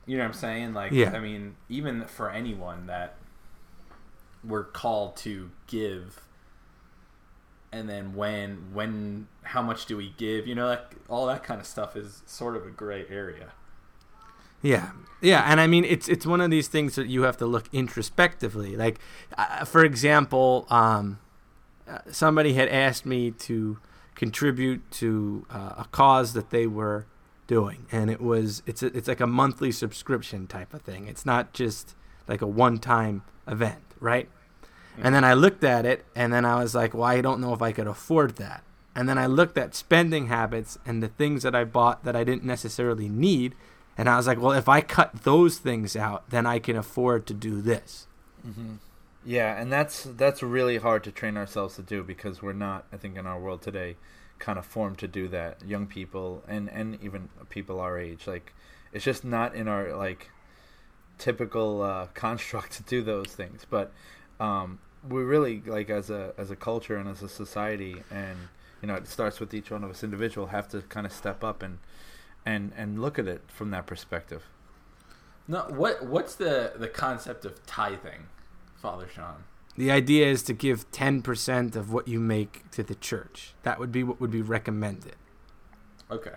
you 0.07 0.17
know 0.17 0.23
what 0.23 0.29
i'm 0.29 0.33
saying? 0.33 0.73
Like 0.73 0.91
yeah. 0.91 1.11
i 1.11 1.19
mean 1.19 1.55
even 1.69 2.05
for 2.05 2.31
anyone 2.31 2.87
that 2.87 3.17
we're 4.43 4.63
called 4.63 5.17
to 5.17 5.51
give 5.67 6.23
and 7.71 7.89
then 7.89 8.15
when 8.15 8.69
when 8.73 9.27
how 9.43 9.61
much 9.61 9.85
do 9.85 9.97
we 9.97 10.13
give? 10.17 10.47
You 10.47 10.55
know 10.55 10.67
like 10.67 10.95
all 11.07 11.27
that 11.27 11.43
kind 11.43 11.59
of 11.59 11.67
stuff 11.67 11.95
is 11.95 12.23
sort 12.25 12.55
of 12.55 12.65
a 12.65 12.71
gray 12.71 13.05
area. 13.09 13.51
Yeah. 14.61 14.91
Yeah 15.21 15.43
and 15.45 15.59
i 15.59 15.67
mean 15.67 15.83
it's 15.83 16.07
it's 16.07 16.25
one 16.25 16.41
of 16.41 16.49
these 16.49 16.67
things 16.67 16.95
that 16.95 17.07
you 17.07 17.23
have 17.23 17.37
to 17.37 17.45
look 17.45 17.69
introspectively. 17.73 18.75
Like 18.75 18.99
uh, 19.37 19.65
for 19.65 19.83
example 19.83 20.65
um, 20.69 21.19
uh, 21.87 21.99
somebody 22.11 22.53
had 22.53 22.69
asked 22.69 23.05
me 23.05 23.31
to 23.31 23.79
contribute 24.15 24.89
to 24.91 25.45
uh, 25.49 25.73
a 25.77 25.85
cause 25.91 26.33
that 26.33 26.49
they 26.49 26.65
were 26.65 27.05
doing 27.47 27.85
and 27.91 28.11
it 28.11 28.21
was 28.21 28.61
it's 28.65 28.83
a, 28.83 28.87
it's 28.87 29.07
like 29.07 29.21
a 29.21 29.27
monthly 29.27 29.71
subscription 29.71 30.47
type 30.47 30.73
of 30.73 30.81
thing 30.81 31.07
it's 31.07 31.25
not 31.25 31.53
just 31.53 31.95
like 32.27 32.41
a 32.41 32.47
one 32.47 32.77
time 32.77 33.23
event 33.47 33.81
right 33.99 34.29
and 34.99 35.13
then 35.13 35.23
I 35.23 35.33
looked 35.33 35.63
at 35.63 35.85
it 35.85 36.05
and 36.15 36.33
then 36.33 36.45
I 36.45 36.55
was 36.61 36.73
like, 36.73 36.93
well, 36.93 37.03
I 37.03 37.21
don't 37.21 37.39
know 37.39 37.53
if 37.53 37.61
I 37.61 37.71
could 37.71 37.87
afford 37.87 38.37
that. 38.37 38.63
And 38.95 39.07
then 39.07 39.17
I 39.17 39.27
looked 39.27 39.57
at 39.57 39.75
spending 39.75 40.27
habits 40.27 40.79
and 40.85 41.03
the 41.03 41.07
things 41.07 41.43
that 41.43 41.53
I 41.53 41.65
bought 41.65 42.03
that 42.03 42.15
I 42.15 42.23
didn't 42.23 42.43
necessarily 42.43 43.07
need. 43.07 43.53
And 43.95 44.09
I 44.09 44.17
was 44.17 44.25
like, 44.25 44.41
well, 44.41 44.53
if 44.53 44.67
I 44.67 44.81
cut 44.81 45.23
those 45.23 45.59
things 45.59 45.95
out, 45.95 46.29
then 46.31 46.47
I 46.47 46.57
can 46.57 46.75
afford 46.75 47.27
to 47.27 47.33
do 47.33 47.61
this. 47.61 48.07
Mm-hmm. 48.45 48.75
Yeah, 49.23 49.59
and 49.59 49.71
that's 49.71 50.03
that's 50.03 50.41
really 50.41 50.77
hard 50.77 51.03
to 51.03 51.11
train 51.11 51.35
ourselves 51.35 51.75
to 51.75 51.81
do 51.81 52.01
because 52.01 52.41
we're 52.41 52.53
not, 52.53 52.85
I 52.93 52.97
think, 52.97 53.17
in 53.17 53.27
our 53.27 53.37
world 53.37 53.61
today, 53.61 53.97
kind 54.39 54.59
of 54.59 54.65
formed 54.65 54.97
to 54.99 55.07
do 55.07 55.27
that. 55.29 55.65
Young 55.65 55.87
people 55.87 56.43
and 56.47 56.69
and 56.69 56.99
even 57.03 57.29
people 57.49 57.79
our 57.79 57.99
age, 57.99 58.27
like, 58.27 58.53
it's 58.93 59.05
just 59.05 59.23
not 59.23 59.55
in 59.55 59.67
our 59.67 59.95
like 59.95 60.29
typical 61.17 61.81
uh, 61.81 62.07
construct 62.13 62.73
to 62.73 62.83
do 62.83 63.01
those 63.01 63.27
things. 63.27 63.65
But 63.69 63.91
um, 64.39 64.79
we 65.07 65.23
really 65.23 65.61
like 65.65 65.89
as 65.89 66.09
a 66.09 66.33
as 66.37 66.51
a 66.51 66.55
culture 66.55 66.97
and 66.97 67.07
as 67.09 67.21
a 67.21 67.29
society 67.29 68.03
and 68.11 68.37
you 68.81 68.87
know 68.87 68.95
it 68.95 69.07
starts 69.07 69.39
with 69.39 69.53
each 69.53 69.71
one 69.71 69.83
of 69.83 69.89
us 69.89 70.03
individual 70.03 70.47
have 70.47 70.67
to 70.67 70.81
kind 70.83 71.05
of 71.05 71.13
step 71.13 71.43
up 71.43 71.63
and 71.63 71.79
and 72.45 72.71
and 72.75 73.01
look 73.01 73.17
at 73.19 73.27
it 73.27 73.41
from 73.47 73.71
that 73.71 73.85
perspective 73.85 74.43
no 75.47 75.59
what 75.69 76.05
what's 76.05 76.35
the 76.35 76.73
the 76.77 76.87
concept 76.87 77.45
of 77.45 77.65
tithing 77.65 78.27
father 78.75 79.07
sean 79.13 79.43
the 79.77 79.91
idea 79.91 80.25
is 80.25 80.41
to 80.43 80.53
give 80.53 80.89
10% 80.91 81.75
of 81.75 81.93
what 81.93 82.07
you 82.07 82.19
make 82.19 82.69
to 82.71 82.83
the 82.83 82.95
church 82.95 83.53
that 83.63 83.79
would 83.79 83.91
be 83.91 84.03
what 84.03 84.19
would 84.19 84.31
be 84.31 84.41
recommended 84.41 85.15
okay 86.09 86.35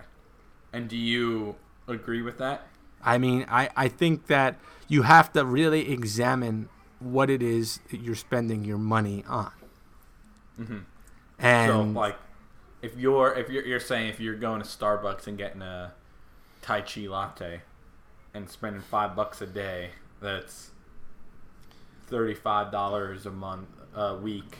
and 0.72 0.88
do 0.88 0.97
you 0.97 1.57
agree 1.88 2.22
with 2.22 2.38
that 2.38 2.66
i 3.03 3.18
mean 3.18 3.45
i 3.49 3.68
i 3.76 3.88
think 3.88 4.26
that 4.26 4.59
you 4.88 5.03
have 5.03 5.32
to 5.32 5.45
really 5.45 5.93
examine 5.93 6.68
what 7.01 7.30
it 7.30 7.43
is 7.43 7.80
that 7.91 8.01
you're 8.01 8.14
spending 8.14 8.64
your 8.64 8.78
money 8.78 9.24
on. 9.26 9.53
Mm-hmm. 10.61 10.78
And 11.38 11.72
so, 11.72 11.82
like, 11.99 12.16
if 12.82 12.97
you're 12.97 13.32
if 13.34 13.49
you're 13.49 13.64
you're 13.64 13.80
saying 13.80 14.09
if 14.09 14.20
you're 14.20 14.36
going 14.36 14.61
to 14.61 14.68
Starbucks 14.68 15.26
and 15.26 15.36
getting 15.36 15.62
a 15.62 15.95
Tai 16.61 16.82
Chi 16.82 17.03
latte 17.03 17.62
and 18.34 18.49
spending 18.49 18.82
five 18.82 19.16
bucks 19.16 19.41
a 19.41 19.47
day, 19.47 19.91
that's 20.20 20.70
thirty 22.11 22.35
five 22.35 22.71
dollars 22.73 23.27
a 23.27 23.31
month 23.31 23.69
a 23.95 24.17
week 24.17 24.57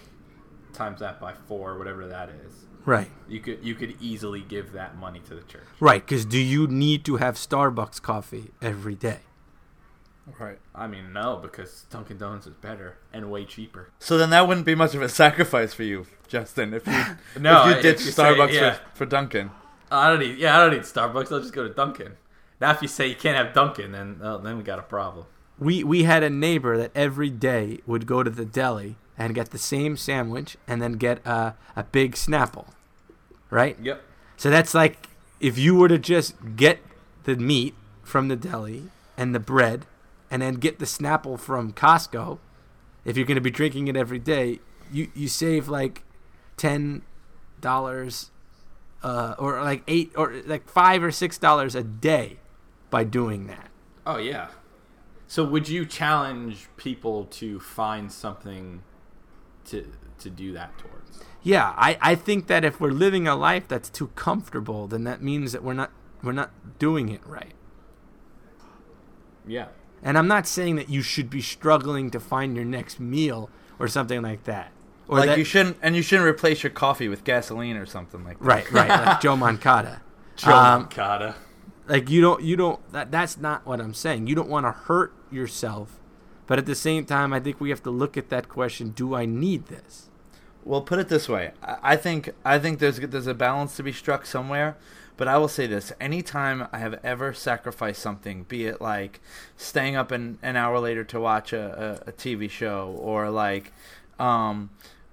times 0.73 1.01
that 1.01 1.21
by 1.21 1.35
four, 1.47 1.79
whatever 1.79 2.07
that 2.07 2.31
is. 2.31 2.65
Right. 2.85 3.11
You 3.29 3.41
could 3.41 3.59
you 3.63 3.75
could 3.75 3.97
easily 4.01 4.41
give 4.41 4.73
that 4.73 4.97
money 4.97 5.21
to 5.29 5.35
the 5.35 5.43
church. 5.43 5.67
Right, 5.79 6.05
because 6.05 6.25
do 6.25 6.39
you 6.39 6.67
need 6.67 7.05
to 7.05 7.17
have 7.17 7.35
Starbucks 7.35 8.01
coffee 8.01 8.51
every 8.63 8.95
day? 8.95 9.21
Right. 10.39 10.59
I 10.75 10.87
mean, 10.87 11.13
no, 11.13 11.37
because 11.37 11.87
Dunkin' 11.91 12.19
Donuts 12.19 12.47
is 12.47 12.55
better 12.55 12.99
and 13.13 13.31
way 13.31 13.45
cheaper. 13.45 13.91
So 13.99 14.17
then 14.17 14.31
that 14.31 14.47
wouldn't 14.47 14.67
be 14.67 14.75
much 14.75 14.95
of 14.95 15.03
a 15.03 15.09
sacrifice 15.09 15.75
for 15.75 15.83
you, 15.83 16.07
Justin, 16.29 16.73
if 16.73 16.87
you 16.87 17.05
no, 17.41 17.69
if 17.69 17.77
you 17.77 17.83
ditch 17.83 17.99
Starbucks 17.99 18.51
say, 18.51 18.55
yeah. 18.55 18.73
for, 18.75 18.97
for 18.97 19.07
Dunkin'. 19.07 19.51
I 19.91 20.09
don't 20.09 20.21
need. 20.21 20.39
Yeah, 20.39 20.57
I 20.57 20.61
don't 20.61 20.73
need 20.73 20.83
Starbucks. 20.83 21.33
I'll 21.33 21.41
just 21.41 21.53
go 21.53 21.67
to 21.67 21.75
Dunkin'. 21.75 22.17
Now, 22.61 22.71
if 22.71 22.83
you 22.83 22.89
say 22.89 23.09
you 23.09 23.17
can't 23.17 23.37
have 23.37 23.55
Dunkin', 23.55 23.93
then 23.93 24.21
oh, 24.23 24.39
then 24.39 24.57
we 24.57 24.63
got 24.63 24.79
a 24.79 24.83
problem. 24.83 25.27
We 25.61 25.85
we 25.85 26.05
had 26.05 26.23
a 26.23 26.31
neighbor 26.31 26.77
that 26.79 26.91
every 26.95 27.31
day 27.31 27.81
would 27.87 28.07
go 28.07 28.23
to 28.23 28.31
the 28.31 28.45
deli 28.45 28.97
and 29.17 29.35
get 29.35 29.51
the 29.51 29.59
same 29.59 29.97
sandwich 29.97 30.57
and 30.67 30.81
then 30.81 30.95
get 30.95 31.25
a 31.27 31.55
a 31.77 31.85
big 31.85 32.15
Snapple, 32.15 32.69
right? 33.51 33.77
Yep. 33.81 34.03
So 34.37 34.49
that's 34.49 34.73
like 34.75 35.07
if 35.39 35.59
you 35.59 35.75
were 35.75 35.89
to 35.89 35.99
just 35.99 36.35
get 36.57 36.81
the 37.25 37.37
meat 37.37 37.75
from 38.03 38.29
the 38.29 38.37
deli 38.37 38.85
and 39.17 39.35
the 39.35 39.41
bread 39.41 39.87
and 40.31 40.41
then 40.43 40.55
get 40.55 40.79
the 40.79 40.87
Snapple 40.87 41.39
from 41.39 41.73
Costco, 41.73 42.39
if 43.05 43.17
you're 43.17 43.27
going 43.27 43.37
to 43.37 43.43
be 43.43 43.51
drinking 43.51 43.89
it 43.89 43.97
every 43.97 44.19
day, 44.19 44.61
you 44.91 45.11
you 45.15 45.29
save 45.29 45.69
like 45.69 46.05
ten 46.57 47.03
dollars, 47.61 48.31
uh, 49.03 49.35
or 49.39 49.63
like 49.63 49.83
eight 49.87 50.13
or 50.17 50.33
like 50.47 50.69
five 50.69 51.03
or 51.03 51.11
six 51.11 51.37
dollars 51.37 51.75
a 51.75 51.83
day 51.83 52.39
by 52.89 53.05
doing 53.05 53.47
that. 53.47 53.69
Oh 54.07 54.17
yeah. 54.17 54.49
So 55.31 55.45
would 55.45 55.69
you 55.69 55.87
challenge 55.87 56.67
people 56.77 57.27
to 57.27 57.61
find 57.61 58.11
something 58.11 58.83
to 59.67 59.87
to 60.19 60.29
do 60.29 60.53
that 60.55 60.77
towards? 60.77 61.21
Yeah, 61.45 61.73
I, 61.77 61.97
I 62.01 62.15
think 62.17 62.49
that 62.49 62.65
if 62.65 62.81
we're 62.81 62.91
living 62.91 63.29
a 63.29 63.37
life 63.37 63.69
that's 63.69 63.89
too 63.89 64.09
comfortable, 64.17 64.89
then 64.89 65.05
that 65.05 65.23
means 65.23 65.53
that 65.53 65.63
we're 65.63 65.75
not 65.75 65.93
we're 66.25 66.33
not 66.33 66.51
doing 66.81 67.11
it 67.11 67.25
right. 67.25 67.53
Yeah. 69.47 69.69
And 70.03 70.19
I'm 70.19 70.27
not 70.27 70.49
saying 70.49 70.75
that 70.75 70.89
you 70.89 71.01
should 71.01 71.31
be 71.31 71.43
struggling 71.43 72.11
to 72.11 72.19
find 72.19 72.57
your 72.57 72.65
next 72.65 72.99
meal 72.99 73.51
or 73.79 73.87
something 73.87 74.23
like 74.23 74.43
that. 74.45 74.73
Or 75.07 75.19
like 75.21 75.29
that, 75.29 75.39
you 75.39 75.45
shouldn't, 75.45 75.77
and 75.81 75.95
you 75.95 76.03
shouldn't 76.03 76.29
replace 76.29 76.65
your 76.65 76.71
coffee 76.71 77.09
with 77.09 77.23
gasoline 77.23 77.77
or 77.77 77.87
something 77.87 78.25
like 78.25 78.41
that. 78.41 78.45
right, 78.45 78.73
right, 78.73 78.89
like 78.89 79.21
Joe 79.23 79.37
Moncada. 79.37 80.03
Joe 80.35 80.51
Um, 80.53 80.81
Moncada. 80.83 81.37
Like 81.91 82.09
you 82.09 82.21
don't 82.21 82.43
you 82.43 82.57
don't 82.57 82.93
that 82.93 83.11
that's 83.11 83.37
not 83.37 83.67
what 83.67 83.81
i'm 83.81 83.95
saying. 83.95 84.27
You 84.27 84.35
don't 84.35 84.49
want 84.49 84.65
to 84.65 84.73
hurt 84.73 85.13
yourself 85.31 85.99
but 86.47 86.59
at 86.59 86.67
the 86.67 86.75
same 86.75 87.05
time 87.05 87.33
i 87.33 87.41
think 87.41 87.61
we 87.61 87.71
have 87.71 87.83
to 87.83 87.91
look 87.91 88.17
at 88.17 88.29
that 88.31 88.49
question 88.49 88.91
do 88.91 89.15
i 89.15 89.27
need 89.27 89.67
this? 89.67 90.11
Well, 90.65 90.83
put 90.83 90.99
it 90.99 91.09
this 91.09 91.29
way: 91.29 91.53
I 91.63 91.97
think 91.97 92.35
I 92.45 92.59
think 92.59 92.79
there's 92.79 92.99
there's 93.01 93.27
a 93.27 93.35
balance 93.35 93.77
to 93.77 93.83
be 93.83 93.93
struck 93.93 94.27
somewhere. 94.27 94.77
But 95.17 95.29
I 95.29 95.39
will 95.39 95.49
say 95.49 95.67
this: 95.67 95.93
anytime 96.01 96.69
I 96.73 96.79
have 96.79 97.01
ever 97.03 97.33
sacrificed 97.33 98.01
something, 98.03 98.45
be 98.45 98.67
it 98.67 98.81
like 98.81 99.21
staying 99.57 99.97
up 99.97 100.11
an, 100.11 100.39
an 100.43 100.57
hour 100.57 100.79
later 100.79 101.05
to 101.05 101.21
watch 101.21 101.53
a, 101.53 102.03
a, 102.07 102.11
a 102.11 102.13
TV 102.13 102.49
show, 102.51 102.97
or 103.01 103.31
like, 103.31 103.73
um, 104.19 104.71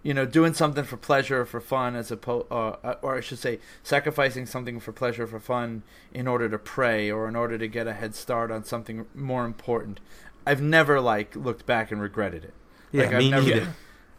you 0.08 0.14
know, 0.14 0.26
doing 0.26 0.54
something 0.54 0.86
for 0.86 0.96
pleasure 0.96 1.42
or 1.42 1.46
for 1.46 1.60
fun, 1.60 1.94
as 1.94 2.12
opposed, 2.12 2.46
or, 2.50 2.78
uh, 2.82 2.92
uh, 2.92 2.96
or 3.02 3.18
I 3.18 3.20
should 3.20 3.40
say, 3.40 3.60
sacrificing 3.84 4.46
something 4.46 4.80
for 4.80 4.94
pleasure 4.94 5.24
or 5.24 5.28
for 5.28 5.42
fun 5.42 5.84
in 6.14 6.30
order 6.30 6.48
to 6.48 6.58
pray 6.58 7.12
or 7.12 7.28
in 7.28 7.36
order 7.36 7.58
to 7.58 7.68
get 7.68 7.88
a 7.88 7.94
head 7.94 8.16
start 8.16 8.50
on 8.50 8.64
something 8.64 9.06
more 9.14 9.44
important. 9.44 10.00
I've 10.46 10.62
never 10.62 11.02
like 11.02 11.36
looked 11.36 11.66
back 11.66 11.92
and 11.92 12.00
regretted 12.00 12.46
it. 12.46 12.54
Yeah, 12.94 13.04
like, 13.04 13.14
I've 13.16 13.20
me 13.20 13.30
never, 13.32 13.48
neither. 13.50 13.68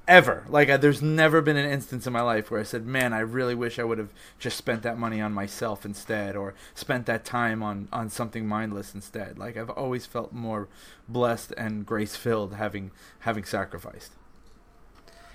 ever. 0.07 0.45
Like, 0.51 0.68
I, 0.68 0.76
there's 0.76 1.01
never 1.01 1.41
been 1.41 1.57
an 1.57 1.70
instance 1.70 2.07
in 2.07 2.12
my 2.12 2.20
life 2.20 2.51
where 2.51 2.61
I 2.61 2.64
said, 2.64 2.84
"Man, 2.84 3.14
I 3.14 3.20
really 3.20 3.55
wish 3.55 3.78
I 3.78 3.84
would 3.84 3.97
have 3.97 4.12
just 4.39 4.59
spent 4.59 4.82
that 4.82 4.99
money 4.99 5.22
on 5.22 5.32
myself 5.32 5.86
instead, 5.86 6.36
or 6.36 6.53
spent 6.74 7.07
that 7.07 7.24
time 7.24 7.62
on 7.62 7.89
on 7.95 8.11
something 8.11 8.47
mindless 8.47 8.95
instead." 8.95 9.39
Like, 9.39 9.57
I've 9.57 9.70
always 9.70 10.05
felt 10.05 10.34
more 10.34 10.68
blessed 11.09 11.55
and 11.57 11.86
grace 11.86 12.14
filled 12.14 12.57
having 12.57 12.91
having 13.20 13.45
sacrificed. 13.45 14.12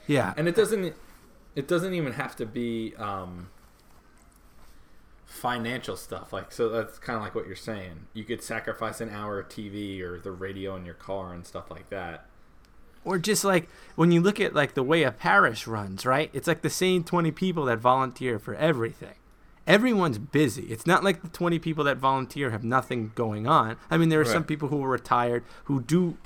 Yeah. 0.08 0.34
And 0.38 0.48
it 0.48 0.56
doesn't 0.56 0.96
it 1.56 1.68
doesn't 1.68 1.94
even 1.94 2.14
have 2.14 2.36
to 2.38 2.46
be 2.46 2.94
um, 2.98 3.50
financial 5.26 5.96
stuff 5.96 6.34
like 6.34 6.52
so 6.52 6.70
that's 6.70 6.98
kind 7.00 7.18
of 7.18 7.24
like 7.24 7.36
what 7.36 7.48
you're 7.48 7.56
saying. 7.56 8.08
You 8.14 8.24
could 8.24 8.42
sacrifice 8.42 9.02
an 9.02 9.10
hour 9.10 9.40
of 9.40 9.50
tv 9.50 10.02
or 10.02 10.20
the 10.20 10.32
radio 10.32 10.76
in 10.76 10.86
your 10.86 10.96
car 10.96 11.34
and 11.34 11.46
stuff 11.46 11.70
like 11.70 11.90
that. 11.90 12.26
Or 13.06 13.18
just 13.18 13.44
like 13.44 13.70
when 13.96 14.12
you 14.12 14.22
look 14.22 14.40
at 14.40 14.54
like 14.54 14.74
the 14.74 14.84
way 14.84 15.04
a 15.04 15.12
parish 15.12 15.68
runs 15.68 16.06
right? 16.06 16.30
It's 16.34 16.48
like 16.48 16.62
the 16.62 16.70
same 16.70 17.04
20 17.04 17.32
people 17.32 17.66
that 17.66 17.80
volunteer 17.80 18.40
for 18.40 18.56
everything. 18.56 19.16
Everyone's 19.66 20.18
busy. 20.18 20.64
It's 20.64 20.86
not 20.86 21.06
like 21.06 21.22
the 21.22 21.30
20 21.30 21.58
people 21.60 21.86
that 21.86 21.96
volunteer 21.98 22.50
have 22.52 22.64
nothing 22.64 23.12
going 23.16 23.48
on. 23.48 23.78
I 23.90 23.98
mean 23.98 24.10
there 24.10 24.22
are 24.22 24.26
some 24.26 24.44
people 24.44 24.70
who 24.70 24.84
are 24.84 24.90
retired 24.90 25.44
who 25.66 25.82
do 25.82 26.18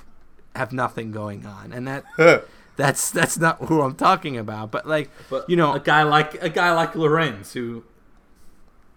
have 0.56 0.72
nothing 0.72 1.12
going 1.12 1.46
on 1.46 1.72
and 1.72 1.86
that 1.86 2.04
that's 2.78 3.10
that's 3.10 3.36
not 3.36 3.58
who 3.64 3.82
i'm 3.82 3.94
talking 3.94 4.38
about 4.38 4.70
but 4.70 4.86
like 4.86 5.10
but 5.28 5.48
you 5.50 5.56
know 5.56 5.74
a 5.74 5.80
guy 5.80 6.02
like 6.04 6.40
a 6.42 6.48
guy 6.48 6.72
like 6.72 6.94
lorenz 6.94 7.52
who 7.52 7.84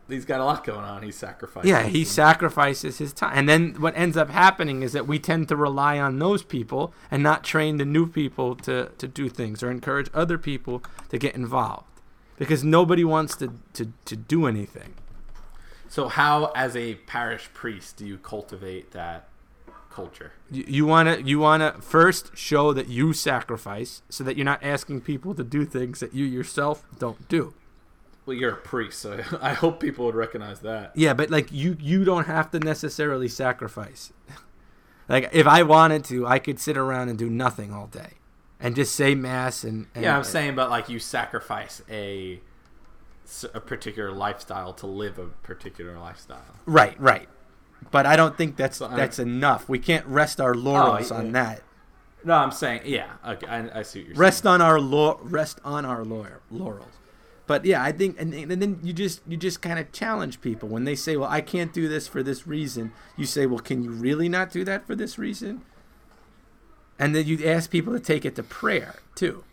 he's 0.07 0.23
got 0.23 0.39
a 0.39 0.45
lot 0.45 0.63
going 0.63 0.85
on 0.85 1.01
he's 1.03 1.15
sacrificing 1.15 1.69
Yeah, 1.69 1.83
he 1.83 2.03
sacrifices 2.03 2.97
his 2.97 3.13
time. 3.13 3.31
And 3.33 3.47
then 3.47 3.75
what 3.79 3.95
ends 3.97 4.17
up 4.17 4.29
happening 4.29 4.83
is 4.83 4.91
that 4.91 5.07
we 5.07 5.19
tend 5.19 5.47
to 5.47 5.55
rely 5.55 5.99
on 5.99 6.19
those 6.19 6.43
people 6.43 6.93
and 7.09 7.23
not 7.23 7.45
train 7.45 7.77
the 7.77 7.85
new 7.85 8.05
people 8.07 8.55
to, 8.57 8.91
to 8.97 9.07
do 9.07 9.29
things 9.29 9.63
or 9.63 9.71
encourage 9.71 10.09
other 10.13 10.37
people 10.37 10.83
to 11.09 11.17
get 11.17 11.33
involved. 11.33 11.87
Because 12.37 12.61
nobody 12.61 13.05
wants 13.05 13.37
to, 13.37 13.53
to, 13.73 13.93
to 14.03 14.15
do 14.17 14.47
anything. 14.47 14.95
so 15.87 16.09
how 16.09 16.51
as 16.55 16.75
a 16.75 16.95
parish 17.07 17.49
priest 17.53 17.95
do 17.95 18.05
you 18.05 18.17
cultivate 18.17 18.91
that 18.91 19.29
culture 19.91 20.31
You, 20.49 20.63
you 20.67 20.85
wanna 20.85 21.17
you 21.17 21.39
wanna 21.39 21.73
first 21.81 22.35
show 22.37 22.73
that 22.73 22.87
you 22.87 23.13
sacrifice 23.13 24.01
so 24.09 24.23
that 24.23 24.37
you're 24.37 24.45
not 24.45 24.63
asking 24.63 25.01
people 25.01 25.33
to 25.35 25.43
do 25.43 25.65
things 25.65 25.99
that 25.99 26.13
you 26.13 26.25
yourself 26.25 26.83
don't 26.99 27.27
do. 27.27 27.53
well 28.25 28.35
you're 28.37 28.53
a 28.53 28.55
priest 28.57 28.99
so 28.99 29.21
i 29.41 29.53
hope 29.53 29.79
people 29.79 30.05
would 30.05 30.15
recognize 30.15 30.59
that 30.61 30.91
Yeah, 30.95 31.13
but 31.13 31.29
like 31.29 31.51
you 31.51 31.77
you 31.79 32.03
don't 32.05 32.27
have 32.27 32.49
to 32.51 32.59
necessarily 32.59 33.27
sacrifice. 33.27 34.11
like 35.09 35.29
if 35.33 35.45
I 35.47 35.63
wanted 35.63 36.03
to, 36.05 36.25
I 36.25 36.39
could 36.39 36.59
sit 36.59 36.77
around 36.77 37.09
and 37.09 37.17
do 37.19 37.29
nothing 37.29 37.73
all 37.73 37.87
day 37.87 38.11
and 38.59 38.75
just 38.75 38.95
say 38.95 39.15
mass 39.15 39.63
and, 39.63 39.87
and 39.95 40.03
Yeah, 40.03 40.15
I'm 40.17 40.23
saying, 40.23 40.55
but 40.55 40.69
like 40.69 40.87
you 40.89 40.99
sacrifice 40.99 41.81
a 41.89 42.39
a 43.53 43.59
particular 43.61 44.11
lifestyle 44.11 44.73
to 44.73 44.85
live 44.87 45.17
a 45.17 45.27
particular 45.43 45.97
lifestyle. 45.97 46.55
right, 46.65 46.99
right. 46.99 47.27
But 47.89 48.05
I 48.05 48.15
don't 48.15 48.37
think 48.37 48.55
that's 48.57 48.77
So 48.77 48.87
that's 48.87 49.17
enough. 49.19 49.67
We 49.67 49.79
can't 49.79 50.05
rest 50.05 50.39
our 50.39 50.53
laurels 50.53 51.11
oh, 51.11 51.15
yeah. 51.15 51.19
on 51.21 51.31
that. 51.33 51.61
No, 52.23 52.35
I'm 52.35 52.51
saying, 52.51 52.81
yeah, 52.85 53.13
okay, 53.27 53.47
I, 53.47 53.79
I 53.79 53.81
see 53.81 54.01
what 54.01 54.09
you're 54.09 54.17
Rest 54.17 54.43
saying. 54.43 54.53
on 54.53 54.61
our 54.61 54.79
lau- 54.79 55.19
rest 55.23 55.59
on 55.65 55.85
our 55.85 56.05
laur- 56.05 56.41
laurels. 56.51 56.93
But 57.47 57.65
yeah, 57.65 57.83
I 57.83 57.91
think, 57.91 58.15
and, 58.21 58.33
and 58.33 58.61
then 58.61 58.79
you 58.83 58.93
just 58.93 59.21
you 59.27 59.35
just 59.35 59.61
kind 59.61 59.79
of 59.79 59.91
challenge 59.91 60.39
people 60.39 60.69
when 60.69 60.83
they 60.85 60.95
say, 60.95 61.17
"Well, 61.17 61.29
I 61.29 61.41
can't 61.41 61.73
do 61.73 61.87
this 61.89 62.07
for 62.07 62.21
this 62.23 62.45
reason." 62.47 62.93
You 63.17 63.25
say, 63.25 63.45
"Well, 63.47 63.59
can 63.59 63.83
you 63.83 63.89
really 63.89 64.29
not 64.29 64.51
do 64.51 64.63
that 64.63 64.85
for 64.85 64.95
this 64.95 65.17
reason?" 65.17 65.63
And 66.99 67.15
then 67.15 67.25
you 67.25 67.43
ask 67.45 67.69
people 67.71 67.91
to 67.93 67.99
take 67.99 68.23
it 68.25 68.35
to 68.35 68.43
prayer 68.43 68.95
too. 69.15 69.43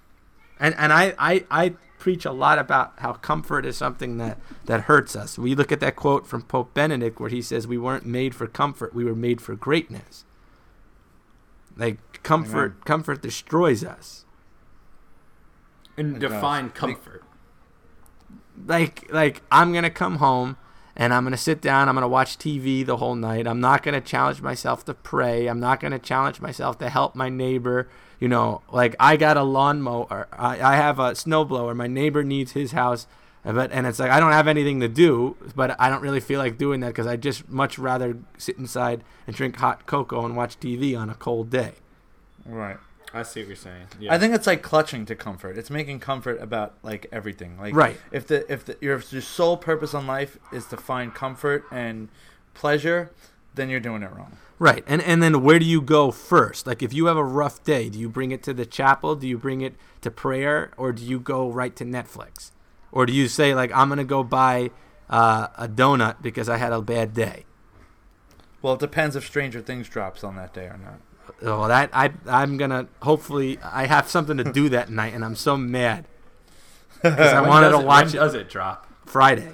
And 0.61 0.75
and 0.77 0.93
I 0.93 1.15
I, 1.19 1.45
I 1.51 1.75
preach 1.99 2.25
a 2.25 2.33
lot 2.33 2.59
about 2.59 2.95
how 2.99 3.15
comfort 3.15 3.67
is 3.67 3.77
something 3.77 4.19
that 4.19 4.39
that 4.67 4.83
hurts 4.83 5.17
us. 5.17 5.39
We 5.39 5.55
look 5.55 5.73
at 5.73 5.81
that 5.81 5.97
quote 5.97 6.27
from 6.27 6.43
Pope 6.43 6.73
Benedict 6.75 7.19
where 7.21 7.31
he 7.31 7.43
says, 7.43 7.67
"We 7.67 7.79
weren't 7.79 8.07
made 8.07 8.35
for 8.35 8.47
comfort; 8.47 8.95
we 8.95 9.05
were 9.05 9.15
made 9.15 9.41
for 9.41 9.55
greatness." 9.57 10.25
Like 11.77 12.23
comfort, 12.23 12.73
Amen. 12.73 12.83
comfort 12.85 13.23
destroys 13.23 13.85
us. 13.85 14.25
And 15.97 16.17
It 16.17 16.19
does. 16.21 16.33
define 16.33 16.71
comfort. 16.71 17.23
like 18.67 19.09
like 19.13 19.43
I'm 19.53 19.73
gonna 19.73 19.91
come 19.91 20.17
home 20.17 20.57
and 20.97 21.15
I'm 21.15 21.23
gonna 21.25 21.37
sit 21.37 21.61
down. 21.61 21.89
I'm 21.89 21.95
gonna 21.95 22.09
watch 22.09 22.39
TV 22.39 22.85
the 22.85 22.97
whole 22.97 23.15
night. 23.15 23.47
I'm 23.47 23.61
not 23.61 23.83
gonna 23.85 24.01
challenge 24.01 24.43
myself 24.43 24.85
to 24.87 24.95
pray. 24.95 25.47
I'm 25.47 25.61
not 25.61 25.79
gonna 25.81 25.99
challenge 25.99 26.41
myself 26.41 26.79
to 26.79 26.89
help 26.91 27.15
my 27.15 27.29
neighbor. 27.29 27.89
You 28.21 28.29
know, 28.29 28.63
like 28.73 28.97
I 28.99 29.17
got 29.17 29.37
a 29.37 29.43
lawnmower. 29.43 30.29
I, 30.33 30.61
I 30.61 30.77
have 30.77 30.99
a 30.99 31.13
snowblower. 31.13 31.75
My 31.77 31.87
neighbor 31.87 32.25
needs 32.25 32.53
his 32.53 32.73
house, 32.73 33.07
uh, 33.45 33.53
but 33.53 33.71
and 33.71 33.87
it's 33.87 33.99
like 33.99 34.11
I 34.11 34.19
don't 34.19 34.33
have 34.33 34.49
anything 34.49 34.81
to 34.81 34.89
do. 34.89 35.37
But 35.55 35.81
I 35.81 35.89
don't 35.89 36.03
really 36.03 36.21
feel 36.21 36.39
like 36.39 36.59
doing 36.59 36.81
that 36.81 36.89
because 36.89 37.07
I 37.07 37.17
just 37.17 37.49
much 37.49 37.79
rather 37.79 38.19
sit 38.37 38.59
inside 38.59 39.05
and 39.27 39.37
drink 39.37 39.57
hot 39.57 39.87
cocoa 39.87 40.25
and 40.25 40.37
watch 40.37 40.59
TV 40.59 40.99
on 40.99 41.09
a 41.11 41.15
cold 41.15 41.51
day. 41.51 41.75
Right. 42.45 42.79
I 43.13 43.23
see 43.23 43.41
what 43.41 43.49
you're 43.49 43.57
saying. 43.57 43.87
Yeah. 43.99 44.13
I 44.13 44.19
think 44.19 44.35
it's 44.35 44.47
like 44.47 44.63
clutching 44.63 45.07
to 45.07 45.15
comfort. 45.15 45.57
It's 45.57 45.71
making 45.71 46.01
comfort 46.01 46.41
about 46.41 46.75
like 46.83 47.07
everything. 47.11 47.59
Like 47.59 47.75
Right. 47.75 47.97
If 48.13 48.27
the 48.27 48.51
if 48.53 48.65
the 48.65 48.77
your 48.81 49.03
your 49.11 49.23
sole 49.23 49.57
purpose 49.57 49.95
in 49.95 50.07
life 50.07 50.39
is 50.53 50.67
to 50.67 50.77
find 50.77 51.15
comfort 51.15 51.65
and 51.71 52.09
pleasure, 52.55 53.11
then 53.59 53.69
you're 53.69 53.81
doing 53.81 54.03
it 54.03 54.11
wrong. 54.11 54.33
Right. 54.59 54.83
And 54.87 55.03
and 55.03 55.23
then 55.23 55.43
where 55.43 55.59
do 55.59 55.65
you 55.67 55.81
go 55.83 56.11
first? 56.11 56.67
Like 56.67 56.83
if 56.83 56.93
you 56.93 57.07
have 57.07 57.17
a 57.17 57.25
rough 57.25 57.63
day, 57.63 57.89
do 57.89 57.99
you 57.99 58.09
bring 58.09 58.31
it 58.33 58.43
to 58.45 58.55
the 58.55 58.65
chapel? 58.67 59.15
Do 59.15 59.29
you 59.29 59.37
bring 59.39 59.61
it 59.61 59.75
to 60.01 60.11
prayer 60.11 60.73
or 60.77 60.93
do 60.93 61.03
you 61.05 61.21
go 61.21 61.49
right 61.51 61.77
to 61.77 61.85
Netflix? 61.85 62.51
Or 62.91 63.05
do 63.07 63.13
you 63.13 63.29
say 63.29 63.55
like 63.55 63.71
I'm 63.75 63.89
going 63.89 63.99
to 63.99 64.05
go 64.05 64.25
buy 64.25 64.71
uh, 65.11 65.49
a 65.57 65.69
donut 65.69 66.23
because 66.23 66.49
I 66.49 66.57
had 66.57 66.73
a 66.73 66.81
bad 66.83 67.15
day? 67.15 67.45
Well, 68.63 68.75
it 68.75 68.81
depends 68.81 69.15
if 69.15 69.25
Stranger 69.27 69.61
Things 69.61 69.89
drops 69.89 70.25
on 70.25 70.35
that 70.37 70.53
day 70.53 70.65
or 70.65 70.79
not. 70.83 71.01
Oh, 71.43 71.69
that 71.69 71.91
I 71.93 72.11
I'm 72.27 72.57
going 72.57 72.71
to 72.71 72.89
hopefully 73.03 73.59
I 73.63 73.87
have 73.87 74.09
something 74.09 74.39
to 74.39 74.45
do 74.45 74.69
that 74.71 74.91
night 75.03 75.15
and 75.15 75.25
I'm 75.25 75.37
so 75.37 75.57
mad 75.57 76.07
cuz 77.03 77.13
I 77.13 77.41
wanted 77.47 77.69
does 77.69 77.79
to 77.79 77.85
it- 77.85 77.87
watch 77.87 78.07
when 78.07 78.15
it 78.15 78.19
does 78.19 78.35
it 78.35 78.49
drop? 78.51 78.87
Friday. 79.07 79.53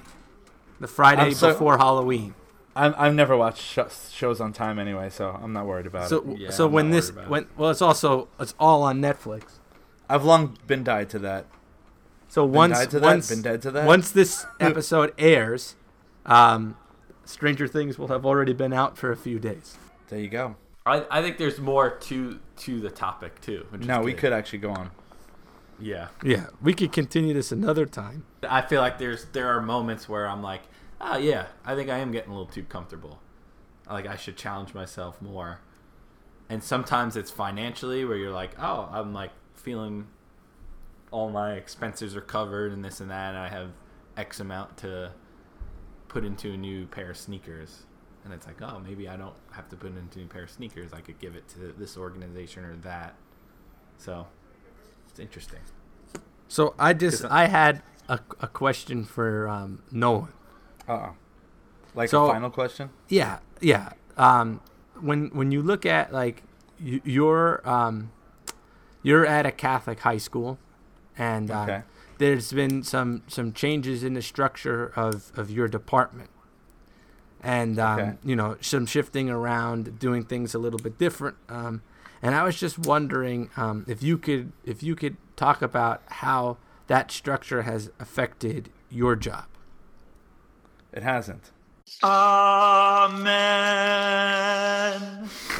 The 0.79 0.87
Friday 0.87 1.31
so- 1.35 1.51
before 1.51 1.77
Halloween. 1.77 2.33
I'm, 2.75 2.93
I've 2.97 3.13
never 3.13 3.37
watched 3.37 3.61
sh- 3.61 4.11
shows 4.11 4.41
on 4.41 4.51
time 4.51 4.79
anyway, 4.79 5.09
so 5.09 5.29
I'm 5.41 5.53
not 5.53 5.65
worried 5.65 5.85
about 5.85 6.09
So 6.09 6.17
it. 6.31 6.37
Yeah, 6.39 6.49
so 6.49 6.65
I'm 6.65 6.71
when 6.73 6.89
this 6.91 7.09
worried 7.11 7.19
about 7.19 7.29
when 7.31 7.47
well 7.57 7.69
it's 7.71 7.81
also 7.81 8.27
it's 8.39 8.53
all 8.59 8.83
on 8.83 8.99
Netflix. 9.01 9.43
I've 10.09 10.23
long 10.25 10.57
been 10.67 10.83
died 10.83 11.09
to 11.11 11.19
that. 11.19 11.45
So 12.27 12.43
once 12.45 12.77
died 12.77 12.89
to 12.91 12.99
that? 12.99 13.05
once 13.05 13.29
Been 13.29 13.41
dead 13.41 13.61
to 13.61 13.71
that? 13.71 13.85
once 13.87 14.11
this 14.11 14.45
episode 14.59 15.13
airs, 15.17 15.75
um, 16.25 16.75
Stranger 17.23 17.67
Things 17.67 17.97
will 17.97 18.09
have 18.09 18.25
already 18.25 18.53
been 18.53 18.73
out 18.73 18.97
for 18.97 19.11
a 19.11 19.15
few 19.17 19.39
days. 19.39 19.77
There 20.09 20.19
you 20.19 20.27
go. 20.27 20.55
I, 20.85 21.05
I 21.09 21.21
think 21.21 21.37
there's 21.37 21.59
more 21.59 21.89
to 21.89 22.39
to 22.57 22.79
the 22.81 22.89
topic 22.91 23.39
too. 23.41 23.65
which 23.69 23.81
is 23.81 23.87
No, 23.87 24.01
we 24.01 24.11
good. 24.11 24.19
could 24.19 24.33
actually 24.33 24.59
go 24.59 24.71
on. 24.71 24.91
Yeah, 25.79 26.07
Yeah, 26.23 26.47
we 26.61 26.73
could 26.73 26.93
continue 26.93 27.33
this 27.33 27.51
another 27.51 27.85
time. 27.85 28.23
I 28.47 28.61
feel 28.61 28.79
like 28.81 28.97
there's 28.97 29.25
there 29.33 29.49
are 29.49 29.61
moments 29.61 30.07
where 30.07 30.25
I'm 30.27 30.41
like, 30.41 30.61
oh 31.05 31.17
yeah, 31.17 31.47
I 31.63 31.75
think 31.75 31.89
I 31.89 31.99
am 31.99 32.11
getting 32.11 32.31
a 32.31 32.33
little 32.33 32.51
too 32.51 32.63
comfortable. 32.63 33.19
Like 33.89 34.07
I 34.07 34.15
should 34.15 34.35
challenge 34.35 34.73
myself 34.73 35.21
more. 35.21 35.61
And 36.49 36.63
sometimes 36.63 37.15
it's 37.15 37.31
financially 37.31 38.05
where 38.05 38.17
you're 38.17 38.31
like, 38.31 38.51
oh, 38.59 38.89
I'm 38.91 39.13
like 39.13 39.31
feeling 39.53 40.07
all 41.11 41.29
my 41.29 41.53
expenses 41.53 42.15
are 42.15 42.21
covered 42.21 42.71
and 42.71 42.83
this 42.83 42.99
and 42.99 43.09
that, 43.09 43.29
and 43.29 43.37
I 43.37 43.47
have 43.49 43.69
X 44.17 44.39
amount 44.39 44.77
to 44.77 45.11
put 46.07 46.25
into 46.25 46.53
a 46.53 46.57
new 46.57 46.85
pair 46.87 47.11
of 47.11 47.17
sneakers, 47.17 47.83
and 48.23 48.33
it's 48.33 48.45
like, 48.45 48.61
oh, 48.61 48.79
maybe 48.79 49.07
I 49.07 49.15
don't 49.15 49.35
have 49.51 49.69
to 49.69 49.75
put 49.75 49.91
it 49.91 49.97
into 49.97 50.19
a 50.19 50.21
new 50.23 50.27
pair 50.27 50.43
of 50.43 50.51
sneakers. 50.51 50.93
I 50.93 51.01
could 51.01 51.19
give 51.19 51.35
it 51.35 51.47
to 51.49 51.73
this 51.77 51.97
organization 51.97 52.65
or 52.65 52.75
that. 52.77 53.15
So 53.97 54.27
it's 55.09 55.19
interesting. 55.19 55.61
So 56.47 56.75
I 56.77 56.93
just 56.93 57.25
I 57.25 57.47
had 57.47 57.81
a, 58.07 58.19
a 58.39 58.47
question 58.47 59.03
for 59.03 59.47
um, 59.47 59.83
Nolan. 59.91 60.33
Uh 60.87 60.93
oh. 60.93 61.09
Like 61.93 62.09
So- 62.09 62.25
a 62.29 62.33
final 62.33 62.49
question? 62.49 62.89
Yeah, 63.07 63.39
yeah. 63.61 63.93
Um, 64.17 64.61
when 64.99 65.27
when 65.33 65.51
you 65.51 65.61
look 65.61 65.85
at 65.85 66.11
like 66.13 66.43
you, 66.79 67.01
you're 67.03 67.61
um, 67.67 68.11
you're 69.03 69.25
at 69.25 69.45
a 69.45 69.51
Catholic 69.51 69.99
high 69.99 70.17
school, 70.17 70.57
and 71.17 71.49
um, 71.51 71.69
Okay. 71.69 71.81
there's 72.17 72.51
been 72.51 72.83
some 72.83 73.23
some 73.27 73.51
changes 73.53 74.03
in 74.03 74.13
the 74.13 74.21
structure 74.21 74.91
of 74.95 75.31
of 75.35 75.49
your 75.49 75.67
department, 75.67 76.29
and 77.41 77.79
um, 77.79 77.99
Okay. 77.99 78.13
you 78.23 78.35
know 78.35 78.57
some 78.61 78.85
shifting 78.85 79.29
around, 79.29 79.99
doing 79.99 80.23
things 80.23 80.53
a 80.53 80.59
little 80.59 80.79
bit 80.79 80.97
different. 80.97 81.35
Um, 81.49 81.81
and 82.21 82.33
I 82.35 82.43
was 82.43 82.57
just 82.59 82.79
wondering 82.79 83.49
um, 83.57 83.85
if 83.87 84.01
you 84.03 84.17
could 84.17 84.51
if 84.63 84.81
you 84.83 84.95
could 84.95 85.17
talk 85.35 85.61
about 85.61 86.01
how 86.07 86.57
that 86.87 87.11
structure 87.11 87.63
has 87.63 87.89
affected 87.99 88.69
your 88.89 89.15
job. 89.15 89.45
It 90.95 91.03
hasn't. 91.03 91.51
Amen. 92.03 93.29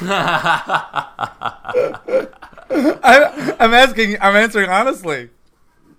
I, 2.80 3.56
I'm 3.60 3.74
asking. 3.74 4.16
I'm 4.20 4.34
answering 4.34 4.70
honestly. 4.70 5.30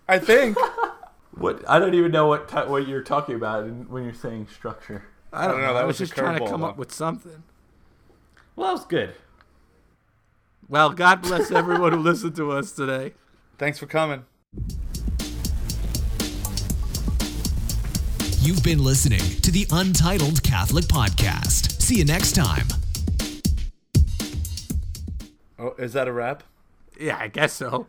I 0.07 0.19
think. 0.19 0.57
What 1.31 1.63
I 1.69 1.77
don't 1.77 1.93
even 1.93 2.11
know 2.11 2.25
what 2.25 2.49
t- 2.49 2.57
what 2.57 2.87
you're 2.87 3.03
talking 3.03 3.35
about 3.35 3.67
when 3.67 4.03
you're 4.03 4.13
saying 4.13 4.47
structure. 4.51 5.05
I 5.31 5.47
don't 5.47 5.61
know, 5.61 5.73
that 5.73 5.83
I 5.83 5.85
was 5.85 5.99
was 5.99 6.09
just 6.09 6.17
trying 6.17 6.39
to 6.39 6.43
curveball, 6.43 6.49
come 6.49 6.63
up 6.63 6.77
with 6.77 6.91
something. 6.91 7.43
Well, 8.55 8.67
that 8.67 8.73
was 8.73 8.85
good. 8.85 9.13
Well, 10.67 10.89
God 10.89 11.21
bless 11.21 11.51
everyone 11.51 11.93
who 11.93 11.99
listened 11.99 12.35
to 12.37 12.51
us 12.51 12.71
today. 12.71 13.13
Thanks 13.59 13.77
for 13.77 13.85
coming. 13.85 14.25
You've 18.39 18.63
been 18.63 18.83
listening 18.83 19.19
to 19.41 19.51
the 19.51 19.67
Untitled 19.71 20.41
Catholic 20.43 20.85
Podcast. 20.85 21.81
See 21.81 21.95
you 21.95 22.05
next 22.05 22.33
time. 22.33 22.67
Oh, 25.59 25.73
is 25.77 25.93
that 25.93 26.07
a 26.07 26.13
wrap? 26.13 26.43
Yeah, 26.99 27.17
I 27.19 27.27
guess 27.27 27.53
so. 27.53 27.87